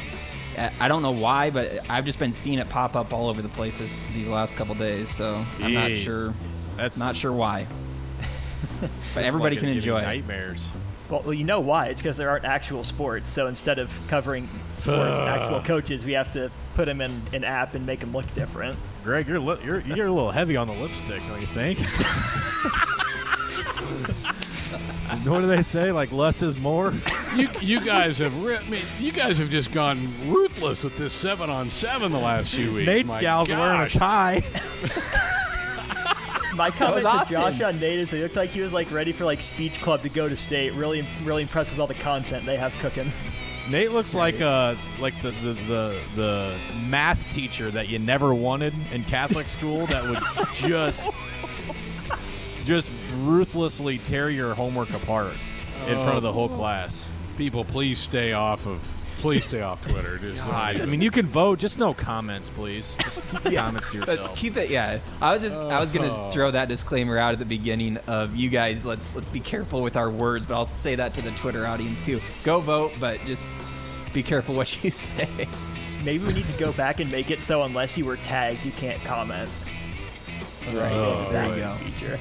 I- 0.59 0.71
I 0.81 0.89
don't 0.89 1.03
know 1.03 1.11
why, 1.13 1.51
but 1.51 1.71
I've 1.91 2.05
just 2.05 2.19
been 2.19 2.33
seeing 2.33 2.59
it 2.59 2.69
pop 2.69 2.97
up 2.97 3.13
all 3.13 3.29
over 3.29 3.43
the 3.43 3.49
place 3.49 3.79
this, 3.79 3.97
these 4.15 4.29
last 4.29 4.55
couple 4.57 4.75
days. 4.75 5.15
So 5.15 5.45
I'm 5.61 5.75
not 5.75 5.91
sure. 5.93 6.35
That's 6.77 6.99
Not 6.99 7.17
sure 7.17 7.33
why. 7.33 7.67
but 9.15 9.25
everybody 9.25 9.57
like 9.57 9.61
can 9.61 9.69
enjoy 9.71 10.01
nightmares. 10.03 10.69
Well, 11.11 11.23
well, 11.23 11.35
you 11.35 11.45
know 11.45 11.61
why? 11.61 11.87
It's 11.87 12.01
because 12.01 12.17
there 12.17 12.31
aren't 12.31 12.47
actual 12.47 12.83
sports. 12.83 13.31
So 13.31 13.47
instead 13.47 13.79
of 13.79 13.93
covering 14.09 14.49
sports 14.73 15.17
and 15.17 15.29
actual 15.29 15.61
coaches, 15.61 16.07
we 16.07 16.13
have 16.13 16.33
to 16.33 16.51
put 16.75 16.87
them 16.87 17.01
in 17.03 17.21
an 17.33 17.45
app 17.45 17.75
and 17.75 17.85
make 17.85 18.01
them 18.01 18.13
look 18.13 18.33
different. 18.35 18.77
Greg, 19.05 19.29
you're 19.29 19.39
li- 19.39 19.59
you're 19.63 19.81
you're 19.81 20.07
a 20.07 20.13
little 20.13 20.31
heavy 20.33 20.57
on 20.57 20.67
the 20.67 20.73
lipstick, 20.73 21.21
don't 21.29 21.41
you 21.41 21.47
think? 21.49 21.79
what 25.27 25.41
do 25.41 25.47
they 25.47 25.63
say? 25.63 25.93
Like 25.93 26.13
less 26.13 26.43
is 26.43 26.59
more. 26.59 26.93
you, 27.37 27.49
you 27.61 27.81
guys 27.81 28.19
have, 28.19 28.43
re- 28.45 28.57
I 28.57 28.69
mean, 28.69 28.85
you 29.01 29.13
guys 29.13 29.39
have 29.39 29.51
just 29.51 29.73
gone 29.73 30.07
ruthless 30.27 30.85
with 30.85 30.97
this 30.99 31.13
seven 31.13 31.51
on 31.51 31.71
seven 31.71 32.13
the 32.13 32.19
last 32.19 32.55
few 32.55 32.73
weeks. 32.73 32.87
Nate's 32.87 33.13
My 33.13 33.21
gal's 33.21 33.49
wearing 33.51 33.81
a 33.81 33.85
gosh. 33.85 33.95
tie. 33.95 34.43
My 36.55 36.71
So 36.71 36.87
comment 36.87 37.07
is 37.07 37.13
to 37.29 37.35
Josh 37.35 37.59
Hopkins. 37.59 37.63
on 37.63 37.81
Nate 37.81 37.99
is 37.99 38.11
he 38.11 38.23
looked 38.23 38.37
like 38.37 38.51
he 38.51 38.61
was 38.61 38.73
like 38.73 38.91
ready 38.93 39.11
for 39.11 39.25
like 39.25 39.43
speech 39.43 39.81
club 39.83 40.03
to 40.03 40.09
go 40.09 40.29
to 40.29 40.37
state. 40.37 40.73
Really, 40.75 41.05
really 41.25 41.43
impressed 41.43 41.73
with 41.73 41.81
all 41.81 41.89
the 41.89 41.95
content 41.95 42.47
they 42.47 42.57
have 42.57 42.73
cooking. 42.79 43.11
Nate 43.71 43.91
looks 43.93 44.15
like 44.15 44.41
uh 44.41 44.75
like 45.01 45.21
the, 45.23 45.31
the 45.33 45.53
the 45.55 45.99
the 46.15 46.55
math 46.89 47.33
teacher 47.33 47.71
that 47.73 47.89
you 47.89 47.99
never 47.99 48.33
wanted 48.35 48.73
in 48.93 49.03
Catholic 49.05 49.49
school 49.49 49.87
that 49.87 50.05
would 50.09 50.21
just 50.55 51.03
just 52.65 52.91
ruthlessly 53.19 53.99
tear 53.99 54.31
your 54.31 54.55
homework 54.55 54.91
apart 54.91 55.33
in 55.87 55.95
front 56.03 56.17
of 56.17 56.23
the 56.23 56.33
whole 56.33 56.49
class. 56.49 57.07
People, 57.37 57.65
please 57.65 57.99
stay 57.99 58.33
off 58.33 58.67
of. 58.67 58.81
Please 59.19 59.45
stay 59.45 59.63
off 59.63 59.83
Twitter. 59.87 60.19
Just 60.19 60.39
God, 60.39 60.83
I 60.83 60.87
mean, 60.87 61.01
you 61.01 61.11
can 61.11 61.27
vote, 61.27 61.59
just 61.59 61.79
no 61.79 61.95
comments, 61.95 62.51
please. 62.51 62.95
Just 63.01 63.27
keep 63.31 63.43
the 63.43 63.55
comments 63.57 63.91
to 63.91 64.01
But 64.01 64.19
yourself. 64.19 64.37
keep 64.37 64.57
it, 64.59 64.69
yeah. 64.69 64.99
I 65.23 65.33
was 65.33 65.43
just, 65.43 65.55
I 65.55 65.81
was 65.81 65.89
gonna 65.91 66.13
uh-huh. 66.13 66.31
throw 66.31 66.51
that 66.51 66.69
disclaimer 66.69 67.17
out 67.17 67.33
at 67.33 67.39
the 67.39 67.47
beginning 67.47 67.97
of 68.07 68.37
you 68.37 68.51
guys. 68.51 68.85
Let's 68.85 69.15
let's 69.15 69.31
be 69.31 69.41
careful 69.41 69.81
with 69.83 69.97
our 69.97 70.11
words, 70.11 70.45
but 70.45 70.55
I'll 70.55 70.67
say 70.69 70.95
that 70.97 71.15
to 71.15 71.23
the 71.23 71.31
Twitter 71.33 71.67
audience 71.67 72.05
too. 72.05 72.21
Go 72.45 72.61
vote, 72.61 72.93
but 73.01 73.19
just 73.21 73.43
be 74.13 74.23
careful 74.23 74.55
what 74.55 74.85
you 74.85 74.91
say. 74.91 75.49
Maybe 76.05 76.25
we 76.27 76.35
need 76.35 76.47
to 76.47 76.59
go 76.59 76.73
back 76.73 77.01
and 77.01 77.11
make 77.11 77.31
it 77.31 77.43
so 77.43 77.63
unless 77.63 77.97
you 77.97 78.05
were 78.05 78.17
tagged, 78.17 78.65
you 78.65 78.73
can't 78.73 79.03
comment. 79.05 79.49
Right. 80.73 80.93
Oh, 80.93 81.29
there 81.31 81.49
you 81.49 81.57
go. 81.57 81.75
Feature. 81.77 82.19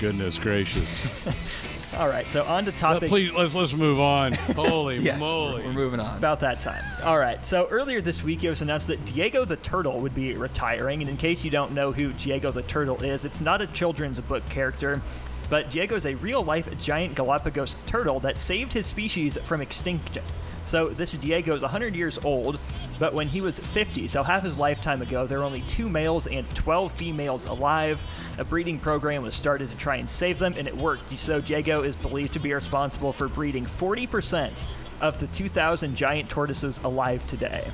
Goodness 0.00 0.38
gracious. 0.38 0.88
All 1.96 2.08
right, 2.08 2.26
so 2.26 2.44
on 2.44 2.64
to 2.66 2.72
topic. 2.72 3.08
please 3.08 3.32
let's 3.32 3.54
let's 3.54 3.72
move 3.72 3.98
on. 3.98 4.32
Holy 4.54 4.98
Yes, 4.98 5.18
moly! 5.18 5.62
We're 5.64 5.72
moving 5.72 5.98
on. 5.98 6.06
It's 6.06 6.14
about 6.14 6.40
that 6.40 6.60
time. 6.60 6.84
All 7.02 7.18
right. 7.18 7.44
So 7.44 7.66
earlier 7.70 8.00
this 8.00 8.22
week, 8.22 8.44
it 8.44 8.50
was 8.50 8.60
announced 8.62 8.86
that 8.88 9.04
Diego 9.06 9.44
the 9.44 9.56
Turtle 9.56 10.00
would 10.00 10.14
be 10.14 10.34
retiring. 10.34 11.00
And 11.00 11.10
in 11.10 11.16
case 11.16 11.44
you 11.44 11.50
don't 11.50 11.72
know 11.72 11.92
who 11.92 12.12
Diego 12.12 12.50
the 12.50 12.62
Turtle 12.62 13.02
is, 13.02 13.24
it's 13.24 13.40
not 13.40 13.62
a 13.62 13.66
children's 13.68 14.20
book 14.20 14.44
character, 14.50 15.00
but 15.48 15.70
Diego 15.70 15.96
is 15.96 16.04
a 16.06 16.14
real 16.16 16.42
life 16.42 16.68
giant 16.78 17.14
Galapagos 17.14 17.76
turtle 17.86 18.20
that 18.20 18.36
saved 18.36 18.74
his 18.74 18.86
species 18.86 19.38
from 19.44 19.60
extinction. 19.62 20.22
So 20.68 20.90
this 20.90 21.12
Diego 21.12 21.56
is 21.56 21.62
100 21.62 21.96
years 21.96 22.18
old, 22.24 22.60
but 22.98 23.14
when 23.14 23.26
he 23.26 23.40
was 23.40 23.58
50, 23.58 24.06
so 24.06 24.22
half 24.22 24.42
his 24.42 24.58
lifetime 24.58 25.00
ago, 25.00 25.26
there 25.26 25.38
were 25.38 25.44
only 25.44 25.62
two 25.62 25.88
males 25.88 26.26
and 26.26 26.48
12 26.54 26.92
females 26.92 27.46
alive. 27.46 27.98
A 28.36 28.44
breeding 28.44 28.78
program 28.78 29.22
was 29.22 29.34
started 29.34 29.70
to 29.70 29.76
try 29.78 29.96
and 29.96 30.08
save 30.08 30.38
them, 30.38 30.54
and 30.58 30.68
it 30.68 30.76
worked. 30.76 31.10
So 31.14 31.40
Diego 31.40 31.82
is 31.82 31.96
believed 31.96 32.34
to 32.34 32.38
be 32.38 32.52
responsible 32.52 33.14
for 33.14 33.28
breeding 33.28 33.64
40% 33.64 34.62
of 35.00 35.18
the 35.18 35.26
2,000 35.28 35.96
giant 35.96 36.28
tortoises 36.28 36.80
alive 36.84 37.26
today. 37.26 37.66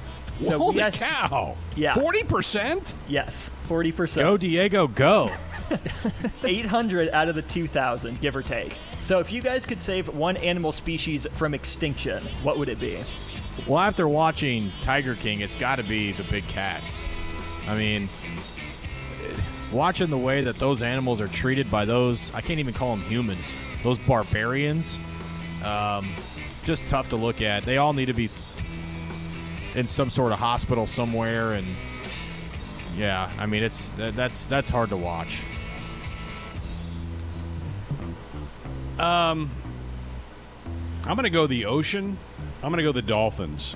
So 0.42 0.58
Holy 0.58 0.80
asked, 0.80 1.00
cow! 1.00 1.56
Yeah. 1.76 1.94
Forty 1.94 2.22
percent? 2.22 2.94
Yes, 3.08 3.50
40%. 3.68 4.16
Go, 4.16 4.36
Diego, 4.36 4.86
go. 4.86 5.30
800 6.44 7.10
out 7.10 7.28
of 7.28 7.34
the 7.34 7.42
2,000, 7.42 8.20
give 8.20 8.36
or 8.36 8.42
take. 8.42 8.76
So 9.00 9.18
if 9.20 9.32
you 9.32 9.42
guys 9.42 9.66
could 9.66 9.82
save 9.82 10.08
one 10.08 10.36
animal 10.38 10.72
species 10.72 11.26
from 11.32 11.54
extinction, 11.54 12.22
what 12.42 12.58
would 12.58 12.68
it 12.68 12.80
be? 12.80 12.98
Well, 13.66 13.80
after 13.80 14.08
watching 14.08 14.70
Tiger 14.82 15.14
King, 15.14 15.40
it's 15.40 15.54
got 15.54 15.76
to 15.76 15.82
be 15.84 16.12
the 16.12 16.24
big 16.24 16.46
cats. 16.48 17.06
I 17.68 17.76
mean, 17.76 18.08
watching 19.72 20.10
the 20.10 20.18
way 20.18 20.42
that 20.42 20.56
those 20.56 20.82
animals 20.82 21.20
are 21.20 21.28
treated 21.28 21.70
by 21.70 21.84
those, 21.84 22.34
I 22.34 22.40
can't 22.40 22.60
even 22.60 22.74
call 22.74 22.96
them 22.96 23.04
humans, 23.06 23.54
those 23.82 23.98
barbarians, 23.98 24.98
um, 25.64 26.08
just 26.64 26.86
tough 26.88 27.10
to 27.10 27.16
look 27.16 27.42
at. 27.42 27.64
They 27.64 27.78
all 27.78 27.92
need 27.92 28.06
to 28.06 28.14
be 28.14 28.28
in 29.74 29.86
some 29.86 30.10
sort 30.10 30.32
of 30.32 30.38
hospital 30.38 30.86
somewhere, 30.86 31.54
and 31.54 31.66
yeah, 32.96 33.30
I 33.38 33.46
mean, 33.46 33.62
it's 33.62 33.92
that's 33.96 34.46
that's 34.46 34.70
hard 34.70 34.90
to 34.90 34.96
watch. 34.96 35.42
Um, 38.98 39.50
I'm 41.06 41.14
going 41.16 41.24
to 41.24 41.30
go 41.30 41.46
the 41.46 41.66
ocean. 41.66 42.16
I'm 42.62 42.70
going 42.70 42.78
to 42.78 42.84
go 42.84 42.92
the 42.92 43.02
dolphins. 43.02 43.74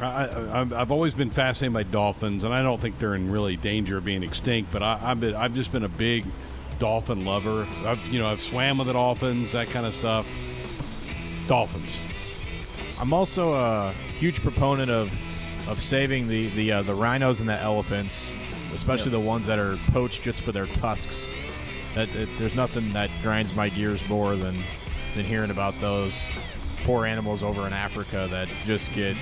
I, 0.00 0.04
I, 0.26 0.60
I've- 0.60 0.74
I've 0.74 0.92
always 0.92 1.14
been 1.14 1.30
fascinated 1.30 1.72
by 1.74 1.82
dolphins, 1.84 2.44
and 2.44 2.52
I 2.52 2.62
don't 2.62 2.80
think 2.80 2.98
they're 2.98 3.14
in 3.14 3.30
really 3.30 3.56
danger 3.56 3.96
of 3.98 4.04
being 4.04 4.22
extinct. 4.22 4.70
But 4.72 4.82
I, 4.82 4.98
I've 5.02 5.20
been, 5.20 5.34
I've 5.34 5.54
just 5.54 5.72
been 5.72 5.84
a 5.84 5.88
big 5.88 6.26
dolphin 6.78 7.24
lover. 7.24 7.66
I've 7.86 8.04
you 8.08 8.18
know 8.20 8.26
I've 8.28 8.40
swam 8.40 8.78
with 8.78 8.88
the 8.88 8.92
dolphins, 8.94 9.52
that 9.52 9.68
kind 9.70 9.86
of 9.86 9.94
stuff. 9.94 10.28
Dolphins. 11.48 11.96
I'm 13.00 13.12
also 13.12 13.54
a 13.54 13.90
huge 14.18 14.40
proponent 14.40 14.90
of 14.90 15.10
of 15.68 15.82
saving 15.82 16.28
the 16.28 16.48
the 16.50 16.72
uh, 16.72 16.82
the 16.82 16.94
rhinos 16.94 17.40
and 17.40 17.48
the 17.48 17.58
elephants, 17.58 18.32
especially 18.74 19.10
the 19.12 19.20
ones 19.20 19.46
that 19.46 19.58
are 19.58 19.76
poached 19.92 20.22
just 20.22 20.42
for 20.42 20.52
their 20.52 20.66
tusks. 20.66 21.32
That, 21.94 22.08
there's 22.38 22.54
nothing 22.54 22.92
that 22.94 23.10
grinds 23.22 23.54
my 23.54 23.68
gears 23.68 24.06
more 24.08 24.34
than 24.36 24.56
than 25.14 25.24
hearing 25.24 25.50
about 25.50 25.78
those 25.80 26.26
poor 26.84 27.04
animals 27.04 27.42
over 27.42 27.66
in 27.66 27.72
Africa 27.72 28.26
that 28.30 28.48
just 28.64 28.92
get 28.94 29.16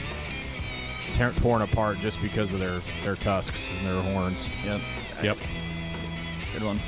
tear 1.14 1.32
torn 1.32 1.62
apart 1.62 1.98
just 1.98 2.22
because 2.22 2.52
of 2.52 2.60
their 2.60 2.78
their 3.02 3.16
tusks 3.16 3.70
and 3.78 3.86
their 3.88 4.02
horns. 4.12 4.48
Yep. 4.64 4.80
Yep. 5.22 5.38
Good 6.52 6.62
one. 6.62 6.78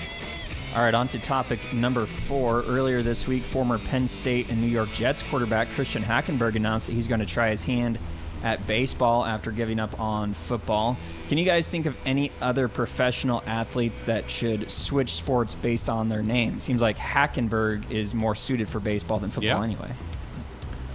All 0.75 0.83
right, 0.83 0.95
on 0.95 1.07
to 1.09 1.19
topic 1.19 1.61
number 1.75 2.07
four. 2.07 2.63
Earlier 2.63 3.03
this 3.03 3.27
week, 3.27 3.43
former 3.43 3.79
Penn 3.79 4.09
State 4.09 4.49
and 4.49 4.59
New 4.59 4.69
York 4.69 4.91
Jets 4.93 5.23
quarterback 5.23 5.69
Christian 5.71 6.03
Hackenberg 6.03 6.57
announced 6.57 6.87
that 6.87 6.95
he's 6.95 7.07
going 7.07 7.21
to 7.21 7.27
try 7.27 7.51
his 7.51 7.63
hand 7.63 7.99
at 8.43 8.67
baseball 8.67 9.25
after 9.25 9.51
giving 9.51 9.79
up 9.79 9.99
on 10.01 10.35
football. 10.35 10.97
Can 11.29 11.39
you 11.39 11.45
guys 11.45 11.69
think 11.69 11.87
of 11.87 11.97
any 12.05 12.33
other 12.41 12.69
professional 12.69 13.43
athletes 13.47 14.01
that 14.03 14.29
should 14.29 14.71
switch 14.71 15.13
sports 15.15 15.55
based 15.55 15.89
on 15.89 16.09
their 16.09 16.23
name? 16.23 16.61
Seems 16.61 16.83
like 16.83 16.97
Hackenberg 16.99 17.91
is 17.91 18.15
more 18.15 18.35
suited 18.35 18.69
for 18.69 18.81
baseball 18.81 19.19
than 19.19 19.31
football 19.31 19.59
Yeah. 19.59 19.65
anyway. 19.65 19.93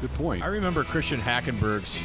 Good 0.02 0.14
point. 0.14 0.44
I 0.44 0.48
remember 0.48 0.84
Christian 0.84 1.20
Hackenberg's 1.20 1.96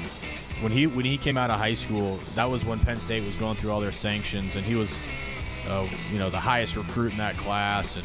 when 0.62 0.72
he 0.72 0.86
when 0.86 1.04
he 1.04 1.18
came 1.18 1.36
out 1.36 1.50
of 1.50 1.58
high 1.58 1.74
school. 1.74 2.16
That 2.36 2.48
was 2.48 2.64
when 2.64 2.78
Penn 2.78 3.00
State 3.00 3.24
was 3.26 3.36
going 3.36 3.56
through 3.56 3.70
all 3.72 3.80
their 3.80 3.92
sanctions, 3.92 4.56
and 4.56 4.64
he 4.64 4.76
was, 4.76 4.98
uh, 5.68 5.86
you 6.10 6.18
know, 6.18 6.30
the 6.30 6.40
highest 6.40 6.76
recruit 6.76 7.12
in 7.12 7.18
that 7.18 7.36
class, 7.36 8.00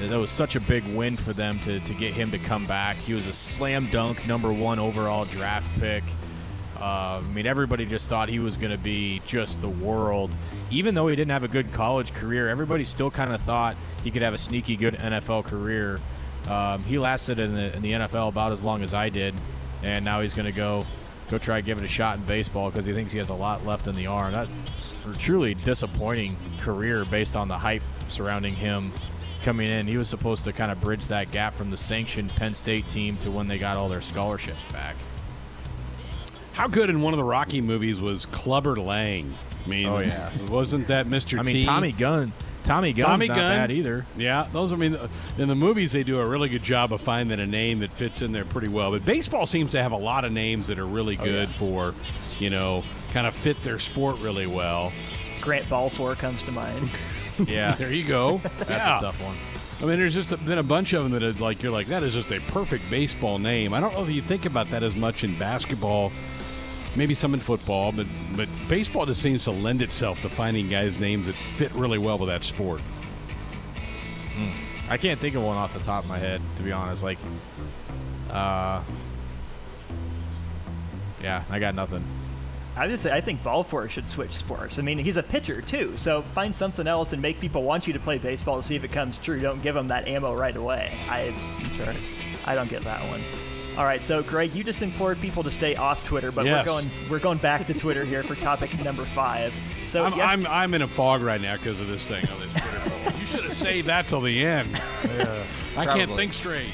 and 0.00 0.08
that 0.10 0.18
was 0.18 0.30
such 0.30 0.54
a 0.54 0.60
big 0.60 0.84
win 0.94 1.16
for 1.16 1.32
them 1.32 1.58
to 1.60 1.80
to 1.80 1.94
get 1.94 2.12
him 2.12 2.30
to 2.30 2.38
come 2.38 2.64
back. 2.66 2.96
He 2.96 3.12
was 3.14 3.26
a 3.26 3.32
slam 3.32 3.88
dunk 3.90 4.24
number 4.28 4.52
one 4.52 4.78
overall 4.78 5.24
draft 5.24 5.80
pick. 5.80 6.04
Uh, 6.80 7.20
I 7.24 7.32
mean, 7.32 7.46
everybody 7.46 7.86
just 7.86 8.08
thought 8.08 8.28
he 8.28 8.38
was 8.38 8.56
going 8.56 8.70
to 8.70 8.78
be 8.78 9.20
just 9.26 9.60
the 9.60 9.68
world. 9.68 10.34
Even 10.70 10.94
though 10.94 11.08
he 11.08 11.16
didn't 11.16 11.32
have 11.32 11.42
a 11.42 11.48
good 11.48 11.72
college 11.72 12.14
career, 12.14 12.48
everybody 12.48 12.84
still 12.84 13.10
kind 13.10 13.32
of 13.32 13.40
thought 13.42 13.76
he 14.04 14.10
could 14.10 14.22
have 14.22 14.34
a 14.34 14.38
sneaky 14.38 14.76
good 14.76 14.94
NFL 14.94 15.44
career. 15.44 15.98
Um, 16.48 16.84
he 16.84 16.98
lasted 16.98 17.40
in 17.40 17.54
the, 17.54 17.74
in 17.74 17.82
the 17.82 17.90
NFL 17.90 18.28
about 18.28 18.52
as 18.52 18.62
long 18.62 18.82
as 18.82 18.94
I 18.94 19.08
did, 19.08 19.34
and 19.82 20.04
now 20.04 20.20
he's 20.20 20.34
going 20.34 20.46
to 20.46 20.52
go 20.52 20.84
go 21.28 21.36
try 21.36 21.60
giving 21.60 21.84
a 21.84 21.88
shot 21.88 22.16
in 22.16 22.24
baseball 22.24 22.70
because 22.70 22.86
he 22.86 22.92
thinks 22.92 23.12
he 23.12 23.18
has 23.18 23.28
a 23.28 23.34
lot 23.34 23.66
left 23.66 23.86
in 23.86 23.94
the 23.94 24.06
arm. 24.06 24.32
That's 24.32 24.94
a 25.06 25.12
truly 25.18 25.54
disappointing 25.54 26.36
career 26.58 27.04
based 27.04 27.36
on 27.36 27.48
the 27.48 27.58
hype 27.58 27.82
surrounding 28.08 28.54
him 28.54 28.92
coming 29.42 29.68
in. 29.68 29.86
He 29.86 29.98
was 29.98 30.08
supposed 30.08 30.44
to 30.44 30.52
kind 30.52 30.72
of 30.72 30.80
bridge 30.80 31.06
that 31.08 31.30
gap 31.30 31.54
from 31.54 31.70
the 31.70 31.76
sanctioned 31.76 32.30
Penn 32.30 32.54
State 32.54 32.88
team 32.88 33.18
to 33.18 33.30
when 33.30 33.46
they 33.46 33.58
got 33.58 33.76
all 33.76 33.88
their 33.88 34.00
scholarships 34.00 34.72
back. 34.72 34.96
How 36.58 36.66
good 36.66 36.90
in 36.90 37.00
one 37.02 37.14
of 37.14 37.18
the 37.18 37.24
Rocky 37.24 37.60
movies 37.60 38.00
was 38.00 38.26
Clubber 38.26 38.74
Lang? 38.80 39.32
I 39.64 39.68
mean, 39.68 39.86
Oh, 39.86 40.00
yeah. 40.00 40.30
wasn't 40.50 40.88
that 40.88 41.06
Mr. 41.06 41.38
I 41.38 41.42
mean, 41.42 41.54
T? 41.60 41.64
Tommy 41.64 41.92
Gunn. 41.92 42.32
Tommy 42.64 42.92
Gunn's 42.92 43.06
Tommy 43.06 43.28
not 43.28 43.36
Gunn 43.36 43.56
bad 43.56 43.70
either. 43.70 44.04
Yeah, 44.16 44.48
those. 44.52 44.72
I 44.72 44.76
mean, 44.76 44.98
in 45.38 45.46
the 45.46 45.54
movies 45.54 45.92
they 45.92 46.02
do 46.02 46.18
a 46.18 46.26
really 46.28 46.48
good 46.48 46.64
job 46.64 46.92
of 46.92 47.00
finding 47.00 47.38
a 47.38 47.46
name 47.46 47.78
that 47.78 47.92
fits 47.92 48.22
in 48.22 48.32
there 48.32 48.44
pretty 48.44 48.66
well. 48.66 48.90
But 48.90 49.04
baseball 49.04 49.46
seems 49.46 49.70
to 49.70 49.80
have 49.82 49.92
a 49.92 49.96
lot 49.96 50.24
of 50.24 50.32
names 50.32 50.66
that 50.66 50.80
are 50.80 50.84
really 50.86 51.16
Oh, 51.16 51.24
good 51.24 51.48
yeah. 51.48 51.54
for, 51.54 51.94
you 52.40 52.50
know, 52.50 52.82
kind 53.12 53.28
of 53.28 53.36
fit 53.36 53.56
their 53.62 53.78
sport 53.78 54.20
really 54.20 54.48
well. 54.48 54.92
Grant 55.40 55.70
Balfour 55.70 56.16
comes 56.16 56.42
to 56.44 56.50
mind. 56.52 56.90
Yeah. 57.46 57.70
there 57.78 57.92
you 57.92 58.02
go. 58.02 58.38
That's 58.58 58.68
Yeah. 58.68 58.98
a 58.98 59.00
tough 59.00 59.22
one. 59.22 59.36
I 59.80 59.88
mean, 59.88 60.00
there's 60.00 60.12
just 60.14 60.30
been 60.44 60.58
a 60.58 60.62
bunch 60.64 60.92
of 60.92 61.04
them 61.04 61.12
that 61.12 61.22
are 61.22 61.40
like 61.40 61.62
you're 61.62 61.70
like 61.70 61.86
that 61.86 62.02
is 62.02 62.14
just 62.14 62.32
a 62.32 62.40
perfect 62.50 62.90
baseball 62.90 63.38
name. 63.38 63.72
I 63.72 63.78
don't 63.78 63.94
know 63.94 64.02
if 64.02 64.10
you 64.10 64.20
think 64.22 64.44
about 64.44 64.68
that 64.72 64.82
as 64.82 64.96
much 64.96 65.22
in 65.22 65.38
basketball, 65.38 66.10
maybe 66.96 67.14
some 67.14 67.34
in 67.34 67.40
football, 67.40 67.92
but 67.92 68.06
but 68.36 68.48
baseball 68.68 69.06
just 69.06 69.22
seems 69.22 69.44
to 69.44 69.50
lend 69.50 69.82
itself 69.82 70.22
to 70.22 70.28
finding 70.28 70.68
guys' 70.68 70.98
names 70.98 71.26
that 71.26 71.34
fit 71.34 71.72
really 71.72 71.98
well 71.98 72.18
with 72.18 72.28
that 72.28 72.44
sport. 72.44 72.80
I 74.88 74.96
can't 74.96 75.20
think 75.20 75.34
of 75.34 75.42
one 75.42 75.56
off 75.56 75.74
the 75.74 75.80
top 75.80 76.04
of 76.04 76.08
my 76.08 76.18
head, 76.18 76.40
to 76.56 76.62
be 76.62 76.72
honest. 76.72 77.02
Like, 77.02 77.18
uh, 78.30 78.82
yeah, 81.22 81.44
I 81.50 81.58
got 81.58 81.74
nothing. 81.74 82.04
I 82.76 82.86
would 82.86 82.98
say 82.98 83.10
I 83.10 83.20
think 83.20 83.42
Balfour 83.42 83.88
should 83.88 84.08
switch 84.08 84.32
sports. 84.32 84.78
I 84.78 84.82
mean, 84.82 84.98
he's 84.98 85.16
a 85.16 85.22
pitcher 85.22 85.60
too, 85.60 85.96
so 85.96 86.22
find 86.34 86.54
something 86.54 86.86
else 86.86 87.12
and 87.12 87.20
make 87.20 87.40
people 87.40 87.64
want 87.64 87.88
you 87.88 87.92
to 87.92 87.98
play 87.98 88.18
baseball 88.18 88.56
to 88.56 88.62
see 88.62 88.76
if 88.76 88.84
it 88.84 88.92
comes 88.92 89.18
true. 89.18 89.40
Don't 89.40 89.62
give 89.62 89.74
them 89.74 89.88
that 89.88 90.06
ammo 90.06 90.34
right 90.34 90.56
away. 90.56 90.92
I, 91.08 91.34
that's 91.60 91.78
right. 91.80 91.96
I 92.46 92.54
don't 92.54 92.70
get 92.70 92.82
that 92.82 93.00
one. 93.10 93.20
All 93.78 93.84
right, 93.84 94.02
so 94.02 94.24
Greg, 94.24 94.52
you 94.56 94.64
just 94.64 94.82
implored 94.82 95.20
people 95.20 95.44
to 95.44 95.52
stay 95.52 95.76
off 95.76 96.04
Twitter, 96.04 96.32
but 96.32 96.44
Yes. 96.44 96.66
we're 96.66 96.72
going 96.72 96.90
we're 97.08 97.18
going 97.20 97.38
back 97.38 97.64
to 97.68 97.74
Twitter 97.74 98.04
here 98.04 98.24
for 98.24 98.34
topic 98.34 98.76
number 98.82 99.04
five. 99.04 99.54
So 99.86 100.04
I'm, 100.04 100.14
yes- 100.16 100.28
I'm 100.28 100.46
I'm 100.48 100.74
in 100.74 100.82
a 100.82 100.88
fog 100.88 101.22
right 101.22 101.40
now 101.40 101.56
because 101.56 101.80
of 101.80 101.86
this 101.86 102.04
thing 102.04 102.24
on 102.28 102.40
this 102.40 102.52
Twitter 102.52 102.80
poll. 102.90 103.12
You 103.20 103.24
should 103.24 103.44
have 103.44 103.52
saved 103.52 103.86
that 103.86 104.08
till 104.08 104.20
the 104.20 104.44
end. 104.44 104.68
I 105.76 105.84
can't 105.86 106.10
think 106.12 106.32
straight. 106.32 106.70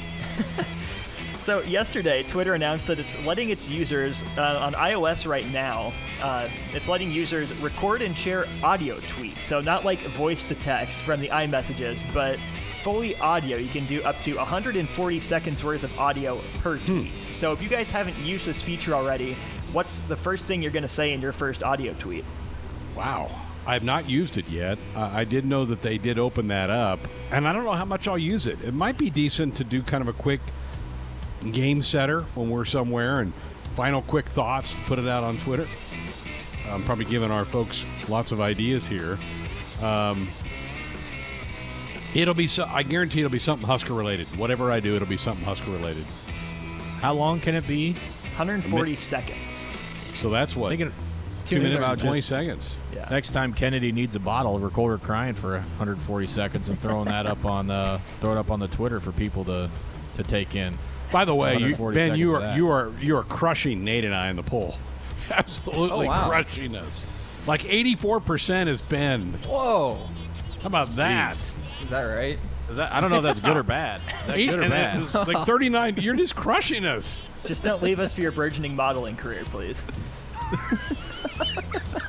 So 1.37 1.61
yesterday, 1.61 2.23
Twitter 2.23 2.55
announced 2.55 2.87
that 2.87 2.97
it's 2.97 3.23
letting 3.23 3.51
its 3.51 3.69
users 3.69 4.23
uh, 4.35 4.57
on 4.63 4.73
iOS 4.73 5.29
right 5.29 5.47
now. 5.53 5.93
Uh, 6.19 6.49
it's 6.73 6.87
letting 6.89 7.11
users 7.11 7.53
record 7.59 8.01
and 8.01 8.17
share 8.17 8.45
audio 8.63 8.95
tweets. 8.95 9.41
So 9.41 9.61
not 9.61 9.85
like 9.85 9.99
voice 9.99 10.47
to 10.47 10.55
text 10.55 10.97
from 11.03 11.19
the 11.19 11.27
iMessages, 11.27 12.03
but 12.15 12.39
fully 12.85 13.17
audio. 13.17 13.57
You 13.57 13.67
can 13.67 13.87
do 13.87 14.03
up 14.03 14.15
to 14.21 14.35
140 14.35 15.19
seconds 15.19 15.63
worth 15.63 15.81
of 15.81 15.99
audio 15.99 16.39
per 16.61 16.77
tweet. 16.77 17.11
So 17.33 17.51
if 17.51 17.59
you 17.63 17.67
guys 17.67 17.89
haven't 17.89 18.15
used 18.19 18.45
this 18.45 18.61
feature 18.61 18.93
already, 18.93 19.35
what's 19.73 19.97
the 20.01 20.15
first 20.15 20.45
thing 20.45 20.61
you're 20.61 20.69
going 20.69 20.83
to 20.83 20.87
say 20.87 21.11
in 21.11 21.19
your 21.19 21.31
first 21.31 21.63
audio 21.63 21.95
tweet? 21.95 22.23
Wow. 22.95 23.31
I 23.65 23.73
have 23.73 23.83
not 23.83 24.07
used 24.07 24.37
it 24.37 24.47
yet. 24.47 24.77
Uh, 24.95 25.09
I 25.11 25.23
did 25.23 25.45
know 25.45 25.65
that 25.65 25.81
they 25.81 25.97
did 25.97 26.19
open 26.19 26.49
that 26.49 26.69
up, 26.69 26.99
and 27.31 27.47
I 27.47 27.53
don't 27.53 27.65
know 27.65 27.71
how 27.71 27.85
much 27.85 28.07
I'll 28.07 28.19
use 28.19 28.45
it. 28.45 28.61
It 28.61 28.75
might 28.75 28.99
be 28.99 29.09
decent 29.09 29.55
to 29.55 29.63
do 29.63 29.81
kind 29.81 30.03
of 30.03 30.07
a 30.07 30.13
quick 30.13 30.41
game 31.51 31.81
setter 31.81 32.21
when 32.35 32.51
we're 32.51 32.65
somewhere 32.65 33.19
and 33.19 33.33
final 33.75 34.03
quick 34.03 34.27
thoughts 34.27 34.69
to 34.69 34.77
put 34.81 34.99
it 34.99 35.07
out 35.07 35.23
on 35.23 35.37
Twitter. 35.37 35.65
I'm 36.69 36.83
probably 36.83 37.05
giving 37.05 37.31
our 37.31 37.45
folks 37.45 37.83
lots 38.07 38.31
of 38.31 38.41
ideas 38.41 38.85
here. 38.85 39.17
Um, 39.81 40.27
it'll 42.15 42.33
be, 42.33 42.47
so, 42.47 42.65
I 42.65 42.83
guarantee 42.83 43.19
it'll 43.19 43.31
be 43.31 43.39
something 43.39 43.67
Husker 43.67 43.93
related. 43.93 44.27
Whatever 44.37 44.71
I 44.71 44.79
do, 44.79 44.95
it'll 44.95 45.07
be 45.07 45.17
something 45.17 45.45
Husker 45.45 45.71
related. 45.71 46.05
How 47.01 47.13
long 47.13 47.39
can 47.39 47.55
it 47.55 47.67
be? 47.67 47.93
140 47.93 48.95
seconds. 48.95 49.67
So 50.15 50.29
that's 50.29 50.55
what? 50.55 50.69
Thinking, 50.69 50.91
Two 51.45 51.61
minutes 51.61 51.77
about 51.77 51.91
and 51.93 52.01
20 52.01 52.17
just- 52.19 52.29
seconds. 52.29 52.75
Yeah. 52.93 53.07
Next 53.11 53.31
time 53.31 53.53
Kennedy 53.53 53.91
needs 53.91 54.15
a 54.15 54.19
bottle, 54.19 54.57
record 54.57 54.91
her 54.99 55.05
crying 55.05 55.35
for 55.35 55.51
140 55.59 56.27
seconds 56.27 56.69
and 56.69 56.79
throwing 56.81 57.05
that 57.05 57.25
up 57.27 57.43
on 57.45 57.69
uh, 57.69 57.99
throw 58.21 58.31
it 58.31 58.37
up 58.37 58.49
on 58.49 58.59
the 58.61 58.69
Twitter 58.69 58.99
for 59.01 59.11
people 59.11 59.43
to 59.45 59.69
to 60.15 60.23
take 60.23 60.55
in. 60.55 60.73
By 61.11 61.25
the 61.25 61.35
way, 61.35 61.57
you, 61.57 61.75
Ben, 61.75 62.15
you 62.15 62.33
are 62.35 62.55
you 62.55 62.71
are 62.71 62.91
you 63.01 63.17
are 63.17 63.23
crushing 63.23 63.83
Nate 63.83 64.05
and 64.05 64.15
I 64.15 64.29
in 64.29 64.37
the 64.37 64.43
poll. 64.43 64.75
Absolutely 65.29 66.07
Oh, 66.07 66.09
wow. 66.09 66.29
crushing 66.29 66.75
us. 66.77 67.05
Like 67.45 67.65
84 67.65 68.21
percent 68.21 68.69
is 68.69 68.81
Ben. 68.89 69.33
Whoa. 69.45 69.95
How 70.61 70.67
about 70.67 70.95
that? 70.95 71.37
Is 71.81 71.89
that 71.89 72.01
right? 72.03 72.37
Is 72.69 72.77
that, 72.77 72.91
I 72.91 72.99
don't 72.99 73.11
know 73.11 73.17
if 73.17 73.23
that's 73.23 73.39
good 73.39 73.55
or 73.57 73.63
bad. 73.63 74.01
Is 74.21 74.27
that 74.27 74.37
Eight- 74.37 74.49
good 74.49 74.59
or 74.59 74.69
bad? 74.69 75.01
it 75.03 75.13
like 75.13 75.45
39. 75.45 75.97
You're 75.97 76.15
just 76.15 76.35
crushing 76.35 76.83
us. 76.85 77.25
Just 77.45 77.63
don't 77.63 77.83
leave 77.83 77.99
us 77.99 78.13
for 78.13 78.21
your 78.21 78.31
burgeoning 78.31 78.75
modeling 78.75 79.15
career, 79.15 79.43
please. 79.45 79.85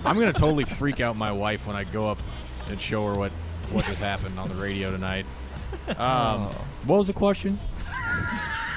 I'm 0.04 0.18
gonna 0.18 0.32
totally 0.32 0.64
freak 0.64 1.00
out 1.00 1.16
my 1.16 1.32
wife 1.32 1.66
when 1.66 1.76
I 1.76 1.84
go 1.84 2.08
up 2.08 2.22
and 2.70 2.80
show 2.80 3.06
her 3.06 3.14
what 3.18 3.32
what 3.72 3.84
just 3.86 3.98
happened 3.98 4.38
on 4.38 4.48
the 4.48 4.54
radio 4.54 4.90
tonight. 4.92 5.26
Um, 5.98 6.48
What 6.84 6.98
was 6.98 7.06
the 7.08 7.12
question? 7.12 7.58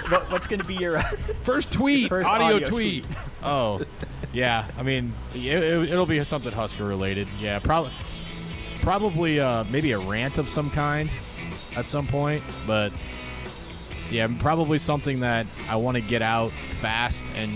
What, 0.09 0.31
what's 0.31 0.47
going 0.47 0.59
to 0.59 0.65
be 0.65 0.73
your 0.73 0.97
uh, 0.97 1.03
First 1.43 1.71
tweet, 1.71 2.09
First 2.09 2.27
audio, 2.27 2.55
audio 2.55 2.67
tweet. 2.67 3.03
tweet. 3.03 3.17
Oh, 3.43 3.83
yeah. 4.33 4.65
I 4.75 4.81
mean, 4.81 5.13
it, 5.35 5.39
it, 5.45 5.89
it'll 5.91 6.07
be 6.07 6.23
something 6.23 6.51
Husker 6.51 6.83
related. 6.83 7.27
Yeah, 7.39 7.59
probably, 7.59 7.91
probably 8.81 9.39
uh, 9.39 9.63
maybe 9.65 9.91
a 9.91 9.99
rant 9.99 10.37
of 10.37 10.49
some 10.49 10.69
kind 10.69 11.09
at 11.75 11.85
some 11.85 12.07
point. 12.07 12.43
But 12.65 12.91
yeah, 14.09 14.27
probably 14.39 14.79
something 14.79 15.19
that 15.21 15.45
I 15.69 15.75
want 15.75 15.97
to 15.97 16.01
get 16.01 16.21
out 16.21 16.51
fast 16.51 17.23
and 17.35 17.51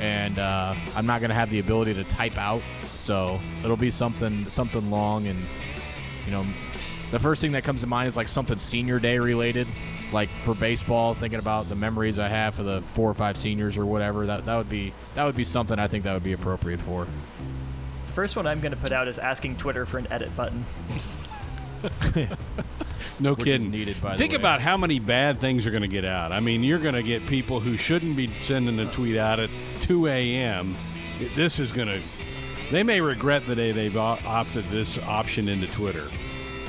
and 0.00 0.38
uh, 0.38 0.74
I'm 0.96 1.06
not 1.06 1.20
gonna 1.20 1.34
have 1.34 1.50
the 1.50 1.60
ability 1.60 1.94
to 1.94 2.04
type 2.04 2.36
out. 2.36 2.62
So 2.82 3.38
it'll 3.62 3.76
be 3.76 3.90
something 3.90 4.44
something 4.46 4.90
long 4.90 5.26
and 5.26 5.38
you 6.26 6.32
know 6.32 6.44
the 7.10 7.18
first 7.18 7.40
thing 7.40 7.52
that 7.52 7.64
comes 7.64 7.82
to 7.82 7.86
mind 7.86 8.08
is 8.08 8.16
like 8.16 8.28
something 8.28 8.58
senior 8.58 8.98
day 8.98 9.18
related 9.18 9.66
like 10.12 10.28
for 10.42 10.54
baseball 10.54 11.14
thinking 11.14 11.38
about 11.38 11.68
the 11.68 11.74
memories 11.74 12.18
i 12.18 12.28
have 12.28 12.54
for 12.54 12.62
the 12.62 12.82
four 12.88 13.10
or 13.10 13.14
five 13.14 13.36
seniors 13.36 13.76
or 13.76 13.84
whatever 13.84 14.26
that, 14.26 14.44
that 14.46 14.56
would 14.56 14.68
be 14.68 14.92
that 15.14 15.24
would 15.24 15.36
be 15.36 15.44
something 15.44 15.78
i 15.78 15.86
think 15.86 16.04
that 16.04 16.12
would 16.12 16.22
be 16.24 16.32
appropriate 16.32 16.80
for 16.80 17.06
first 18.14 18.36
one 18.36 18.46
I'm 18.46 18.60
going 18.60 18.72
to 18.72 18.78
put 18.78 18.92
out 18.92 19.08
is 19.08 19.18
asking 19.18 19.56
Twitter 19.56 19.84
for 19.86 19.98
an 19.98 20.06
edit 20.10 20.34
button. 20.36 20.64
No 23.20 23.34
Which 23.34 23.40
is 23.40 23.44
kidding. 23.58 23.70
needed, 23.70 24.00
by 24.02 24.12
the 24.12 24.18
Think 24.18 24.32
way. 24.32 24.36
about 24.38 24.60
how 24.60 24.76
many 24.76 24.98
bad 24.98 25.38
things 25.40 25.66
are 25.66 25.70
going 25.70 25.82
to 25.82 25.88
get 25.88 26.04
out. 26.04 26.32
I 26.32 26.40
mean, 26.40 26.64
you're 26.64 26.80
going 26.80 26.94
to 26.96 27.02
get 27.02 27.24
people 27.28 27.60
who 27.60 27.76
shouldn't 27.76 28.16
be 28.16 28.26
sending 28.26 28.80
a 28.80 28.86
tweet 28.86 29.16
out 29.16 29.38
at 29.38 29.50
2 29.82 30.08
a.m. 30.08 30.74
This 31.36 31.60
is 31.60 31.70
going 31.70 31.86
to. 31.88 32.00
They 32.72 32.82
may 32.82 33.00
regret 33.00 33.46
the 33.46 33.54
day 33.54 33.70
they've 33.70 33.96
opted 33.96 34.64
this 34.70 34.98
option 35.04 35.48
into 35.48 35.68
Twitter. 35.68 36.06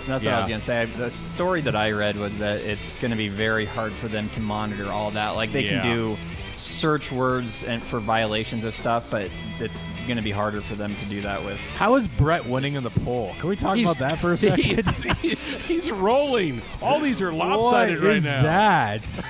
That's 0.05 0.23
what 0.23 0.35
I 0.35 0.39
was 0.39 0.47
gonna 0.47 0.59
say. 0.61 0.85
The 0.85 1.09
story 1.09 1.61
that 1.61 1.75
I 1.75 1.89
read 1.91 2.15
was 2.17 2.37
that 2.37 2.61
it's 2.61 2.91
gonna 2.99 3.15
be 3.15 3.27
very 3.27 3.65
hard 3.65 3.91
for 3.91 4.07
them 4.07 4.29
to 4.31 4.39
monitor 4.39 4.91
all 4.91 5.09
that. 5.11 5.29
Like 5.31 5.51
they 5.51 5.63
Yeah. 5.63 5.81
can 5.81 5.95
do 5.95 6.17
search 6.57 7.11
words 7.11 7.63
and 7.63 7.81
for 7.81 7.99
violations 7.99 8.65
of 8.65 8.75
stuff, 8.75 9.09
but 9.09 9.31
it's 9.59 9.79
gonna 10.07 10.21
be 10.21 10.31
harder 10.31 10.61
for 10.61 10.75
them 10.75 10.95
to 10.95 11.05
do 11.05 11.21
that 11.21 11.43
with. 11.43 11.59
how 11.77 11.95
is 11.95 12.07
brett 12.07 12.45
winning 12.45 12.75
in 12.75 12.83
the 12.83 12.89
poll 12.89 13.33
can 13.39 13.49
we 13.49 13.55
talk 13.55 13.77
about 13.77 13.97
that 13.99 14.19
for 14.19 14.33
a 14.33 14.37
second 14.39 14.85
He's, 15.17 15.39
he's 15.43 15.91
rolling. 15.91 16.61
All 16.81 16.99
these 16.99 17.21
are 17.21 17.31
lopsided 17.33 18.01
What 18.01 18.07
right 18.07 18.17
is 18.17 18.23
now. 18.25 18.43
that 18.43 19.01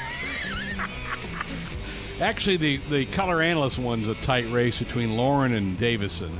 Actually, 2.22 2.56
the, 2.56 2.78
the 2.90 3.06
color 3.08 3.42
analyst 3.42 3.78
one's 3.78 4.08
a 4.08 4.16
tight 4.16 4.50
race 4.50 4.80
between 4.80 5.18
Lauren 5.18 5.54
and 5.54 5.78
Davison. 5.78 6.32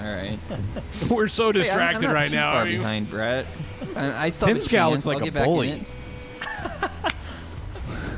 All 0.00 0.04
right. 0.04 0.36
We're 1.08 1.28
so 1.28 1.52
Hey, 1.52 1.58
I'm- 1.60 1.64
distracted 1.64 2.04
I'm 2.06 2.12
right 2.14 2.28
too 2.28 2.34
now. 2.34 2.50
Far 2.52 2.62
are 2.62 2.68
you? 2.68 2.78
behind 2.78 3.08
Brett. 3.08 3.46
I, 3.94 4.24
I 4.26 4.30
still 4.30 4.48
Tim 4.48 4.56
have 4.56 4.64
a 4.64 4.66
Scout 4.66 4.92
chance. 4.92 5.06
looks 5.06 5.06
like 5.06 5.16
I'll 5.18 5.22
a 5.22 5.24
get 5.26 5.34
back 5.34 5.44
bully. 5.44 5.86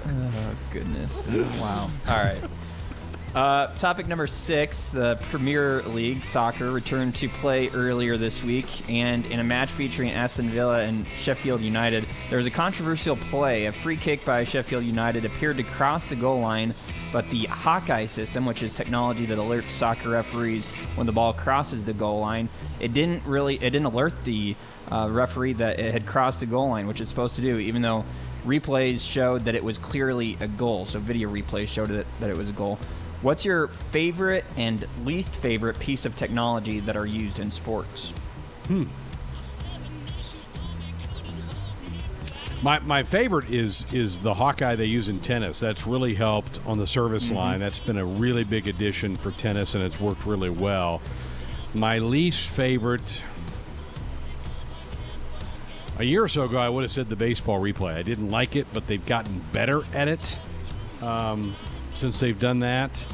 oh 0.09 0.57
goodness! 0.73 1.27
wow. 1.61 1.91
All 2.09 2.17
right. 2.17 2.43
Uh, 3.37 3.66
topic 3.74 4.09
number 4.09 4.26
six: 4.26 4.89
The 4.89 5.18
Premier 5.30 5.82
League 5.82 6.24
soccer 6.24 6.70
returned 6.70 7.14
to 7.16 7.28
play 7.28 7.68
earlier 7.74 8.16
this 8.16 8.43
week, 8.43 8.89
and 8.89 9.26
in 9.26 9.41
a 9.41 9.45
match 9.45 9.68
featuring 9.68 10.11
Aston 10.11 10.49
Villa 10.49 10.80
and 10.80 11.07
Sheffield 11.18 11.61
United, 11.61 12.07
there 12.30 12.39
was 12.39 12.47
a 12.47 12.51
controversial 12.51 13.14
play. 13.14 13.66
A 13.66 13.72
free 13.72 13.99
kick 13.99 14.24
by 14.24 14.45
Sheffield 14.45 14.84
United 14.84 15.26
appeared 15.26 15.59
to 15.59 15.64
cross 15.64 16.07
the 16.07 16.16
goal 16.16 16.41
line, 16.41 16.72
but 17.12 17.28
the 17.28 17.45
Hawkeye 17.45 18.07
system, 18.07 18.47
which 18.47 18.62
is 18.62 18.72
technology 18.72 19.26
that 19.26 19.37
alerts 19.37 19.68
soccer 19.68 20.09
referees 20.09 20.66
when 20.95 21.07
the 21.07 21.12
ball 21.12 21.34
crosses 21.34 21.84
the 21.84 21.93
goal 21.93 22.20
line, 22.20 22.49
it 22.80 22.95
didn't 22.95 23.22
really 23.26 23.57
it 23.57 23.68
didn't 23.68 23.84
alert 23.84 24.14
the 24.24 24.57
uh, 24.91 25.11
referee 25.11 25.53
that 25.53 25.78
it 25.78 25.93
had 25.93 26.07
crossed 26.07 26.41
the 26.41 26.47
goal 26.47 26.70
line, 26.70 26.87
which 26.87 27.03
it's 27.03 27.11
supposed 27.11 27.37
to 27.37 27.43
do, 27.43 27.59
even 27.59 27.82
though 27.82 28.03
replays 28.47 29.07
showed 29.07 29.45
that 29.45 29.55
it 29.55 29.62
was 29.62 29.76
clearly 29.76 30.39
a 30.41 30.49
goal. 30.49 30.87
So 30.87 31.01
video 31.01 31.30
replays 31.30 31.68
showed 31.68 31.89
that, 31.89 32.07
that 32.20 32.30
it 32.30 32.37
was 32.39 32.49
a 32.49 32.55
goal. 32.55 32.78
What's 33.23 33.45
your 33.45 33.69
favorite 33.69 34.45
and 34.57 34.87
least 35.05 35.35
favorite 35.37 35.79
piece 35.79 36.05
of 36.05 36.17
technology 36.17 36.81
that 36.81 36.97
are 36.97 37.07
used 37.07 37.39
in 37.39 37.51
sports? 37.51 38.12
Hmm. 38.67 38.85
My, 42.62 42.79
my 42.81 43.03
favorite 43.03 43.51
is 43.51 43.85
is 43.93 44.19
the 44.19 44.35
Hawkeye 44.35 44.77
they 44.77 44.87
use 44.87 45.09
in 45.09 45.21
tennis. 45.21 45.61
That's 45.61 45.87
really 45.87 46.14
helped 46.14 46.59
on 46.67 46.79
the 46.79 46.87
service 46.87 47.31
line. 47.31 47.61
That's 47.61 47.79
been 47.79 47.99
a 47.99 48.05
really 48.05 48.45
big 48.45 48.67
addition 48.67 49.14
for 49.14 49.31
tennis, 49.31 49.75
and 49.75 49.85
it's 49.85 50.01
worked 50.01 50.27
really 50.27 50.51
well. 50.51 51.01
My 51.75 51.99
least 51.99 52.49
favorite. 52.49 53.23
A 55.99 56.05
year 56.05 56.25
or 56.25 56.29
so 56.29 56.45
ago, 56.45 56.59
I 56.59 56.69
would 56.69 56.83
have 56.83 56.91
said 56.91 57.09
the 57.09 57.17
baseball 57.17 57.61
replay. 57.61 57.95
I 57.95 58.03
didn't 58.03 58.29
like 58.29 58.57
it, 58.57 58.67
but 58.73 58.87
they've 58.87 59.05
gotten 59.07 59.43
better 59.53 59.83
at 59.95 60.09
it 60.09 60.37
um, 61.03 61.55
since 61.97 62.20
they've 62.20 62.38
done 62.38 62.61
that. 62.61 63.05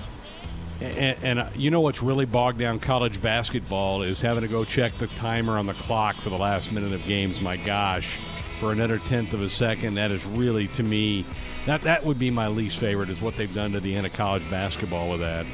And, 0.81 1.17
and 1.23 1.39
uh, 1.39 1.49
you 1.55 1.71
know 1.71 1.81
what's 1.81 2.03
really 2.03 2.25
bogged 2.25 2.59
down 2.59 2.81
college 2.81 3.23
basketball 3.23 4.03
is 4.03 4.21
having 4.21 4.43
to 4.43 4.49
go 4.49 4.65
check 4.65 4.93
the 4.95 5.07
timer 5.07 5.57
on 5.57 5.67
the 5.67 5.75
clock 5.75 6.17
for 6.17 6.31
the 6.31 6.39
last 6.39 6.73
minute 6.73 6.93
of 6.93 7.05
games. 7.07 7.41
My 7.41 7.57
gosh, 7.57 8.19
for 8.59 8.73
another 8.73 8.99
tenth 8.99 9.33
of 9.33 9.43
a 9.43 9.49
second, 9.49 9.95
that 9.95 10.11
is 10.11 10.25
really 10.27 10.67
to 10.69 10.83
me 10.83 11.25
that 11.67 11.83
that 11.83 12.05
would 12.05 12.19
be 12.19 12.31
my 12.31 12.49
least 12.49 12.79
favorite 12.79 13.09
is 13.09 13.21
what 13.21 13.37
they've 13.37 13.55
done 13.55 13.73
to 13.73 13.81
the 13.81 13.95
end 13.95 14.07
of 14.07 14.13
college 14.13 14.49
basketball 14.51 15.11
with 15.11 15.21
that. 15.21 15.47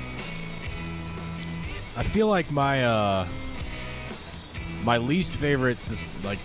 I 1.97 2.03
feel 2.05 2.29
like 2.29 2.51
my 2.51 2.85
uh 2.85 3.26
my 4.85 4.97
least 4.97 5.35
favorite 5.35 5.79
like 6.24 6.39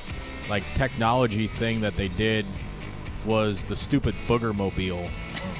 like 0.49 0.63
technology 0.75 1.47
thing 1.47 1.81
that 1.81 1.95
they 1.95 2.09
did 2.09 2.45
was 3.25 3.63
the 3.63 3.75
stupid 3.75 4.15
booger 4.27 4.53
mobile. 4.53 5.09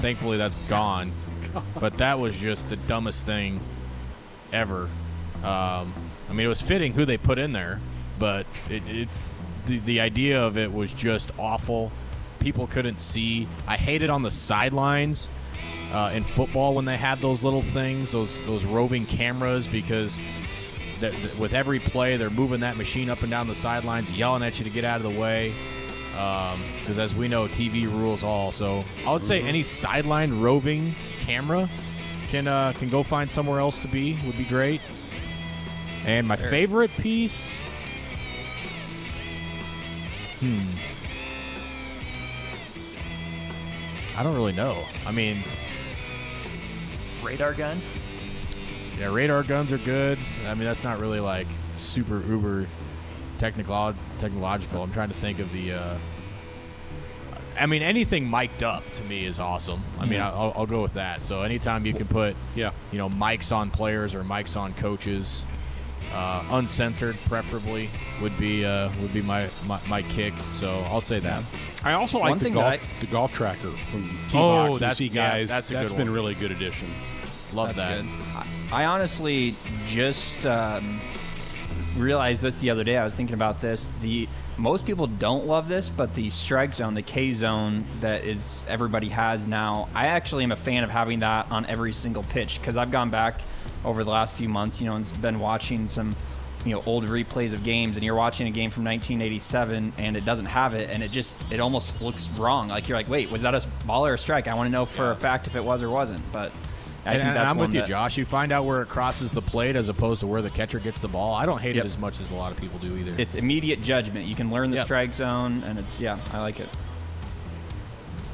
Thankfully 0.03 0.37
that's 0.37 0.61
gone. 0.67 1.13
But 1.79 1.99
that 1.99 2.19
was 2.19 2.35
just 2.35 2.67
the 2.67 2.75
dumbest 2.75 3.27
thing 3.27 3.61
ever. 4.51 4.89
Um, 5.43 5.93
I 6.27 6.31
mean, 6.31 6.45
it 6.47 6.49
was 6.49 6.61
fitting 6.61 6.93
who 6.93 7.05
they 7.05 7.15
put 7.15 7.37
in 7.37 7.53
there, 7.53 7.79
but 8.17 8.47
it, 8.71 8.81
it 8.87 9.09
the, 9.67 9.77
the 9.77 9.99
idea 9.99 10.43
of 10.43 10.57
it 10.57 10.73
was 10.73 10.93
just 10.93 11.31
awful. 11.37 11.91
People 12.39 12.65
couldn't 12.65 12.99
see. 12.99 13.47
I 13.67 13.77
hated 13.77 14.09
on 14.09 14.23
the 14.23 14.31
sidelines 14.31 15.29
uh, 15.93 16.11
in 16.15 16.23
football 16.23 16.73
when 16.73 16.85
they 16.85 16.97
had 16.97 17.19
those 17.19 17.43
little 17.43 17.61
things, 17.61 18.13
those 18.13 18.43
those 18.47 18.65
roving 18.65 19.05
cameras, 19.05 19.67
because 19.67 20.19
th- 20.99 21.13
th- 21.13 21.35
with 21.35 21.53
every 21.53 21.79
play 21.79 22.17
they're 22.17 22.31
moving 22.31 22.61
that 22.61 22.77
machine 22.77 23.11
up 23.11 23.21
and 23.21 23.29
down 23.29 23.47
the 23.47 23.53
sidelines, 23.53 24.11
yelling 24.11 24.41
at 24.41 24.57
you 24.57 24.65
to 24.65 24.71
get 24.71 24.83
out 24.85 24.97
of 24.97 25.03
the 25.03 25.21
way. 25.21 25.53
Because 26.13 26.97
as 26.99 27.13
we 27.15 27.27
know, 27.27 27.47
TV 27.47 27.85
rules 27.91 28.23
all. 28.23 28.51
So 28.51 28.83
I 29.05 29.11
would 29.13 29.23
say 29.23 29.41
Mhm. 29.41 29.47
any 29.47 29.63
sideline 29.63 30.39
roving 30.39 30.93
camera 31.21 31.69
can 32.29 32.47
uh, 32.47 32.73
can 32.79 32.89
go 32.89 33.03
find 33.03 33.29
somewhere 33.29 33.59
else 33.59 33.79
to 33.79 33.87
be 33.87 34.17
would 34.25 34.37
be 34.37 34.45
great. 34.45 34.81
And 36.05 36.27
my 36.27 36.35
Sure. 36.35 36.49
favorite 36.49 36.91
piece, 36.97 37.55
hmm, 40.39 40.59
I 44.17 44.23
don't 44.23 44.35
really 44.35 44.53
know. 44.53 44.77
I 45.07 45.11
mean, 45.11 45.43
Radar 47.23 47.53
gun. 47.53 47.81
yeah, 48.99 49.11
radar 49.13 49.43
guns 49.43 49.71
are 49.71 49.77
good. 49.79 50.19
I 50.45 50.53
mean, 50.53 50.65
that's 50.65 50.83
not 50.83 50.99
really 50.99 51.19
like 51.19 51.47
super 51.77 52.21
uber 52.21 52.67
technical 53.39 53.93
technological. 54.19 54.83
I'm 54.83 54.91
trying 54.91 55.09
to 55.09 55.15
think 55.15 55.39
of 55.39 55.51
the. 55.51 55.73
Uh, 55.73 55.97
I 57.59 57.67
mean, 57.67 57.83
anything 57.83 58.27
mic'd 58.29 58.63
up 58.63 58.83
to 58.93 59.03
me 59.03 59.25
is 59.25 59.39
awesome. 59.39 59.83
I 59.99 60.03
mean, 60.05 60.13
Yeah. 60.13 60.31
I'll, 60.31 60.53
I'll 60.55 60.65
go 60.65 60.81
with 60.81 60.95
that. 60.95 61.23
So 61.23 61.43
anytime 61.43 61.85
you 61.85 61.93
can 61.93 62.07
put, 62.07 62.35
yeah, 62.55 62.71
you 62.91 62.97
know, 62.97 63.09
mics 63.09 63.55
on 63.55 63.69
players 63.69 64.15
or 64.15 64.23
mics 64.23 64.57
on 64.59 64.73
coaches, 64.73 65.45
uh, 66.15 66.43
uncensored 66.51 67.15
preferably 67.27 67.89
would 68.23 68.35
be 68.39 68.65
uh, 68.65 68.89
would 69.01 69.13
be 69.13 69.21
my, 69.21 69.47
my 69.67 69.79
my 69.87 70.01
kick. 70.01 70.33
So 70.53 70.79
I'll 70.89 71.01
say 71.01 71.19
that. 71.19 71.43
I 71.83 71.93
also 71.93 72.19
One 72.19 72.31
like 72.31 72.39
the 72.39 72.45
thing 72.45 72.53
golf 72.53 72.71
that 72.71 72.79
I- 72.79 72.99
the 73.01 73.07
golf 73.11 73.33
tracker 73.33 73.69
from 73.91 74.09
T 74.29 74.37
Oh, 74.37 74.69
Box. 74.69 74.79
that's- 74.79 74.97
see 74.97 75.07
yeah, 75.07 75.29
guys. 75.31 75.49
that's 75.49 75.69
a 75.69 75.73
good 75.73 75.83
that's 75.83 75.93
been 75.93 76.07
one. 76.07 76.15
really 76.15 76.33
good 76.35 76.51
addition. 76.51 76.87
Love 77.53 77.75
That's 77.75 78.01
that. 78.03 78.45
good. 78.45 78.73
I 78.73 78.85
honestly 78.85 79.53
just 79.85 80.43
um, 80.47 80.99
realized 81.97 82.41
this 82.41 82.55
the 82.57 82.69
other 82.69 82.83
day. 82.83 82.97
I 82.97 83.03
was 83.03 83.15
thinking 83.15 83.33
about 83.33 83.61
this. 83.61 83.91
The 84.01 84.27
most 84.57 84.85
people 84.85 85.07
don't 85.07 85.45
love 85.45 85.67
this, 85.67 85.89
but 85.89 86.13
the 86.13 86.29
strike 86.29 86.73
zone, 86.73 86.93
the 86.93 87.01
K 87.01 87.31
zone 87.31 87.85
that 88.01 88.23
is 88.23 88.65
everybody 88.67 89.09
has 89.09 89.47
now. 89.47 89.89
I 89.93 90.07
actually 90.07 90.43
am 90.43 90.51
a 90.51 90.55
fan 90.55 90.83
of 90.83 90.89
having 90.89 91.19
that 91.19 91.51
on 91.51 91.65
every 91.65 91.93
single 91.93 92.23
pitch 92.23 92.59
because 92.59 92.77
I've 92.77 92.91
gone 92.91 93.09
back 93.09 93.41
over 93.83 94.03
the 94.03 94.11
last 94.11 94.35
few 94.35 94.49
months, 94.49 94.79
you 94.79 94.87
know, 94.87 94.95
and 94.95 95.21
been 95.21 95.39
watching 95.39 95.87
some. 95.87 96.13
You 96.65 96.75
know, 96.75 96.83
old 96.85 97.05
replays 97.07 97.51
of 97.51 97.61
games, 97.65 97.97
and 97.97 98.05
you're 98.05 98.15
watching 98.15 98.47
a 98.47 98.49
game 98.49 98.69
from 98.69 98.85
1987, 98.85 99.91
and 99.97 100.15
it 100.15 100.23
doesn't 100.23 100.45
have 100.45 100.73
it, 100.73 100.89
and 100.89 101.03
it 101.03 101.11
just 101.11 101.43
it 101.51 101.59
almost 101.59 102.01
looks 102.01 102.29
wrong. 102.39 102.69
Like 102.69 102.87
you're 102.87 102.97
like, 102.97 103.09
wait, 103.09 103.29
was 103.29 103.41
that 103.41 103.53
a 103.53 103.67
ball 103.85 104.05
or 104.05 104.13
a 104.13 104.17
strike? 104.17 104.47
I 104.47 104.55
want 104.55 104.67
to 104.67 104.71
know 104.71 104.85
for 104.85 105.11
a 105.11 105.15
fact 105.17 105.45
if 105.45 105.57
it 105.57 105.63
was 105.65 105.83
or 105.83 105.89
wasn't. 105.89 106.21
But 106.31 106.53
I 107.05 107.11
and, 107.11 107.21
think 107.21 107.29
and 107.35 107.39
I'm 107.39 107.57
with 107.57 107.73
you, 107.73 107.81
that- 107.81 107.89
Josh. 107.89 108.17
You 108.17 108.25
find 108.25 108.51
out 108.51 108.65
where 108.65 108.81
it 108.81 108.87
crosses 108.87 109.31
the 109.31 109.41
plate 109.41 109.75
as 109.75 109.89
opposed 109.89 110.21
to 110.21 110.27
where 110.27 110.41
the 110.41 110.49
catcher 110.49 110.79
gets 110.79 111.01
the 111.01 111.07
ball. 111.09 111.33
I 111.33 111.45
don't 111.45 111.59
hate 111.59 111.75
Yep. 111.75 111.83
it 111.83 111.87
as 111.87 111.97
much 111.97 112.21
as 112.21 112.31
a 112.31 112.33
lot 112.35 112.51
of 112.51 112.57
people 112.59 112.79
do 112.79 112.95
either. 112.95 113.13
It's 113.17 113.35
immediate 113.35 113.81
judgment. 113.81 114.25
You 114.25 114.35
can 114.35 114.49
learn 114.51 114.69
the 114.71 114.77
Yep. 114.77 114.85
strike 114.85 115.13
zone, 115.13 115.63
and 115.65 115.79
it's 115.79 115.99
yeah, 115.99 116.17
I 116.33 116.39
like 116.39 116.59
it. 116.59 116.69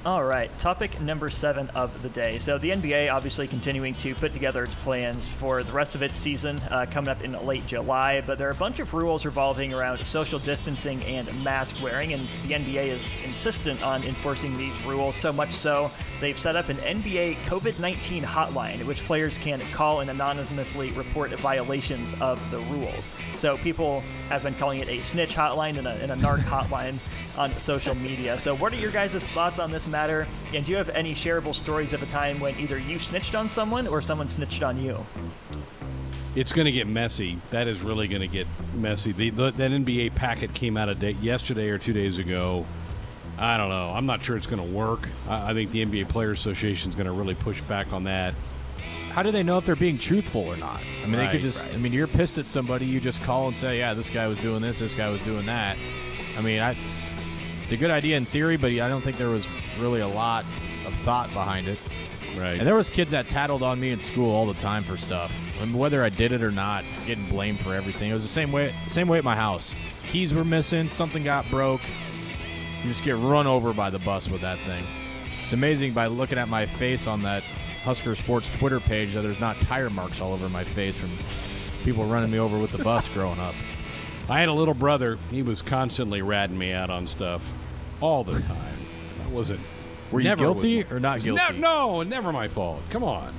All 0.05 0.23
right, 0.23 0.49
topic 0.57 1.01
number 1.01 1.29
seven 1.29 1.69
of 1.71 2.01
the 2.01 2.07
day. 2.07 2.39
So 2.39 2.57
the 2.57 2.71
NBA 2.71 3.13
obviously 3.13 3.49
continuing 3.49 3.93
to 3.95 4.15
put 4.15 4.31
together 4.31 4.63
its 4.63 4.73
plans 4.75 5.27
for 5.27 5.61
the 5.61 5.73
rest 5.73 5.93
of 5.93 6.01
its 6.01 6.15
season 6.15 6.57
uh, 6.71 6.85
coming 6.89 7.09
up 7.09 7.21
in 7.21 7.33
late 7.45 7.67
July, 7.67 8.23
but 8.25 8.37
there 8.37 8.47
are 8.47 8.51
a 8.51 8.55
bunch 8.55 8.79
of 8.79 8.93
rules 8.93 9.25
revolving 9.25 9.73
around 9.73 9.97
social 9.99 10.39
distancing 10.39 11.03
and 11.03 11.27
mask 11.43 11.83
wearing, 11.83 12.13
and 12.13 12.21
the 12.47 12.53
NBA 12.53 12.85
is 12.85 13.17
insistent 13.25 13.83
on 13.83 14.03
enforcing 14.03 14.55
these 14.57 14.85
rules. 14.85 15.17
So 15.17 15.33
much 15.33 15.51
so, 15.51 15.91
they've 16.21 16.39
set 16.39 16.55
up 16.55 16.69
an 16.69 16.77
NBA 16.77 17.35
COVID-19 17.47 18.21
hotline, 18.23 18.81
which 18.85 19.03
players 19.03 19.37
can 19.37 19.59
call 19.73 19.99
and 19.99 20.09
anonymously 20.09 20.91
report 20.91 21.31
violations 21.31 22.15
of 22.21 22.39
the 22.51 22.59
rules. 22.73 23.13
So 23.35 23.57
people 23.57 23.99
have 24.29 24.43
been 24.43 24.53
calling 24.53 24.79
it 24.79 24.87
a 24.87 25.01
snitch 25.01 25.35
hotline 25.35 25.77
and 25.77 25.87
a, 25.87 25.91
and 26.01 26.13
a 26.13 26.15
narc 26.15 26.39
hotline 26.43 26.99
on 27.39 27.51
social 27.53 27.95
media. 27.95 28.37
So 28.37 28.53
what 28.53 28.73
are 28.73 28.75
your 28.75 28.91
guys' 28.91 29.25
thoughts 29.29 29.59
on 29.59 29.71
this 29.71 29.87
matter? 29.87 30.27
And 30.53 30.65
do 30.65 30.73
you 30.73 30.77
have 30.77 30.89
any 30.89 31.15
shareable 31.15 31.55
stories 31.55 31.93
of 31.93 32.03
a 32.03 32.05
time 32.07 32.39
when 32.41 32.59
either 32.59 32.77
you 32.77 32.99
snitched 32.99 33.33
on 33.33 33.49
someone 33.49 33.87
or 33.87 34.01
someone 34.01 34.27
snitched 34.27 34.61
on 34.61 34.79
you? 34.79 35.05
It's 36.35 36.51
going 36.51 36.65
to 36.65 36.71
get 36.71 36.85
messy. 36.85 37.39
That 37.49 37.67
is 37.67 37.81
really 37.81 38.07
going 38.07 38.21
to 38.21 38.27
get 38.27 38.45
messy. 38.75 39.13
The, 39.13 39.29
the, 39.29 39.51
that 39.51 39.71
NBA 39.71 40.15
packet 40.15 40.53
came 40.53 40.75
out 40.77 40.89
a 40.89 40.95
day, 40.95 41.11
yesterday 41.21 41.69
or 41.69 41.77
two 41.77 41.93
days 41.93 42.19
ago. 42.19 42.65
I 43.37 43.55
don't 43.55 43.69
know. 43.69 43.89
I'm 43.89 44.05
not 44.05 44.21
sure 44.21 44.35
it's 44.35 44.45
going 44.45 44.61
to 44.61 44.75
work. 44.75 45.07
I, 45.27 45.51
I 45.51 45.53
think 45.53 45.71
the 45.71 45.85
NBA 45.85 46.09
Players 46.09 46.39
Association 46.39 46.89
is 46.89 46.95
going 46.95 47.07
to 47.07 47.13
really 47.13 47.35
push 47.35 47.61
back 47.61 47.93
on 47.93 48.03
that. 48.03 48.35
How 49.11 49.23
do 49.23 49.31
they 49.31 49.43
know 49.43 49.57
if 49.57 49.65
they're 49.65 49.75
being 49.77 49.97
truthful 49.97 50.41
or 50.41 50.57
not? 50.57 50.81
I 51.03 51.07
mean, 51.07 51.17
they 51.17 51.27
could 51.27 51.41
just. 51.41 51.65
right. 51.65 51.75
I 51.75 51.77
mean, 51.77 51.93
you're 51.93 52.07
pissed 52.07 52.37
at 52.37 52.45
somebody. 52.45 52.85
You 52.85 52.99
just 52.99 53.21
call 53.23 53.47
and 53.47 53.57
say, 53.57 53.79
"Yeah, 53.79 53.93
this 53.93 54.09
guy 54.09 54.27
was 54.27 54.39
doing 54.39 54.61
this. 54.61 54.79
This 54.79 54.93
guy 54.93 55.09
was 55.09 55.21
doing 55.23 55.45
that." 55.47 55.77
I 56.37 56.41
mean, 56.41 56.61
I, 56.61 56.77
it's 57.70 57.76
a 57.76 57.78
good 57.78 57.91
idea 57.91 58.17
in 58.17 58.26
theory, 58.26 58.57
but 58.57 58.72
I 58.72 58.89
don't 58.89 59.01
think 59.01 59.17
there 59.17 59.30
was 59.30 59.47
really 59.80 60.01
a 60.01 60.07
lot 60.07 60.43
of 60.88 60.93
thought 61.05 61.32
behind 61.34 61.67
it. 61.67 61.78
Right. 62.36 62.57
And 62.57 62.65
there 62.65 62.74
was 62.74 62.89
kids 62.89 63.11
that 63.11 63.30
tattled 63.30 63.61
on 63.61 63.80
me 63.80 63.91
in 63.91 63.99
school 63.99 64.34
all 64.34 64.47
the 64.47 64.59
time 64.59 64.84
for 64.84 64.97
stuff. 64.97 65.32
I 65.61 65.65
mean, 65.65 65.78
whether 65.78 66.03
I 66.03 66.09
did 66.09 66.32
it 66.32 66.41
or 66.41 66.49
not, 66.49 66.84
getting 67.05 67.30
blamed 67.30 67.59
for 67.59 67.76
everything. 67.76 68.09
It 68.09 68.15
was 68.15 68.24
the 68.24 68.28
same 68.28 68.51
way. 68.51 68.74
Same 68.88 69.07
way 69.07 69.20
at 69.20 69.24
my 69.24 69.36
house. 69.36 69.76
Keys 70.07 70.34
were 70.34 70.43
missing. 70.43 70.89
Something 70.89 71.24
got 71.24 71.47
broke. 71.51 71.82
You 72.82 72.89
just 72.89 73.03
get 73.03 73.17
run 73.17 73.45
over 73.45 73.72
by 73.72 73.91
the 73.91 73.99
bus 73.99 74.28
with 74.32 74.41
that 74.41 74.57
thing. 74.57 74.84
It's 75.43 75.53
amazing 75.53 75.93
by 75.93 76.07
looking 76.07 76.39
at 76.39 76.49
my 76.49 76.65
face 76.65 77.05
on 77.05 77.22
that 77.22 77.43
Husker 77.84 78.15
Sports 78.15 78.49
Twitter 78.57 78.80
page 78.80 79.13
that 79.13 79.22
there's 79.22 79.39
not 79.39 79.55
tire 79.57 79.91
marks 79.91 80.22
all 80.22 80.34
over 80.34 80.49
my 80.49 80.63
face 80.63 80.97
from 80.97 81.11
people 81.84 82.05
running 82.05 82.32
me 82.32 82.39
over 82.39 82.57
with 82.57 82.72
the 82.72 82.84
bus 82.84 83.07
growing 83.13 83.39
up. 83.39 83.53
I 84.28 84.39
had 84.39 84.49
a 84.49 84.53
little 84.53 84.74
brother. 84.74 85.20
He 85.30 85.43
was 85.43 85.61
constantly 85.61 86.24
ratting 86.24 86.57
me 86.57 86.72
out 86.72 86.89
on 86.89 87.05
stuff 87.05 87.43
all 88.01 88.23
the 88.23 88.39
time. 88.39 88.77
I 89.25 89.29
wasn't. 89.29 89.59
Were 90.11 90.19
you 90.21 90.23
never 90.29 90.43
guilty 90.45 90.77
was- 90.83 90.91
or 90.91 90.99
not 90.99 91.21
guilty? 91.21 91.41
Ne- 91.53 91.59
no, 91.59 92.01
never 92.03 92.31
my 92.33 92.47
fault. 92.47 92.81
Come 92.89 93.03
on. 93.03 93.33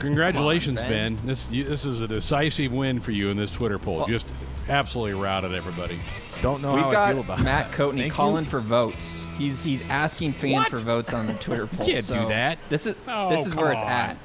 Congratulations, 0.00 0.78
Come 0.80 0.88
ben. 0.88 1.18
on, 1.18 1.26
This 1.26 1.50
you, 1.50 1.64
this 1.64 1.84
is 1.86 2.00
a 2.02 2.08
decisive 2.08 2.72
win 2.72 3.00
for 3.00 3.10
you 3.10 3.30
in 3.30 3.36
this 3.38 3.50
Twitter 3.50 3.78
poll. 3.78 4.04
Just 4.06 4.30
absolutely 4.68 5.14
routed 5.20 5.54
everybody. 5.54 5.98
Don't 6.42 6.60
know 6.62 6.74
We've 6.74 6.82
how 6.84 6.90
I 6.90 6.92
got 6.92 7.08
feel 7.12 7.20
about 7.20 7.42
Matt 7.42 7.70
it. 7.70 7.74
Coatney 7.76 7.98
Thank 8.00 8.12
calling 8.12 8.44
you. 8.44 8.50
for 8.50 8.60
votes. 8.60 9.24
He's 9.38 9.64
he's 9.64 9.82
asking 9.88 10.32
fans 10.34 10.52
What? 10.54 10.68
for 10.68 10.76
votes 10.78 11.12
on 11.14 11.26
the 11.26 11.32
Twitter 11.34 11.66
poll. 11.76 11.86
can't 11.86 12.06
do 12.06 12.26
that. 12.28 12.58
This 12.68 12.86
is 12.86 12.94
Oh, 13.06 13.30
this 13.30 13.46
is 13.46 13.54
where 13.54 13.72
it's 13.72 13.80
come 13.82 13.88
at. 13.88 14.16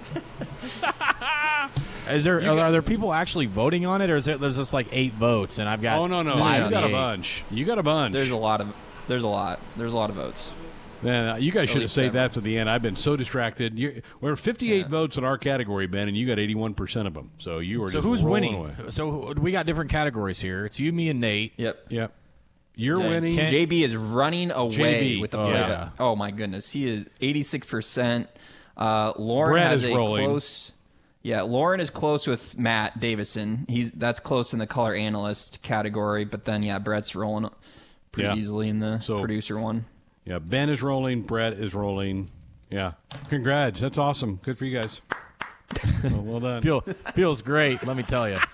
Is 2.10 2.26
there 2.26 2.38
are, 2.38 2.42
got- 2.42 2.60
are 2.60 2.72
there 2.74 2.82
people 2.82 3.14
actually 3.14 3.46
voting 3.46 3.86
on 3.86 4.02
it, 4.02 4.10
or 4.10 4.18
is 4.18 4.26
there 4.26 4.38
there's 4.38 4.58
just 4.58 4.74
like 4.74 4.88
eight 4.92 5.14
votes 5.14 5.58
and 5.58 5.70
I've 5.70 5.82
got 5.82 6.00
oh 6.00 6.08
no 6.08 6.22
no, 6.22 6.38
five 6.38 6.66
you 6.66 6.70
got 6.70 6.84
a 6.84 6.86
of 6.88 6.92
the 6.92 6.98
eight? 6.98 7.00
bunch. 7.00 7.44
You 7.50 7.66
got 7.66 7.80
a 7.80 7.84
bunch. 7.84 8.12
There's 8.14 8.32
a 8.32 8.36
lot 8.36 8.60
of 8.60 8.76
there's 9.08 9.24
a 9.24 9.28
lot 9.28 9.60
there's 9.78 9.94
a 9.94 9.96
lot 9.98 10.10
of 10.10 10.16
votes. 10.16 10.52
Man, 11.02 11.28
uh, 11.28 11.36
you 11.36 11.52
guys 11.52 11.70
should 11.70 11.82
have 11.82 11.92
saved 11.92 12.14
seven. 12.14 12.16
that 12.16 12.32
for 12.32 12.40
the 12.40 12.58
end. 12.58 12.70
I've 12.70 12.82
been 12.82 12.96
so 12.96 13.18
distracted. 13.18 13.78
You, 13.78 14.02
we're 14.22 14.38
58 14.38 14.88
votes 14.88 15.18
in 15.18 15.26
our 15.26 15.38
category, 15.38 15.86
Ben, 15.86 16.08
and 16.08 16.16
you 16.16 16.26
got 16.26 16.40
81 16.40 16.76
percent 16.76 17.08
of 17.08 17.14
them. 17.14 17.32
So 17.40 17.60
you 17.60 17.82
were 17.82 17.90
So 17.90 17.96
just 18.00 18.06
who's 18.06 18.24
winning? 18.24 18.56
Away. 18.56 18.74
So 18.90 19.34
we 19.34 19.52
got 19.52 19.66
different 19.66 19.92
categories 19.92 20.40
here. 20.40 20.66
It's 20.66 20.80
you, 20.80 20.94
me, 20.94 21.10
and 21.10 21.20
Nate. 21.20 21.54
Yep. 21.58 21.88
Yep. 21.90 22.14
You're 22.76 23.02
Yeah, 23.02 23.10
winning. 23.10 23.36
Ken- 23.36 23.52
JB 23.54 23.84
is 23.84 23.96
running 23.98 24.50
away 24.52 25.18
JB, 25.18 25.22
with 25.22 25.32
the 25.32 25.40
oh, 25.40 25.44
play. 25.44 25.54
yeah. 25.54 25.90
Oh 26.00 26.16
my 26.16 26.32
goodness, 26.32 26.72
he 26.72 26.88
is 26.90 27.06
86 27.20 27.68
percent. 27.68 28.30
Uh, 28.78 29.12
Lauren 29.18 29.52
Brett 29.52 29.68
has 29.72 29.84
is 29.84 29.90
a 29.90 29.94
rolling. 29.96 30.26
close. 30.26 30.72
Yeah, 31.22 31.42
Lauren 31.42 31.80
is 31.82 31.90
close 31.90 32.28
with 32.28 32.58
Matt 32.58 33.00
Davison. 33.00 33.66
He's 33.70 33.92
that's 33.92 34.20
close 34.22 34.54
in 34.54 34.60
the 34.60 34.68
color 34.68 34.96
analyst 34.96 35.62
category, 35.62 36.24
but 36.26 36.46
then 36.46 36.64
yeah, 36.64 36.80
Brett's 36.80 37.14
rolling 37.14 37.50
pretty 38.14 38.30
Yeah. 38.30 38.36
easily 38.36 38.70
in 38.70 38.80
the 38.80 39.00
So- 39.02 39.20
producer 39.20 39.60
one. 39.60 39.84
Yeah, 40.26 40.40
Ben 40.40 40.70
is 40.70 40.82
rolling. 40.82 41.24
Brett 41.24 41.52
is 41.54 41.74
rolling. 41.74 42.30
Yeah, 42.72 42.94
congrats. 43.30 43.82
That's 43.82 43.98
awesome. 43.98 44.40
Good 44.42 44.58
for 44.58 44.64
you 44.64 44.80
guys. 44.80 45.02
well, 46.04 46.22
well 46.24 46.40
done. 46.40 46.62
Feel, 46.62 46.80
feels 47.14 47.42
great. 47.42 47.86
Let 47.86 47.98
me 47.98 48.04
tell 48.04 48.30
you. 48.30 48.38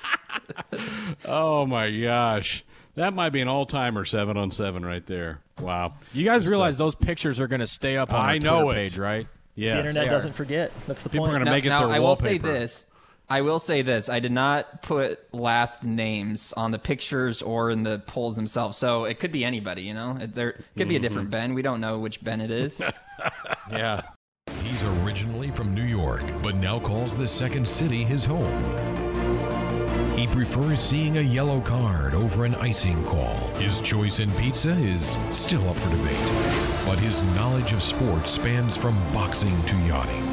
Oh 1.26 1.66
my 1.66 1.92
gosh, 2.00 2.64
that 2.96 3.14
might 3.14 3.30
be 3.30 3.42
an 3.42 3.48
all-timer 3.48 4.06
seven 4.06 4.38
on 4.38 4.52
seven 4.52 4.86
right 4.86 5.06
there. 5.06 5.42
Wow. 5.60 5.94
You 6.14 6.24
guys 6.26 6.46
uh, 6.46 6.50
realize 6.50 6.78
those 6.78 6.96
pictures 6.96 7.40
are 7.40 7.48
going 7.48 7.60
to 7.62 7.68
stay 7.68 7.98
up 7.98 8.14
on 8.14 8.20
I 8.22 8.34
our 8.34 8.40
know 8.40 8.64
Twitter 8.64 8.80
it. 8.80 8.84
page, 8.90 8.98
right? 8.98 9.28
Yeah. 9.56 9.74
The 9.74 9.80
internet 9.90 10.10
doesn't 10.10 10.34
forget. 10.34 10.72
That's 10.88 11.02
the 11.04 11.10
People 11.10 11.26
point. 11.26 11.36
are 11.36 11.40
gonna 11.40 11.52
make 11.52 11.66
it 11.66 11.70
now, 11.70 11.86
their 11.88 11.96
I 11.96 12.00
will 12.00 12.16
say 12.16 12.38
this. 12.38 12.88
I 13.32 13.42
will 13.42 13.60
say 13.60 13.82
this. 13.84 14.10
I 14.10 14.20
did 14.20 14.32
not 14.32 14.82
put 14.82 15.32
last 15.34 15.84
names 15.84 16.52
on 16.58 16.72
the 16.72 16.80
pictures 16.80 17.42
or 17.44 17.70
in 17.70 17.84
the 17.84 18.00
polls 18.00 18.36
themselves, 18.36 18.76
so 18.78 19.04
it 19.06 19.20
could 19.20 19.32
be 19.32 19.46
anybody. 19.46 19.84
You 19.84 19.94
know, 19.94 20.18
It- 20.20 20.34
there 20.34 20.54
could 20.76 20.88
be 20.90 20.96
a 20.96 20.98
Mm-hmm. 20.98 21.02
different 21.04 21.30
Ben. 21.30 21.54
We 21.54 21.62
don't 21.62 21.80
know 21.80 22.00
which 22.00 22.24
Ben 22.24 22.42
it 22.42 22.52
is. 22.52 22.82
Yeah. 23.72 24.02
He's 24.64 24.84
originally 24.84 25.52
from 25.52 25.76
New 25.76 25.84
York, 25.84 26.24
but 26.42 26.56
now 26.56 26.80
calls 26.80 27.14
the 27.16 27.28
second 27.28 27.68
city 27.68 28.04
his 28.06 28.26
home. 28.26 28.64
He 30.18 30.26
prefers 30.28 30.80
seeing 30.80 31.18
a 31.18 31.22
yellow 31.22 31.62
card 31.62 32.16
over 32.16 32.46
an 32.46 32.56
icing 32.56 33.04
call. 33.06 33.36
His 33.58 33.80
choice 33.82 34.20
in 34.20 34.32
pizza 34.32 34.72
is 34.72 35.18
still 35.32 35.68
up 35.70 35.76
for 35.76 35.90
debate, 35.90 36.86
but 36.86 36.98
his 36.98 37.22
knowledge 37.36 37.74
of 37.74 37.84
sports 37.84 38.32
spans 38.32 38.76
from 38.76 38.96
boxing 39.14 39.62
to 39.66 39.78
yachting. 39.80 40.26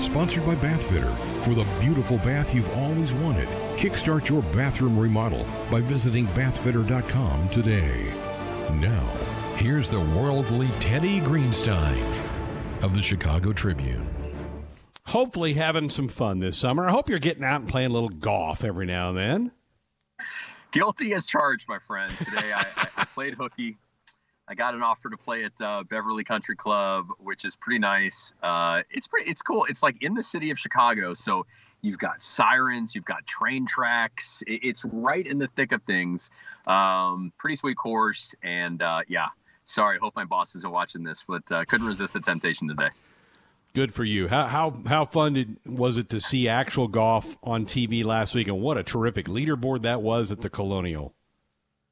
Sponsored 0.00 0.46
by 0.46 0.54
Bathfitter. 0.54 1.14
For 1.44 1.54
the 1.54 1.66
beautiful 1.80 2.18
bath 2.18 2.54
you've 2.54 2.70
always 2.70 3.12
wanted, 3.12 3.48
kickstart 3.76 4.28
your 4.28 4.42
bathroom 4.42 4.98
remodel 4.98 5.46
by 5.70 5.80
visiting 5.80 6.26
bathfitter.com 6.28 7.48
today. 7.50 8.14
Now, 8.74 9.06
here's 9.56 9.90
the 9.90 10.00
worldly 10.00 10.68
Teddy 10.80 11.20
Greenstein 11.20 12.02
of 12.82 12.94
the 12.94 13.02
Chicago 13.02 13.52
Tribune. 13.52 14.06
Hopefully, 15.06 15.54
having 15.54 15.88
some 15.88 16.08
fun 16.08 16.38
this 16.38 16.58
summer. 16.58 16.86
I 16.86 16.90
hope 16.90 17.08
you're 17.08 17.18
getting 17.18 17.44
out 17.44 17.62
and 17.62 17.68
playing 17.68 17.90
a 17.90 17.94
little 17.94 18.10
golf 18.10 18.62
every 18.62 18.84
now 18.86 19.08
and 19.08 19.18
then. 19.18 19.52
Guilty 20.70 21.14
as 21.14 21.24
charged, 21.24 21.66
my 21.66 21.78
friend. 21.78 22.12
Today 22.18 22.52
I, 22.52 22.66
I 22.96 23.04
played 23.06 23.34
hooky. 23.34 23.78
I 24.48 24.54
got 24.54 24.74
an 24.74 24.82
offer 24.82 25.10
to 25.10 25.16
play 25.16 25.44
at 25.44 25.60
uh, 25.60 25.84
Beverly 25.84 26.24
Country 26.24 26.56
Club, 26.56 27.08
which 27.18 27.44
is 27.44 27.54
pretty 27.54 27.78
nice. 27.78 28.32
Uh, 28.42 28.82
it's 28.90 29.06
pretty, 29.06 29.30
it's 29.30 29.42
cool. 29.42 29.66
It's 29.66 29.82
like 29.82 30.02
in 30.02 30.14
the 30.14 30.22
city 30.22 30.50
of 30.50 30.58
Chicago, 30.58 31.12
so 31.12 31.44
you've 31.82 31.98
got 31.98 32.22
sirens, 32.22 32.94
you've 32.94 33.04
got 33.04 33.26
train 33.26 33.66
tracks. 33.66 34.42
It, 34.46 34.60
it's 34.62 34.84
right 34.86 35.26
in 35.26 35.38
the 35.38 35.48
thick 35.48 35.72
of 35.72 35.82
things. 35.82 36.30
Um, 36.66 37.30
pretty 37.36 37.56
sweet 37.56 37.76
course, 37.76 38.34
and 38.42 38.80
uh, 38.82 39.02
yeah. 39.06 39.28
Sorry, 39.64 39.98
hope 39.98 40.16
my 40.16 40.24
bosses 40.24 40.64
are 40.64 40.70
watching 40.70 41.04
this, 41.04 41.26
but 41.28 41.52
uh, 41.52 41.66
couldn't 41.66 41.86
resist 41.86 42.14
the 42.14 42.20
temptation 42.20 42.68
today. 42.68 42.88
Good 43.74 43.92
for 43.92 44.02
you. 44.02 44.26
How 44.28 44.46
how 44.46 44.74
how 44.86 45.04
fun 45.04 45.34
did, 45.34 45.58
was 45.66 45.98
it 45.98 46.08
to 46.08 46.20
see 46.20 46.48
actual 46.48 46.88
golf 46.88 47.36
on 47.42 47.66
TV 47.66 48.02
last 48.02 48.34
week, 48.34 48.48
and 48.48 48.62
what 48.62 48.78
a 48.78 48.82
terrific 48.82 49.26
leaderboard 49.26 49.82
that 49.82 50.00
was 50.00 50.32
at 50.32 50.40
the 50.40 50.48
Colonial. 50.48 51.14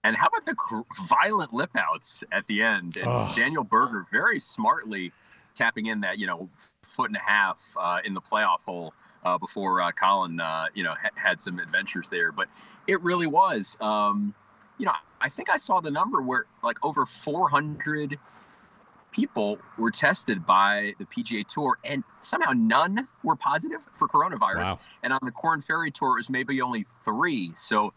And 0.06 0.14
how 0.14 0.28
about 0.28 0.46
the 0.46 0.54
cr- 0.54 0.82
violent 1.08 1.52
lip 1.52 1.70
outs 1.76 2.22
at 2.30 2.46
the 2.46 2.62
end? 2.62 2.96
And 2.96 3.08
Ugh. 3.08 3.34
Daniel 3.34 3.64
Berger 3.64 4.06
very 4.12 4.38
smartly 4.38 5.12
tapping 5.56 5.86
in 5.86 6.00
that 6.02 6.18
you 6.18 6.28
know 6.28 6.48
foot 6.82 7.10
and 7.10 7.16
a 7.16 7.20
half 7.20 7.60
uh, 7.76 7.98
in 8.04 8.14
the 8.14 8.20
playoff 8.20 8.62
hole 8.64 8.94
uh, 9.24 9.36
before 9.36 9.80
uh, 9.80 9.90
Colin 9.90 10.38
uh, 10.38 10.66
you 10.74 10.84
know 10.84 10.92
ha- 10.92 11.10
had 11.16 11.40
some 11.40 11.58
adventures 11.58 12.08
there. 12.08 12.30
But 12.30 12.46
it 12.86 13.02
really 13.02 13.26
was. 13.26 13.76
Um, 13.80 14.32
you 14.78 14.86
know, 14.86 14.92
I 15.20 15.28
think 15.28 15.50
I 15.50 15.56
saw 15.56 15.80
the 15.80 15.90
number 15.90 16.22
where 16.22 16.46
like 16.62 16.84
over 16.84 17.04
400 17.04 18.16
people 19.10 19.58
were 19.76 19.90
tested 19.90 20.46
by 20.46 20.92
the 21.00 21.04
PGA 21.06 21.44
Tour, 21.48 21.78
and 21.82 22.04
somehow 22.20 22.52
none 22.52 23.08
were 23.24 23.34
positive 23.34 23.80
for 23.92 24.06
coronavirus. 24.06 24.64
Wow. 24.64 24.78
And 25.02 25.12
on 25.12 25.20
the 25.24 25.32
Corn 25.32 25.62
Ferry 25.62 25.90
Tour, 25.90 26.10
it 26.10 26.18
was 26.18 26.30
maybe 26.30 26.60
only 26.62 26.86
three. 27.04 27.50
So 27.56 27.92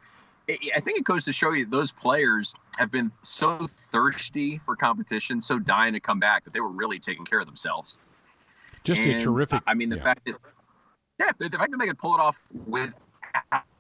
I 0.75 0.79
think 0.79 0.97
it 0.97 1.03
goes 1.03 1.23
to 1.25 1.33
show 1.33 1.51
you 1.51 1.65
those 1.65 1.91
players 1.91 2.53
have 2.77 2.91
been 2.91 3.11
so 3.21 3.67
thirsty 3.67 4.59
for 4.65 4.75
competition, 4.75 5.41
so 5.41 5.59
dying 5.59 5.93
to 5.93 5.99
come 5.99 6.19
back 6.19 6.43
that 6.45 6.53
they 6.53 6.59
were 6.59 6.69
really 6.69 6.99
taking 6.99 7.25
care 7.25 7.39
of 7.39 7.45
themselves. 7.45 7.99
Just 8.83 9.01
a 9.01 9.19
terrific. 9.21 9.61
I 9.67 9.73
mean, 9.73 9.89
the 9.89 9.97
yeah. 9.97 10.03
fact 10.03 10.25
that 10.25 10.35
yeah, 11.19 11.31
the 11.37 11.49
fact 11.49 11.71
that 11.71 11.77
they 11.77 11.85
could 11.87 11.97
pull 11.97 12.15
it 12.15 12.21
off 12.21 12.41
without 12.65 12.93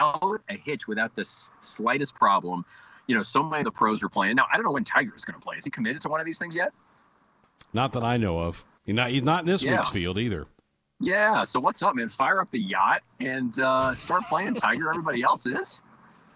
a 0.01 0.53
hitch, 0.63 0.87
without 0.87 1.15
the 1.15 1.25
slightest 1.25 2.15
problem. 2.15 2.65
You 3.07 3.15
know, 3.15 3.23
so 3.23 3.41
many 3.41 3.61
of 3.61 3.65
the 3.65 3.71
pros 3.71 4.03
are 4.03 4.09
playing. 4.09 4.35
Now, 4.35 4.45
I 4.51 4.55
don't 4.55 4.65
know 4.65 4.71
when 4.71 4.83
Tiger 4.83 5.13
is 5.15 5.25
going 5.25 5.39
to 5.39 5.43
play. 5.43 5.57
Is 5.57 5.65
he 5.65 5.71
committed 5.71 6.01
to 6.01 6.09
one 6.09 6.19
of 6.19 6.27
these 6.27 6.37
things 6.37 6.53
yet? 6.53 6.71
Not 7.73 7.93
that 7.93 8.03
I 8.03 8.17
know 8.17 8.39
of. 8.39 8.63
He's 8.83 8.93
not, 8.93 9.09
he's 9.09 9.23
not 9.23 9.41
in 9.41 9.45
this 9.47 9.63
Yeah. 9.63 9.79
week's 9.79 9.89
field 9.89 10.19
either. 10.19 10.45
Yeah. 10.99 11.43
So 11.43 11.59
what's 11.59 11.81
up, 11.81 11.95
man? 11.95 12.09
Fire 12.09 12.39
up 12.39 12.51
the 12.51 12.59
yacht 12.59 13.01
and 13.19 13.57
uh, 13.59 13.95
start 13.95 14.27
playing 14.27 14.53
Tiger. 14.55 14.89
Everybody 14.89 15.23
else 15.23 15.47
is. 15.47 15.81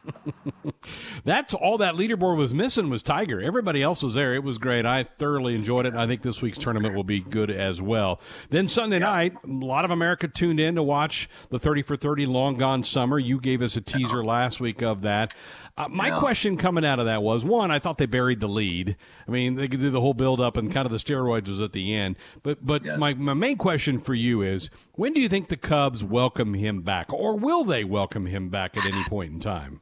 That's 1.26 1.54
all 1.54 1.78
that 1.78 1.95
leaderboard 1.95 2.38
was 2.38 2.54
missing 2.54 2.89
was 2.89 3.01
Tiger. 3.04 3.41
Everybody 3.41 3.82
else 3.82 4.04
was 4.04 4.14
there. 4.16 4.34
It 4.36 4.43
was 4.43 4.58
great. 4.58 4.86
I 4.86 5.04
thoroughly 5.04 5.56
enjoyed 5.56 5.86
it. 5.86 5.93
I 5.95 6.08
think 6.08 6.22
this 6.22 6.41
week's 6.41 6.58
tournament 6.58 6.95
will 6.95 7.04
be 7.04 7.20
good 7.22 7.49
as 7.49 7.82
well. 7.82 8.20
Then 8.49 8.68
Sunday 8.68 8.99
night, 8.99 9.34
a 9.43 9.47
lot 9.47 9.86
of 9.86 9.91
America 9.91 10.28
tuned 10.28 10.60
in 10.60 10.76
to 10.76 10.84
watch 10.84 11.30
the 11.49 11.60
30 11.60 11.84
for 11.84 11.95
30 11.95 12.26
Long 12.26 12.58
Gone 12.58 12.84
Summer. 12.84 13.18
You 13.20 13.39
gave 13.39 13.62
us 13.62 13.78
a 13.78 13.82
teaser 13.82 14.24
last 14.24 14.60
week 14.60 14.82
of 14.82 15.01
that. 15.01 15.34
Uh, 15.78 15.88
my 15.89 16.10
Yeah. 16.10 16.20
question 16.20 16.58
coming 16.58 16.86
out 16.86 16.99
of 16.99 17.06
that 17.06 17.24
was 17.24 17.43
one, 17.43 17.72
I 17.72 17.80
thought 17.80 17.97
they 17.97 18.06
buried 18.06 18.39
the 18.41 18.47
lead. 18.47 18.95
I 19.28 19.32
mean, 19.32 19.56
they 19.56 19.68
could 19.68 19.80
do 19.80 19.89
the 19.89 20.01
whole 20.01 20.14
build 20.14 20.39
up 20.39 20.56
and 20.58 20.72
kind 20.72 20.86
of 20.86 20.91
the 20.91 20.97
steroids 20.99 21.47
was 21.47 21.62
at 21.62 21.72
the 21.74 21.95
end. 21.95 22.18
But 22.43 22.66
but 22.66 22.84
my, 22.99 23.14
my 23.14 23.34
main 23.34 23.58
question 23.58 23.99
for 23.99 24.14
you 24.14 24.41
is 24.41 24.70
when 24.93 25.14
do 25.14 25.22
you 25.22 25.30
think 25.30 25.49
the 25.49 25.58
Cubs 25.58 26.04
welcome 26.04 26.54
him 26.54 26.82
back? 26.82 27.12
Or 27.12 27.36
will 27.38 27.64
they 27.64 27.84
welcome 27.84 28.28
him 28.28 28.49
back 28.49 28.78
at 28.78 28.86
any 28.86 29.04
point 29.06 29.34
in 29.34 29.39
time? 29.39 29.82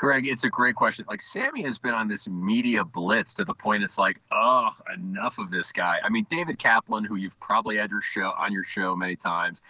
Greg, 0.00 0.26
it's 0.26 0.44
a 0.44 0.48
great 0.48 0.76
question. 0.76 1.04
Like 1.10 1.20
Sammy 1.20 1.60
has 1.60 1.78
been 1.78 1.92
on 1.92 2.08
this 2.08 2.26
media 2.26 2.82
blitz 2.82 3.34
to 3.34 3.44
the 3.44 3.52
point 3.52 3.82
it's 3.82 3.98
like, 3.98 4.18
oh, 4.32 4.70
enough 4.94 5.38
of 5.38 5.50
this 5.50 5.72
guy. 5.72 5.98
I 6.02 6.08
mean, 6.08 6.26
David 6.30 6.58
Kaplan, 6.58 7.04
who 7.04 7.16
you've 7.16 7.38
probably 7.38 7.76
had 7.76 7.90
your 7.90 8.00
show 8.00 8.32
on 8.38 8.50
your 8.50 8.64
show 8.64 8.96
many 8.96 9.14
times. 9.14 9.60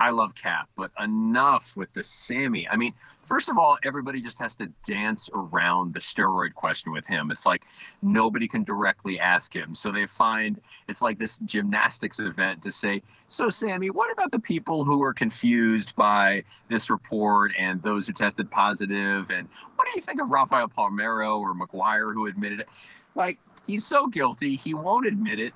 I 0.00 0.08
love 0.08 0.34
Cap, 0.34 0.66
but 0.76 0.90
enough 0.98 1.76
with 1.76 1.92
the 1.92 2.02
Sammy. 2.02 2.66
I 2.66 2.76
mean, 2.76 2.94
first 3.22 3.50
of 3.50 3.58
all, 3.58 3.76
everybody 3.84 4.22
just 4.22 4.38
has 4.38 4.56
to 4.56 4.68
dance 4.82 5.28
around 5.34 5.92
the 5.92 6.00
steroid 6.00 6.54
question 6.54 6.90
with 6.90 7.06
him. 7.06 7.30
It's 7.30 7.44
like 7.44 7.64
nobody 8.00 8.48
can 8.48 8.64
directly 8.64 9.20
ask 9.20 9.54
him. 9.54 9.74
So 9.74 9.92
they 9.92 10.06
find 10.06 10.58
it's 10.88 11.02
like 11.02 11.18
this 11.18 11.36
gymnastics 11.44 12.18
event 12.18 12.62
to 12.62 12.72
say, 12.72 13.02
So, 13.28 13.50
Sammy, 13.50 13.90
what 13.90 14.10
about 14.10 14.32
the 14.32 14.38
people 14.38 14.86
who 14.86 15.02
are 15.02 15.12
confused 15.12 15.94
by 15.96 16.44
this 16.68 16.88
report 16.88 17.52
and 17.58 17.82
those 17.82 18.06
who 18.06 18.14
tested 18.14 18.50
positive? 18.50 19.30
And 19.30 19.46
what 19.76 19.86
do 19.86 19.92
you 19.94 20.00
think 20.00 20.22
of 20.22 20.30
Rafael 20.30 20.68
Palmeiro 20.68 21.40
or 21.40 21.54
McGwire 21.54 22.14
who 22.14 22.24
admitted 22.24 22.60
it? 22.60 22.70
Like, 23.14 23.38
he's 23.66 23.84
so 23.84 24.06
guilty, 24.06 24.56
he 24.56 24.72
won't 24.72 25.06
admit 25.06 25.38
it. 25.38 25.52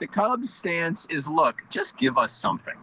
The 0.00 0.08
Cubs' 0.08 0.52
stance 0.52 1.06
is 1.10 1.28
look, 1.28 1.62
just 1.70 1.96
give 1.96 2.18
us 2.18 2.32
something 2.32 2.74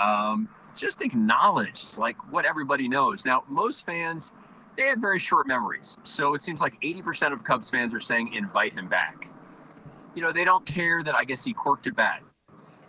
um, 0.00 0.48
just 0.74 1.02
acknowledge 1.02 1.96
like 1.98 2.16
what 2.32 2.44
everybody 2.44 2.88
knows. 2.88 3.24
Now, 3.24 3.44
most 3.48 3.84
fans 3.84 4.32
they 4.76 4.86
have 4.86 4.98
very 4.98 5.18
short 5.18 5.46
memories, 5.46 5.98
so 6.04 6.34
it 6.34 6.42
seems 6.42 6.60
like 6.60 6.80
80% 6.80 7.32
of 7.32 7.44
Cubs 7.44 7.68
fans 7.68 7.92
are 7.92 8.00
saying 8.00 8.32
invite 8.34 8.72
him 8.72 8.88
back. 8.88 9.28
You 10.14 10.22
know, 10.22 10.32
they 10.32 10.44
don't 10.44 10.64
care 10.64 11.02
that 11.02 11.14
I 11.14 11.24
guess 11.24 11.44
he 11.44 11.52
quirked 11.52 11.86
a 11.86 11.92
bat. 11.92 12.22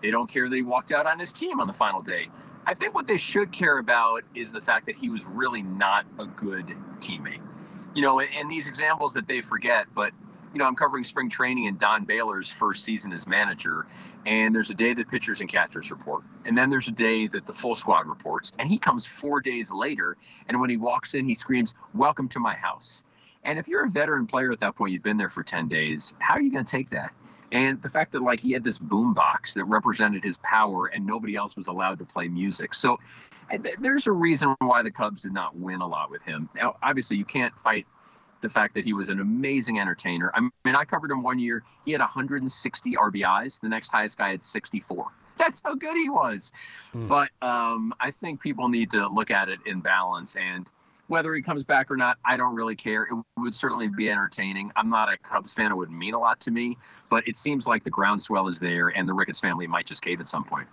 They 0.02 0.10
don't 0.10 0.30
care 0.30 0.48
that 0.48 0.56
he 0.56 0.62
walked 0.62 0.92
out 0.92 1.06
on 1.06 1.20
his 1.20 1.34
team 1.34 1.60
on 1.60 1.68
the 1.68 1.74
final 1.74 2.02
day. 2.02 2.30
I 2.66 2.74
think 2.74 2.96
what 2.96 3.08
they 3.08 3.18
should 3.18 3.52
care 3.52 3.80
about 3.80 4.24
is 4.36 4.52
the 4.52 4.62
fact 4.62 4.86
that 4.86 4.96
he 4.96 5.10
was 5.10 5.26
really 5.26 5.64
not 5.64 6.06
a 6.20 6.26
good 6.26 6.76
teammate. 7.00 7.42
You 7.96 8.02
know, 8.04 8.20
and, 8.20 8.30
and 8.38 8.50
these 8.50 8.68
examples 8.68 9.14
that 9.14 9.28
they 9.28 9.42
forget, 9.42 9.86
but 9.94 10.12
you 10.54 10.60
know, 10.60 10.66
I'm 10.66 10.76
covering 10.76 11.04
spring 11.04 11.30
training 11.30 11.68
and 11.68 11.80
Don 11.80 12.04
Baylor's 12.06 12.50
first 12.50 12.84
season 12.84 13.14
as 13.14 13.28
manager, 13.28 13.86
and 14.26 14.54
there's 14.54 14.70
a 14.70 14.76
day 14.76 14.94
that 14.94 15.10
pitchers 15.10 15.42
and 15.42 15.50
catchers 15.50 15.92
report, 15.92 16.24
and 16.46 16.58
then 16.58 16.70
there's 16.70 16.88
a 16.88 16.92
day 16.94 17.28
that 17.28 17.46
the 17.46 17.54
full 17.54 17.76
squad 17.76 18.08
reports, 18.08 18.52
and 18.60 18.68
he 18.68 18.78
comes 18.78 19.06
four 19.06 19.42
days 19.42 19.72
later, 19.72 20.18
and 20.48 20.60
when 20.60 20.70
he 20.70 20.78
walks 20.78 21.14
in, 21.14 21.26
he 21.26 21.36
screams, 21.36 21.74
"Welcome 21.94 22.28
to 22.30 22.40
my 22.40 22.56
house." 22.56 23.04
And 23.44 23.58
if 23.58 23.68
you're 23.68 23.86
a 23.86 23.90
veteran 23.90 24.28
player 24.28 24.52
at 24.52 24.60
that 24.60 24.76
point, 24.76 24.94
you've 24.94 25.04
been 25.04 25.18
there 25.18 25.30
for 25.30 25.44
10 25.44 25.68
days, 25.68 26.14
how 26.20 26.36
are 26.36 26.42
you 26.42 26.52
going 26.52 26.66
to 26.66 26.72
take 26.72 26.90
that? 26.92 27.12
And 27.52 27.82
the 27.82 27.90
fact 27.90 28.14
that 28.14 28.22
like 28.22 28.40
he 28.40 28.52
had 28.52 28.64
this 28.64 28.80
boom 28.80 29.14
box 29.14 29.56
that 29.56 29.66
represented 29.66 30.24
his 30.24 30.38
power 30.38 30.88
and 30.88 31.06
nobody 31.06 31.36
else 31.36 31.58
was 31.58 31.68
allowed 31.68 32.00
to 32.00 32.06
play 32.06 32.30
music. 32.30 32.74
So 32.74 33.00
eh, 33.50 33.58
th- 33.58 33.76
there's 33.82 34.08
a 34.08 34.12
reason 34.12 34.56
why 34.60 34.84
the 34.84 34.92
Cubs 34.92 35.24
did 35.24 35.34
not 35.34 35.56
win 35.58 35.82
a 35.82 35.88
lot 35.88 36.10
with 36.10 36.22
him. 36.22 36.50
Now, 36.56 36.78
obviously 36.82 37.18
you 37.18 37.26
can't 37.26 37.58
fight 37.60 37.88
the 38.42 38.50
fact 38.50 38.74
that 38.76 38.84
he 38.84 38.94
was 38.94 39.10
an 39.10 39.20
amazing 39.20 39.80
entertainer. 39.80 40.32
I 40.34 40.42
mean, 40.42 40.76
I 40.76 40.86
covered 40.86 41.12
him 41.12 41.24
one 41.24 41.40
year. 41.40 41.64
He 41.86 41.92
had 41.92 42.02
160 42.02 42.94
RBIs. 42.94 43.60
The 43.62 43.70
next 43.70 43.92
highest 43.92 44.18
guy 44.18 44.32
had 44.32 44.44
64. 44.44 45.08
That's 45.38 45.62
how 45.64 45.76
good 45.76 45.96
he 45.96 46.10
was. 46.10 46.52
But 46.94 47.30
um, 47.42 47.94
I 48.00 48.12
think 48.12 48.42
people 48.42 48.70
need 48.70 48.92
to 48.92 49.08
look 49.08 49.32
at 49.32 49.50
it 49.50 49.60
in 49.66 49.80
balance. 49.80 50.36
And 50.36 50.72
whether 51.08 51.34
he 51.34 51.42
comes 51.42 51.64
back 51.64 51.90
or 51.92 51.98
not, 51.98 52.18
I 52.24 52.38
don't 52.38 52.56
really 52.56 52.76
care. 52.76 53.08
It 53.12 53.18
would 53.38 53.54
certainly 53.54 53.88
be 53.88 54.10
entertaining. 54.10 54.72
I'm 54.76 54.90
not 54.90 55.12
a 55.12 55.18
Cubs 55.18 55.54
fan. 55.54 55.72
It 55.72 55.76
would 55.76 55.92
mean 55.92 56.14
a 56.14 56.20
lot 56.20 56.40
to 56.42 56.52
me. 56.52 56.78
But 57.10 57.28
it 57.28 57.36
seems 57.36 57.68
like 57.68 57.84
the 57.84 57.90
groundswell 57.90 58.48
is 58.48 58.60
there, 58.60 58.90
and 58.90 59.08
the 59.08 59.14
Ricketts 59.14 59.40
family 59.40 59.68
might 59.68 59.86
just 59.86 60.02
cave 60.02 60.20
at 60.20 60.28
some 60.28 60.44
point. 60.44 60.68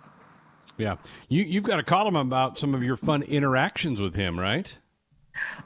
Yeah. 0.77 0.95
You, 1.27 1.43
you've 1.43 1.65
got 1.65 1.79
a 1.79 1.83
column 1.83 2.15
about 2.15 2.57
some 2.57 2.73
of 2.73 2.83
your 2.83 2.95
fun 2.95 3.21
interactions 3.23 3.99
with 3.99 4.15
him, 4.15 4.39
right? 4.39 4.77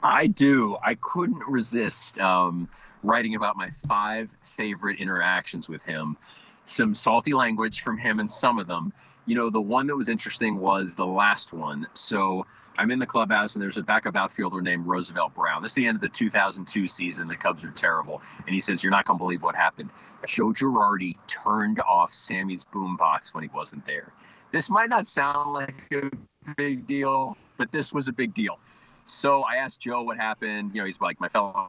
I 0.02 0.26
do. 0.26 0.76
I 0.82 0.94
couldn't 0.96 1.42
resist 1.48 2.18
um, 2.18 2.68
writing 3.02 3.34
about 3.34 3.56
my 3.56 3.70
five 3.70 4.36
favorite 4.42 5.00
interactions 5.00 5.68
with 5.68 5.82
him. 5.82 6.16
Some 6.64 6.94
salty 6.94 7.34
language 7.34 7.82
from 7.82 7.98
him 7.98 8.20
and 8.20 8.30
some 8.30 8.58
of 8.58 8.66
them. 8.66 8.92
You 9.26 9.34
know, 9.34 9.50
the 9.50 9.60
one 9.60 9.86
that 9.86 9.96
was 9.96 10.08
interesting 10.08 10.58
was 10.58 10.94
the 10.94 11.06
last 11.06 11.52
one. 11.52 11.86
So 11.94 12.46
I'm 12.76 12.90
in 12.90 12.98
the 12.98 13.06
clubhouse 13.06 13.54
and 13.54 13.62
there's 13.62 13.78
a 13.78 13.82
backup 13.82 14.16
outfielder 14.16 14.60
named 14.60 14.86
Roosevelt 14.86 15.34
Brown. 15.34 15.62
This 15.62 15.72
is 15.72 15.76
the 15.76 15.86
end 15.86 15.96
of 15.96 16.00
the 16.00 16.08
2002 16.08 16.88
season. 16.88 17.28
The 17.28 17.36
Cubs 17.36 17.64
are 17.64 17.70
terrible. 17.70 18.20
And 18.46 18.54
he 18.54 18.60
says, 18.60 18.82
You're 18.82 18.90
not 18.90 19.04
going 19.04 19.18
to 19.18 19.22
believe 19.22 19.42
what 19.42 19.54
happened. 19.54 19.90
Joe 20.26 20.52
Girardi 20.52 21.16
turned 21.26 21.80
off 21.80 22.12
Sammy's 22.12 22.64
boombox 22.64 23.34
when 23.34 23.44
he 23.44 23.50
wasn't 23.54 23.86
there. 23.86 24.12
This 24.52 24.70
might 24.70 24.88
not 24.88 25.06
sound 25.06 25.52
like 25.52 25.74
a 25.92 26.10
big 26.56 26.86
deal, 26.86 27.36
but 27.56 27.72
this 27.72 27.92
was 27.92 28.08
a 28.08 28.12
big 28.12 28.34
deal. 28.34 28.58
So 29.04 29.42
I 29.42 29.56
asked 29.56 29.80
Joe 29.80 30.02
what 30.02 30.16
happened. 30.16 30.70
You 30.74 30.80
know, 30.80 30.86
he's 30.86 31.00
like 31.00 31.20
my 31.20 31.28
fellow 31.28 31.68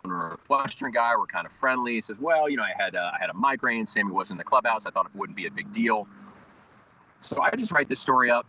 Western 0.50 0.92
guy. 0.92 1.16
We're 1.18 1.26
kind 1.26 1.46
of 1.46 1.52
friendly. 1.52 1.94
He 1.94 2.02
says, 2.02 2.18
"Well, 2.18 2.50
you 2.50 2.56
know, 2.56 2.64
I 2.64 2.72
had 2.78 2.96
I 2.96 3.18
had 3.20 3.30
a 3.30 3.34
migraine. 3.34 3.86
Sammy 3.86 4.12
wasn't 4.12 4.36
in 4.36 4.38
the 4.40 4.46
clubhouse. 4.46 4.86
I 4.86 4.92
thought 4.92 5.06
it 5.06 5.16
wouldn't 5.16 5.36
be 5.36 5.46
a 5.46 5.52
big 5.52 5.72
deal." 5.74 6.08
So 7.20 7.42
I 7.42 7.52
just 7.52 7.74
write 7.74 7.90
this 7.90 8.00
story 8.00 8.32
up. 8.32 8.48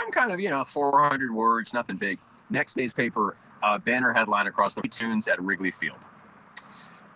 I'm 0.00 0.10
kind 0.10 0.32
of 0.32 0.40
you 0.40 0.50
know 0.50 0.64
400 0.64 1.32
words, 1.32 1.72
nothing 1.72 1.96
big. 1.96 2.18
Next 2.50 2.74
day's 2.74 2.92
paper, 2.92 3.36
uh, 3.62 3.78
banner 3.78 4.12
headline 4.12 4.48
across 4.48 4.74
the 4.74 4.82
tunes 4.82 5.28
at 5.28 5.40
Wrigley 5.40 5.70
Field. 5.70 5.98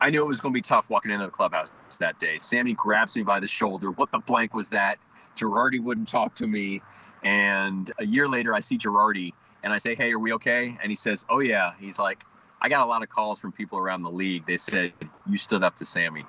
I 0.01 0.11
knew 0.11 0.23
it 0.23 0.29
was 0.29 0.41
going 0.41 0.53
to 0.53 0.57
be 0.57 0.62
tough 0.62 0.89
walking 0.91 1.11
into 1.11 1.27
the 1.27 1.33
clubhouse 1.33 1.73
that 1.99 2.21
day. 2.21 2.39
Sammy 2.39 2.75
grabs 2.75 3.16
me 3.16 3.25
by 3.25 3.41
the 3.41 3.49
shoulder. 3.49 3.91
What 3.91 4.12
the 4.12 4.21
blank 4.21 4.55
was 4.55 4.71
that? 4.71 4.99
Girardi 5.37 5.83
wouldn't 5.83 6.07
talk 6.07 6.37
to 6.37 6.47
me. 6.47 6.83
And 7.25 7.91
a 7.99 8.07
year 8.07 8.29
later, 8.29 8.55
I 8.55 8.61
see 8.61 8.79
Girardi 8.79 9.33
and 9.65 9.73
I 9.73 9.79
say, 9.79 9.95
Hey, 9.95 10.13
are 10.13 10.19
we 10.19 10.33
okay? 10.35 10.77
And 10.83 10.91
he 10.91 10.97
says, 10.97 11.25
Oh, 11.29 11.41
yeah. 11.41 11.73
He's 11.79 11.99
like, 11.99 12.25
I 12.61 12.69
got 12.69 12.83
a 12.83 12.87
lot 12.87 13.03
of 13.03 13.09
calls 13.09 13.39
from 13.41 13.53
people 13.53 13.79
around 13.79 14.03
the 14.03 14.11
league. 14.11 14.47
They 14.47 14.57
said, 14.57 14.93
You 15.27 15.37
stood 15.37 15.63
up 15.63 15.77
to 15.77 15.87
Sammy. 15.87 16.25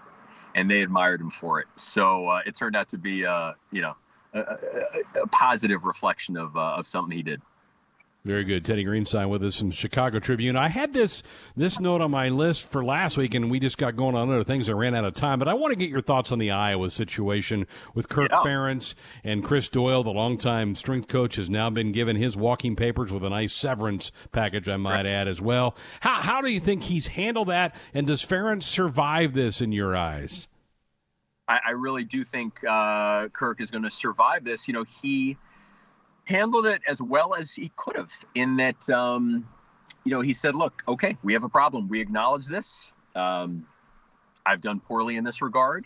And 0.55 0.69
they 0.69 0.81
admired 0.81 1.21
him 1.21 1.29
for 1.29 1.59
it. 1.59 1.67
So 1.75 2.27
uh, 2.27 2.41
it 2.45 2.55
turned 2.55 2.75
out 2.75 2.89
to 2.89 2.97
be, 2.97 3.25
uh, 3.25 3.53
you 3.71 3.81
know, 3.81 3.95
a, 4.33 4.39
a, 4.39 5.21
a, 5.21 5.27
positive 5.27 5.85
reflection 5.85 6.37
of, 6.37 6.55
uh, 6.57 6.75
of 6.77 6.87
something 6.87 7.15
he 7.15 7.23
did. 7.23 7.41
Very 8.25 8.43
good. 8.43 8.65
Teddy 8.65 8.83
Greenstein 8.83 9.29
with 9.29 9.41
us 9.45 9.57
from 9.57 9.71
Chicago 9.71 10.19
Tribune. 10.19 10.57
I 10.57 10.67
had 10.67 10.91
this 10.91 11.23
this 11.55 11.79
note 11.79 12.01
on 12.01 12.11
my 12.11 12.27
list 12.27 12.69
for 12.69 12.83
last 12.83 13.17
week, 13.17 13.33
and 13.33 13.49
we 13.49 13.61
just 13.61 13.77
got 13.77 13.95
going 13.95 14.13
on 14.13 14.29
other 14.29 14.43
things. 14.43 14.69
I 14.69 14.73
ran 14.73 14.93
out 14.93 15.05
of 15.05 15.13
time, 15.13 15.39
but 15.39 15.47
I 15.47 15.53
want 15.53 15.71
to 15.71 15.77
get 15.77 15.89
your 15.89 16.01
thoughts 16.01 16.29
on 16.33 16.37
the 16.37 16.51
Iowa 16.51 16.89
situation 16.89 17.65
with 17.93 18.09
Kirk 18.09 18.29
yeah. 18.29 18.39
Ferentz 18.39 18.93
and 19.23 19.41
Chris 19.41 19.69
Doyle, 19.69 20.03
the 20.03 20.09
longtime 20.09 20.75
strength 20.75 21.07
coach, 21.07 21.37
has 21.37 21.49
now 21.49 21.69
been 21.69 21.93
given 21.93 22.17
his 22.17 22.35
walking 22.35 22.75
papers 22.75 23.09
with 23.09 23.23
a 23.23 23.29
nice 23.29 23.53
severance 23.53 24.11
package, 24.33 24.67
I 24.67 24.75
might 24.75 24.95
right. 24.95 25.05
add 25.05 25.29
as 25.29 25.39
well. 25.39 25.77
How 26.01 26.15
how 26.15 26.41
do 26.41 26.49
you 26.49 26.59
think 26.59 26.83
he's 26.83 27.07
handled 27.07 27.47
that, 27.47 27.73
and 27.93 28.05
does 28.05 28.23
Ferentz 28.23 28.63
survive 28.63 29.33
this 29.33 29.61
in 29.61 29.71
your 29.71 29.95
eyes? 29.95 30.49
I, 31.47 31.59
I 31.67 31.71
really 31.71 32.03
do 32.03 32.25
think 32.25 32.65
uh, 32.67 33.29
Kirk 33.29 33.61
is 33.61 33.71
going 33.71 33.83
to 33.83 33.89
survive 33.89 34.43
this. 34.43 34.67
You 34.67 34.73
know, 34.73 34.83
he 35.01 35.37
handled 36.29 36.65
it 36.65 36.81
as 36.87 37.01
well 37.01 37.33
as 37.33 37.51
he 37.51 37.71
could 37.75 37.97
have 37.97 38.11
in 38.35 38.55
that 38.57 38.89
um, 38.89 39.45
you 40.05 40.11
know 40.11 40.21
he 40.21 40.33
said 40.33 40.55
look 40.55 40.83
okay 40.87 41.17
we 41.23 41.33
have 41.33 41.43
a 41.43 41.49
problem. 41.49 41.87
We 41.89 41.99
acknowledge 41.99 42.45
this. 42.45 42.93
Um, 43.15 43.65
i've 44.45 44.61
done 44.61 44.79
poorly 44.79 45.17
in 45.17 45.23
this 45.23 45.41
regard. 45.41 45.85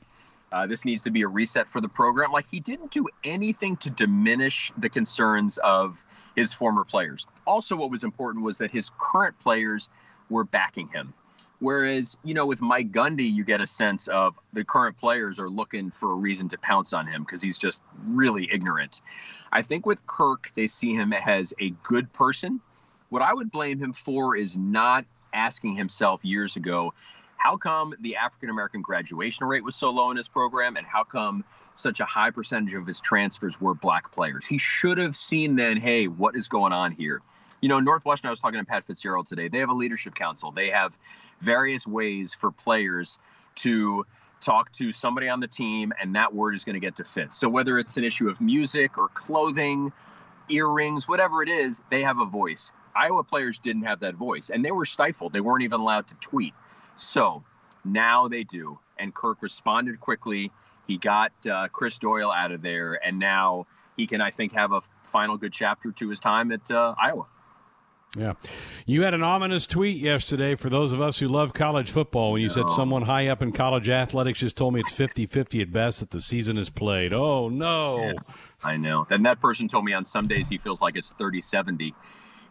Uh, 0.51 0.67
this 0.67 0.85
needs 0.85 1.01
to 1.01 1.09
be 1.09 1.23
a 1.23 1.27
reset 1.27 1.67
for 1.67 1.81
the 1.81 1.87
program. 1.87 2.31
Like 2.31 2.47
he 2.47 2.59
didn't 2.59 2.91
do 2.91 3.07
anything 3.23 3.75
to 3.77 3.89
diminish 3.89 4.71
the 4.77 4.89
concerns 4.89 5.57
of 5.59 6.05
his 6.35 6.53
former 6.53 6.83
players. 6.83 7.25
Also 7.47 7.75
what 7.75 7.89
was 7.89 8.03
important 8.03 8.43
was 8.43 8.59
that 8.59 8.69
his 8.69 8.91
current 8.99 9.39
players 9.39 9.89
were 10.29 10.43
backing 10.43 10.89
him 10.89 11.13
Whereas, 11.63 12.17
you 12.25 12.33
know, 12.33 12.45
with 12.45 12.61
Mike 12.61 12.91
Gundy, 12.91 13.31
you 13.31 13.45
get 13.45 13.61
a 13.61 13.67
sense 13.67 14.09
of 14.09 14.37
the 14.51 14.65
current 14.65 14.97
players 14.97 15.39
are 15.39 15.49
looking 15.49 15.89
for 15.89 16.11
a 16.11 16.15
reason 16.15 16.49
to 16.49 16.57
pounce 16.57 16.91
on 16.91 17.07
him 17.07 17.23
because 17.23 17.41
he's 17.41 17.57
just 17.57 17.81
really 18.05 18.49
ignorant. 18.51 18.99
I 19.53 19.61
think 19.61 19.85
with 19.85 20.05
Kirk, 20.05 20.51
they 20.57 20.67
see 20.67 20.93
him 20.93 21.13
as 21.13 21.53
a 21.61 21.69
good 21.81 22.11
person. 22.11 22.59
What 23.07 23.21
I 23.21 23.33
would 23.33 23.49
blame 23.49 23.79
him 23.79 23.93
for 23.93 24.35
is 24.35 24.57
not 24.57 25.05
asking 25.31 25.77
himself 25.77 26.19
years 26.25 26.57
ago, 26.57 26.93
how 27.37 27.55
come 27.55 27.93
the 28.01 28.17
African 28.17 28.49
American 28.49 28.81
graduation 28.81 29.47
rate 29.47 29.63
was 29.63 29.77
so 29.77 29.89
low 29.89 30.11
in 30.11 30.17
his 30.17 30.27
program, 30.27 30.75
and 30.75 30.85
how 30.85 31.05
come 31.05 31.45
such 31.75 32.01
a 32.01 32.05
high 32.05 32.31
percentage 32.31 32.73
of 32.73 32.85
his 32.85 32.99
transfers 32.99 33.61
were 33.61 33.73
black 33.73 34.11
players? 34.11 34.45
He 34.45 34.57
should 34.57 34.97
have 34.97 35.15
seen 35.15 35.55
then, 35.55 35.77
hey, 35.77 36.09
what 36.09 36.35
is 36.35 36.49
going 36.49 36.73
on 36.73 36.91
here? 36.91 37.21
You 37.63 37.69
know, 37.69 37.79
Northwestern, 37.79 38.27
I 38.27 38.31
was 38.31 38.41
talking 38.41 38.59
to 38.59 38.65
Pat 38.65 38.83
Fitzgerald 38.83 39.25
today. 39.25 39.47
They 39.47 39.59
have 39.59 39.69
a 39.69 39.73
leadership 39.73 40.15
council. 40.15 40.51
They 40.51 40.69
have 40.71 40.97
various 41.39 41.87
ways 41.87 42.33
for 42.33 42.51
players 42.51 43.19
to 43.55 44.05
talk 44.41 44.69
to 44.73 44.91
somebody 44.91 45.29
on 45.29 45.39
the 45.39 45.47
team 45.47 45.93
and 46.01 46.13
that 46.17 46.35
word 46.35 46.55
is 46.55 46.65
going 46.65 46.73
to 46.73 46.81
get 46.81 46.97
to 46.97 47.05
Fitz. 47.05 47.37
So 47.37 47.47
whether 47.47 47.79
it's 47.79 47.95
an 47.95 48.03
issue 48.03 48.27
of 48.27 48.41
music 48.41 48.97
or 48.97 49.07
clothing, 49.07 49.93
earrings, 50.49 51.07
whatever 51.07 51.41
it 51.41 51.47
is, 51.47 51.81
they 51.89 52.03
have 52.03 52.19
a 52.19 52.25
voice. 52.25 52.73
Iowa 52.97 53.23
players 53.23 53.59
didn't 53.59 53.83
have 53.83 54.01
that 54.01 54.15
voice 54.15 54.49
and 54.49 54.65
they 54.65 54.71
were 54.71 54.83
stifled. 54.83 55.31
They 55.31 55.39
weren't 55.39 55.63
even 55.63 55.79
allowed 55.79 56.07
to 56.07 56.15
tweet. 56.15 56.53
So 56.95 57.45
now 57.85 58.27
they 58.27 58.43
do. 58.43 58.77
And 58.99 59.15
Kirk 59.15 59.41
responded 59.41 60.01
quickly. 60.01 60.51
He 60.85 60.97
got 60.97 61.31
uh, 61.49 61.69
Chris 61.69 61.97
Doyle 61.97 62.29
out 62.29 62.51
of 62.51 62.61
there 62.61 62.99
and 63.01 63.19
now 63.19 63.67
he 63.95 64.05
can, 64.05 64.19
I 64.19 64.31
think, 64.31 64.51
have 64.51 64.73
a 64.73 64.81
final 65.03 65.37
good 65.37 65.53
chapter 65.53 65.93
to 65.93 66.09
his 66.09 66.19
time 66.19 66.51
at 66.51 66.69
uh, 66.69 66.93
Iowa. 67.01 67.27
Yeah. 68.17 68.33
You 68.85 69.03
had 69.03 69.15
an 69.15 69.23
ominous 69.23 69.65
tweet 69.65 69.97
yesterday 69.97 70.55
for 70.55 70.69
those 70.69 70.93
of 70.93 71.01
us 71.01 71.17
who 71.17 71.27
love 71.27 71.53
college 71.53 71.89
football 71.89 72.33
when 72.33 72.41
you 72.41 72.47
no. 72.49 72.53
said 72.53 72.69
someone 72.69 73.03
high 73.03 73.27
up 73.27 73.41
in 73.41 73.51
college 73.51 73.89
athletics 73.89 74.39
just 74.39 74.55
told 74.55 74.75
me 74.75 74.81
it's 74.81 74.91
50 74.91 75.25
50 75.25 75.61
at 75.61 75.71
best 75.71 75.99
that 75.99 76.11
the 76.11 76.21
season 76.21 76.57
is 76.57 76.69
played. 76.69 77.11
Oh, 77.11 77.49
no. 77.49 77.97
Yeah, 77.97 78.13
I 78.63 78.77
know. 78.77 79.07
And 79.09 79.25
that 79.25 79.41
person 79.41 79.67
told 79.67 79.85
me 79.85 79.93
on 79.93 80.03
some 80.03 80.27
days 80.27 80.47
he 80.47 80.59
feels 80.59 80.81
like 80.81 80.95
it's 80.95 81.11
30 81.11 81.41
70. 81.41 81.95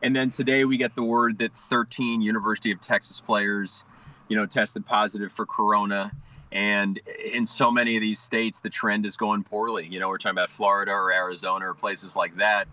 And 0.02 0.16
then 0.16 0.30
today 0.30 0.64
we 0.64 0.78
get 0.78 0.96
the 0.96 1.04
word 1.04 1.38
that 1.38 1.52
13 1.52 2.20
University 2.20 2.72
of 2.72 2.80
Texas 2.80 3.20
players, 3.20 3.84
you 4.28 4.36
know, 4.36 4.46
tested 4.46 4.84
positive 4.84 5.30
for 5.30 5.46
corona. 5.46 6.10
And 6.50 6.98
in 7.24 7.46
so 7.46 7.70
many 7.70 7.96
of 7.96 8.00
these 8.00 8.18
states, 8.18 8.60
the 8.60 8.68
trend 8.68 9.06
is 9.06 9.16
going 9.16 9.44
poorly. 9.44 9.86
You 9.86 10.00
know, 10.00 10.08
we're 10.08 10.18
talking 10.18 10.36
about 10.36 10.50
Florida 10.50 10.90
or 10.90 11.12
Arizona 11.12 11.70
or 11.70 11.74
places 11.74 12.16
like 12.16 12.36
that 12.36 12.66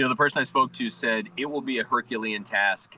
you 0.00 0.04
know, 0.04 0.08
the 0.08 0.16
person 0.16 0.40
I 0.40 0.44
spoke 0.44 0.72
to 0.72 0.88
said 0.88 1.28
it 1.36 1.44
will 1.44 1.60
be 1.60 1.78
a 1.78 1.84
Herculean 1.84 2.42
task 2.42 2.96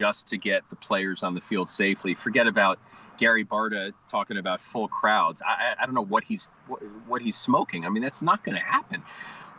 just 0.00 0.26
to 0.26 0.36
get 0.36 0.68
the 0.68 0.74
players 0.74 1.22
on 1.22 1.32
the 1.36 1.40
field 1.40 1.68
safely. 1.68 2.12
Forget 2.12 2.48
about 2.48 2.80
Gary 3.18 3.44
Barta 3.44 3.92
talking 4.08 4.36
about 4.36 4.60
full 4.60 4.88
crowds. 4.88 5.42
I, 5.46 5.80
I 5.80 5.86
don't 5.86 5.94
know 5.94 6.04
what 6.04 6.24
he's 6.24 6.48
what, 6.66 6.80
what 7.06 7.22
he's 7.22 7.36
smoking. 7.36 7.86
I 7.86 7.88
mean, 7.88 8.02
that's 8.02 8.20
not 8.20 8.42
going 8.42 8.56
to 8.56 8.64
happen. 8.64 9.00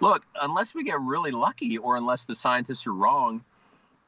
Look, 0.01 0.25
unless 0.41 0.75
we 0.75 0.83
get 0.83 0.99
really 0.99 1.31
lucky, 1.31 1.77
or 1.77 1.95
unless 1.95 2.25
the 2.25 2.35
scientists 2.35 2.85
are 2.85 2.93
wrong, 2.93 3.41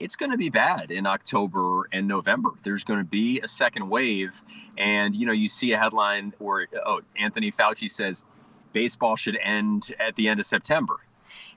it's 0.01 0.17
going 0.17 0.31
to 0.31 0.37
be 0.37 0.49
bad 0.49 0.91
in 0.91 1.07
October 1.07 1.87
and 1.93 2.05
November. 2.05 2.49
There's 2.63 2.83
going 2.83 2.99
to 2.99 3.05
be 3.05 3.39
a 3.39 3.47
second 3.47 3.89
wave, 3.89 4.43
and 4.77 5.15
you 5.15 5.25
know, 5.25 5.31
you 5.31 5.47
see 5.47 5.71
a 5.71 5.79
headline 5.79 6.33
where 6.37 6.67
oh, 6.85 6.99
Anthony 7.17 7.49
Fauci 7.49 7.89
says 7.89 8.25
baseball 8.73 9.15
should 9.15 9.37
end 9.41 9.95
at 10.01 10.17
the 10.17 10.27
end 10.27 10.41
of 10.41 10.45
September. 10.45 10.99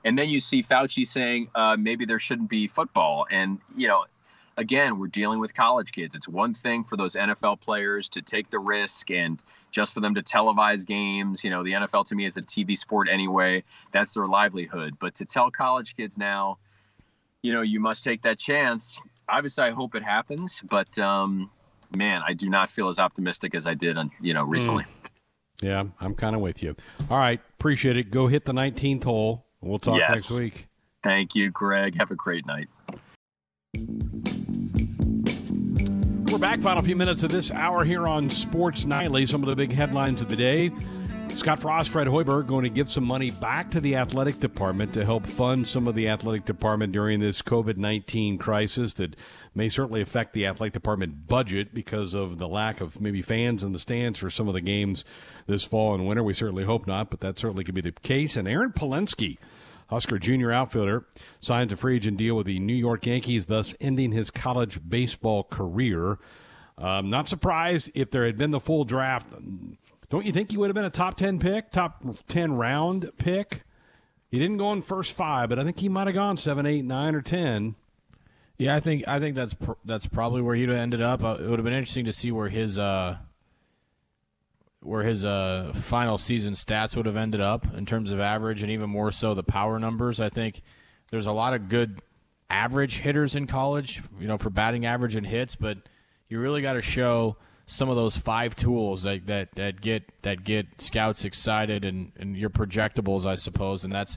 And 0.07 0.17
then 0.17 0.29
you 0.29 0.39
see 0.39 0.63
Fauci 0.63 1.05
saying 1.05 1.49
uh, 1.57 1.77
maybe 1.77 2.05
there 2.05 2.21
shouldn't 2.21 2.49
be 2.49 2.69
football. 2.69 3.27
And, 3.29 3.59
you 3.77 3.89
know, 3.89 4.05
again, 4.57 5.01
we're 5.01 5.09
dealing 5.09 5.41
with 5.41 5.53
college 5.53 5.91
kids. 5.91 6.15
It's 6.15 6.29
one 6.29 6.55
thing 6.55 6.85
for 6.85 6.97
those 6.97 7.17
NFL 7.17 7.61
players 7.61 8.09
to 8.11 8.23
take 8.23 8.49
the 8.49 8.61
risk 8.61 9.11
and 9.11 9.43
just 9.73 9.93
for 9.93 9.99
them 9.99 10.15
to 10.15 10.23
televise 10.23 10.87
games. 10.87 11.43
You 11.43 11.51
know, 11.51 11.65
the 11.65 11.73
NFL 11.73 12.07
to 12.07 12.15
me 12.15 12.25
is 12.25 12.37
a 12.37 12.43
TV 12.43 12.79
sport 12.79 13.09
anyway. 13.11 13.65
That's 13.91 14.15
their 14.15 14.29
livelihood. 14.29 14.95
But 15.01 15.17
to 15.17 15.25
tell 15.25 15.51
college 15.51 15.97
kids 15.97 16.17
now, 16.17 16.59
you 17.43 17.53
know, 17.53 17.63
you 17.63 17.81
must 17.81 18.05
take 18.05 18.23
that 18.23 18.39
chance. 18.39 19.01
Obviously, 19.29 19.65
I 19.65 19.73
hope 19.73 19.97
it 19.97 20.05
happens. 20.05 20.63
But, 20.71 20.97
um, 21.01 21.51
man, 21.97 22.23
I 22.25 22.33
do 22.33 22.49
not 22.49 22.71
feel 22.71 22.87
as 22.87 23.01
optimistic 23.01 23.57
as 23.57 23.67
I 23.67 23.75
did, 23.75 23.99
on, 23.99 24.13
you 24.21 24.35
know, 24.35 24.45
recently. 24.45 24.85
Mm. 24.85 25.11
Yeah, 25.63 25.85
I'm 26.01 26.15
kind 26.15 26.37
of 26.37 26.43
with 26.43 26.63
you. 26.63 26.77
All 27.11 27.19
right, 27.19 27.41
appreciate 27.59 27.97
it. 27.97 28.13
Go 28.13 28.29
hit 28.29 28.45
the 28.45 28.53
19th 28.53 29.03
hole. 29.03 29.46
We'll 29.67 29.79
talk 29.79 29.99
yes. 29.99 30.31
next 30.31 30.41
week. 30.41 30.69
Thank 31.03 31.35
you, 31.35 31.51
Greg. 31.51 31.97
Have 31.97 32.11
a 32.11 32.15
great 32.15 32.47
night. 32.47 32.69
We're 36.31 36.39
back. 36.39 36.61
Final 36.61 36.83
few 36.83 36.97
minutes 36.97 37.23
of 37.23 37.33
this 37.33 37.51
hour 37.51 37.85
here 37.85 38.07
on 38.07 38.29
Sports 38.29 38.85
Nightly. 38.85 39.27
Some 39.27 39.43
of 39.43 39.49
the 39.49 39.57
big 39.57 39.73
headlines 39.73 40.23
of 40.23 40.29
the 40.29 40.37
day. 40.37 40.71
Scott 41.31 41.61
Frost, 41.61 41.91
Fred 41.91 42.07
Hoiberg 42.07 42.47
going 42.47 42.65
to 42.65 42.71
give 42.71 42.91
some 42.91 43.05
money 43.05 43.31
back 43.31 43.71
to 43.71 43.81
the 43.81 43.97
athletic 43.97 44.41
department 44.41 44.93
to 44.95 45.05
help 45.05 45.27
fund 45.27 45.67
some 45.67 45.87
of 45.87 45.95
the 45.95 46.09
athletic 46.09 46.45
department 46.45 46.93
during 46.93 47.21
this 47.21 47.43
COVID 47.43 47.77
19 47.77 48.39
crisis 48.39 48.95
that 48.95 49.17
may 49.55 49.69
certainly 49.69 50.01
affect 50.01 50.33
the 50.33 50.47
athletic 50.47 50.73
department 50.73 51.27
budget 51.27 51.75
because 51.75 52.15
of 52.15 52.39
the 52.39 52.49
lack 52.49 52.81
of 52.81 53.01
maybe 53.01 53.23
fans 53.23 53.63
in 53.63 53.73
the 53.73 53.79
stands 53.79 54.19
for 54.19 54.31
some 54.31 54.49
of 54.49 54.55
the 54.55 54.61
games 54.61 55.05
this 55.47 55.65
fall 55.65 55.95
and 55.95 56.07
winter. 56.07 56.23
We 56.23 56.35
certainly 56.35 56.65
hope 56.65 56.87
not, 56.87 57.11
but 57.11 57.21
that 57.21 57.39
certainly 57.39 57.65
could 57.65 57.75
be 57.75 57.81
the 57.81 57.93
case. 57.93 58.37
And 58.37 58.49
Aaron 58.49 58.73
Palensky 58.73 59.39
Husker 59.89 60.19
junior 60.19 60.51
outfielder 60.51 61.07
signs 61.41 61.73
a 61.73 61.77
free 61.77 61.97
agent 61.97 62.17
deal 62.17 62.35
with 62.35 62.47
the 62.47 62.59
New 62.59 62.75
York 62.75 63.07
Yankees, 63.07 63.47
thus 63.47 63.75
ending 63.81 64.13
his 64.13 64.31
college 64.31 64.81
baseball 64.89 65.45
career. 65.45 66.19
Um, 66.77 67.09
not 67.09 67.29
surprised 67.29 67.91
if 67.95 68.11
there 68.11 68.27
had 68.27 68.37
been 68.37 68.51
the 68.51 68.61
full 68.61 68.85
draft. 68.85 69.29
Don't 70.09 70.25
you 70.25 70.33
think 70.33 70.51
he 70.51 70.57
would 70.57 70.69
have 70.69 70.75
been 70.75 70.85
a 70.85 70.91
top 70.91 71.17
10 71.17 71.39
pick, 71.39 71.71
top 71.71 72.03
10 72.29 72.53
round 72.53 73.11
pick? 73.19 73.63
He 74.31 74.39
didn't 74.39 74.59
go 74.59 74.73
in 74.73 74.83
first 74.83 75.13
five, 75.13 75.49
but 75.49 75.59
I 75.59 75.65
think 75.65 75.79
he 75.79 75.89
might 75.89 76.07
have 76.07 76.15
gone 76.15 76.37
seven, 76.37 76.67
eight, 76.67 76.85
nine, 76.85 77.15
or 77.15 77.23
10. 77.23 77.75
Yeah, 78.59 78.75
I 78.75 78.81
think 78.81 79.07
I 79.07 79.21
think 79.21 79.37
that's 79.37 79.55
pr- 79.55 79.73
that's 79.85 80.07
probably 80.07 80.41
where 80.41 80.55
he'd 80.55 80.69
have 80.69 80.79
ended 80.79 81.03
up. 81.03 81.23
Uh, 81.23 81.37
it 81.39 81.49
would 81.49 81.59
have 81.59 81.65
been 81.65 81.75
interesting 81.75 82.07
to 82.07 82.13
see 82.13 82.33
where 82.33 82.49
his 82.49 82.79
uh, 82.79 83.19
where 84.81 85.03
his 85.03 85.25
uh, 85.25 85.73
final 85.75 86.17
season 86.17 86.55
stats 86.55 86.97
would 86.97 87.07
have 87.07 87.17
ended 87.17 87.41
up 87.41 87.67
in 87.75 87.85
terms 87.85 88.11
of 88.11 88.21
average 88.21 88.63
and 88.63 88.71
even 88.71 88.89
more 88.89 89.13
so 89.13 89.35
the 89.35 89.43
power 89.43 89.79
numbers. 89.79 90.21
I 90.21 90.31
think 90.31 90.63
there's 91.11 91.27
a 91.27 91.33
lot 91.33 91.53
of 91.53 91.69
good 91.69 92.01
average 92.49 93.01
hitters 93.01 93.35
in 93.35 93.47
college, 93.47 94.03
you 94.19 94.27
know, 94.29 94.39
for 94.39 94.49
batting 94.49 94.87
average 94.87 95.17
and 95.17 95.27
hits, 95.27 95.57
but 95.57 95.79
you 96.29 96.41
really 96.41 96.63
got 96.63 96.75
to 96.75 96.83
show 96.83 97.37
some 97.69 97.89
of 97.89 97.97
those 97.97 98.17
five 98.17 98.55
tools 98.55 99.03
that, 99.03 99.27
that, 99.27 99.55
that 99.57 99.81
get 99.81 100.05
that 100.23 100.45
get 100.45 100.81
scouts 100.81 101.25
excited 101.25 101.85
and, 101.85 102.13
and 102.17 102.37
your 102.37 102.49
projectables, 102.51 103.27
I 103.27 103.35
suppose, 103.35 103.83
and 103.85 103.93
that's 103.93 104.17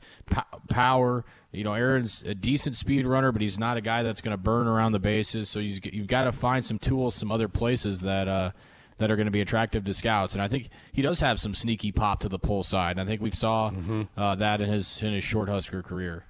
power. 0.70 1.26
You 1.52 1.64
know, 1.64 1.74
Aaron's 1.74 2.22
a 2.24 2.36
decent 2.36 2.76
speed 2.78 3.08
runner, 3.08 3.32
but 3.32 3.42
he's 3.42 3.58
not 3.58 3.76
a 3.78 3.82
guy 3.82 4.04
that's 4.04 4.22
going 4.22 4.34
to 4.34 4.38
burn 4.38 4.68
around 4.68 4.92
the 4.92 5.00
bases. 5.00 5.50
So 5.50 5.60
you've 5.60 6.08
got 6.08 6.26
to 6.26 6.32
find 6.32 6.64
some 6.64 6.78
tools, 6.78 7.16
some 7.16 7.32
other 7.32 7.48
places 7.48 8.02
that 8.02 8.28
uh, 8.28 8.52
that 9.00 9.10
are 9.10 9.16
going 9.16 9.26
to 9.26 9.32
be 9.32 9.42
attractive 9.42 9.84
to 9.86 9.94
scouts. 9.94 10.34
And 10.34 10.42
I 10.44 10.48
think 10.48 10.70
he 10.92 11.02
does 11.02 11.22
have 11.22 11.40
some 11.40 11.56
sneaky 11.56 11.92
pop 11.92 12.20
to 12.20 12.30
the 12.30 12.38
pull 12.38 12.64
side. 12.64 12.92
And 12.92 13.02
I 13.02 13.06
think 13.06 13.22
we 13.22 13.32
saw 13.32 13.72
Mm-hmm. 13.72 14.02
uh, 14.16 14.36
that 14.36 14.62
in 14.62 14.70
his 14.70 15.02
in 15.02 15.14
his 15.14 15.24
short 15.24 15.50
Husker 15.50 15.82
career. 15.82 16.26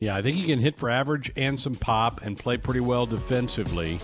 Yeah, 0.00 0.16
I 0.16 0.22
think 0.22 0.36
he 0.36 0.44
can 0.46 0.58
hit 0.58 0.78
for 0.78 0.90
average 0.90 1.32
and 1.36 1.58
some 1.58 1.74
pop 1.74 2.22
and 2.22 2.36
play 2.36 2.56
pretty 2.56 2.80
well 2.80 3.06
defensively. 3.06 4.00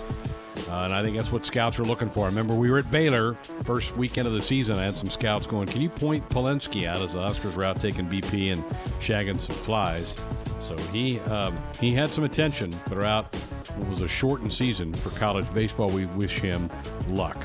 Uh, 0.68 0.84
and 0.84 0.92
I 0.92 1.02
think 1.02 1.16
that's 1.16 1.32
what 1.32 1.44
scouts 1.44 1.78
are 1.78 1.84
looking 1.84 2.10
for. 2.10 2.24
I 2.24 2.26
remember 2.26 2.54
we 2.54 2.70
were 2.70 2.78
at 2.78 2.90
Baylor 2.90 3.34
first 3.64 3.96
weekend 3.96 4.28
of 4.28 4.34
the 4.34 4.42
season. 4.42 4.76
I 4.76 4.84
had 4.84 4.96
some 4.96 5.08
scouts 5.08 5.46
going, 5.46 5.66
"Can 5.66 5.80
you 5.80 5.88
point 5.88 6.28
Palensky 6.28 6.86
out 6.86 7.00
as 7.00 7.14
the 7.14 7.22
Huskers 7.22 7.56
were 7.56 7.64
out 7.64 7.80
taking 7.80 8.06
BP 8.06 8.52
and 8.52 8.62
shagging 9.00 9.40
some 9.40 9.56
flies?" 9.56 10.14
So 10.70 10.76
he 10.92 11.18
um, 11.20 11.58
he 11.80 11.92
had 11.92 12.14
some 12.14 12.22
attention 12.22 12.70
throughout 12.70 13.34
what 13.74 13.88
was 13.88 14.02
a 14.02 14.08
shortened 14.08 14.52
season 14.52 14.94
for 14.94 15.10
college 15.18 15.52
baseball. 15.52 15.90
We 15.90 16.06
wish 16.06 16.38
him 16.38 16.70
luck. 17.08 17.36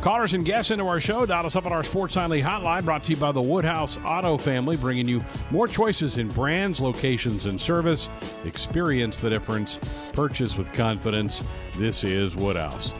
Callers 0.00 0.34
and 0.34 0.44
guests 0.44 0.72
into 0.72 0.86
our 0.88 0.98
show. 0.98 1.24
Dial 1.24 1.46
us 1.46 1.54
up 1.54 1.64
on 1.64 1.72
our 1.72 1.84
Sports 1.84 2.16
Nightly 2.16 2.42
hotline, 2.42 2.84
brought 2.84 3.04
to 3.04 3.12
you 3.12 3.16
by 3.16 3.30
the 3.30 3.40
Woodhouse 3.40 3.98
Auto 4.04 4.36
Family, 4.36 4.76
bringing 4.76 5.06
you 5.06 5.24
more 5.52 5.68
choices 5.68 6.18
in 6.18 6.26
brands, 6.26 6.80
locations, 6.80 7.46
and 7.46 7.60
service. 7.60 8.08
Experience 8.44 9.20
the 9.20 9.30
difference. 9.30 9.78
Purchase 10.12 10.56
with 10.56 10.72
confidence. 10.72 11.40
This 11.76 12.02
is 12.02 12.34
Woodhouse. 12.34 12.94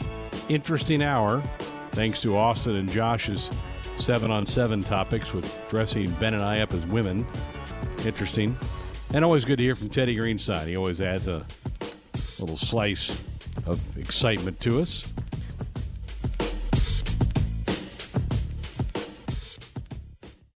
Interesting 0.48 1.02
hour, 1.02 1.42
thanks 1.90 2.22
to 2.22 2.36
Austin 2.36 2.76
and 2.76 2.88
Josh's 2.88 3.50
seven 3.98 4.30
on 4.30 4.46
seven 4.46 4.80
topics 4.80 5.32
with 5.32 5.52
dressing 5.68 6.08
Ben 6.12 6.34
and 6.34 6.42
I 6.44 6.60
up 6.60 6.72
as 6.72 6.86
women. 6.86 7.26
Interesting. 8.04 8.56
And 9.14 9.26
always 9.26 9.44
good 9.44 9.58
to 9.58 9.62
hear 9.62 9.74
from 9.74 9.90
Teddy 9.90 10.16
Greenstein. 10.16 10.68
He 10.68 10.76
always 10.76 11.02
adds 11.02 11.28
a 11.28 11.44
little 12.38 12.56
slice 12.56 13.14
of 13.66 13.78
excitement 13.98 14.58
to 14.60 14.80
us. 14.80 15.06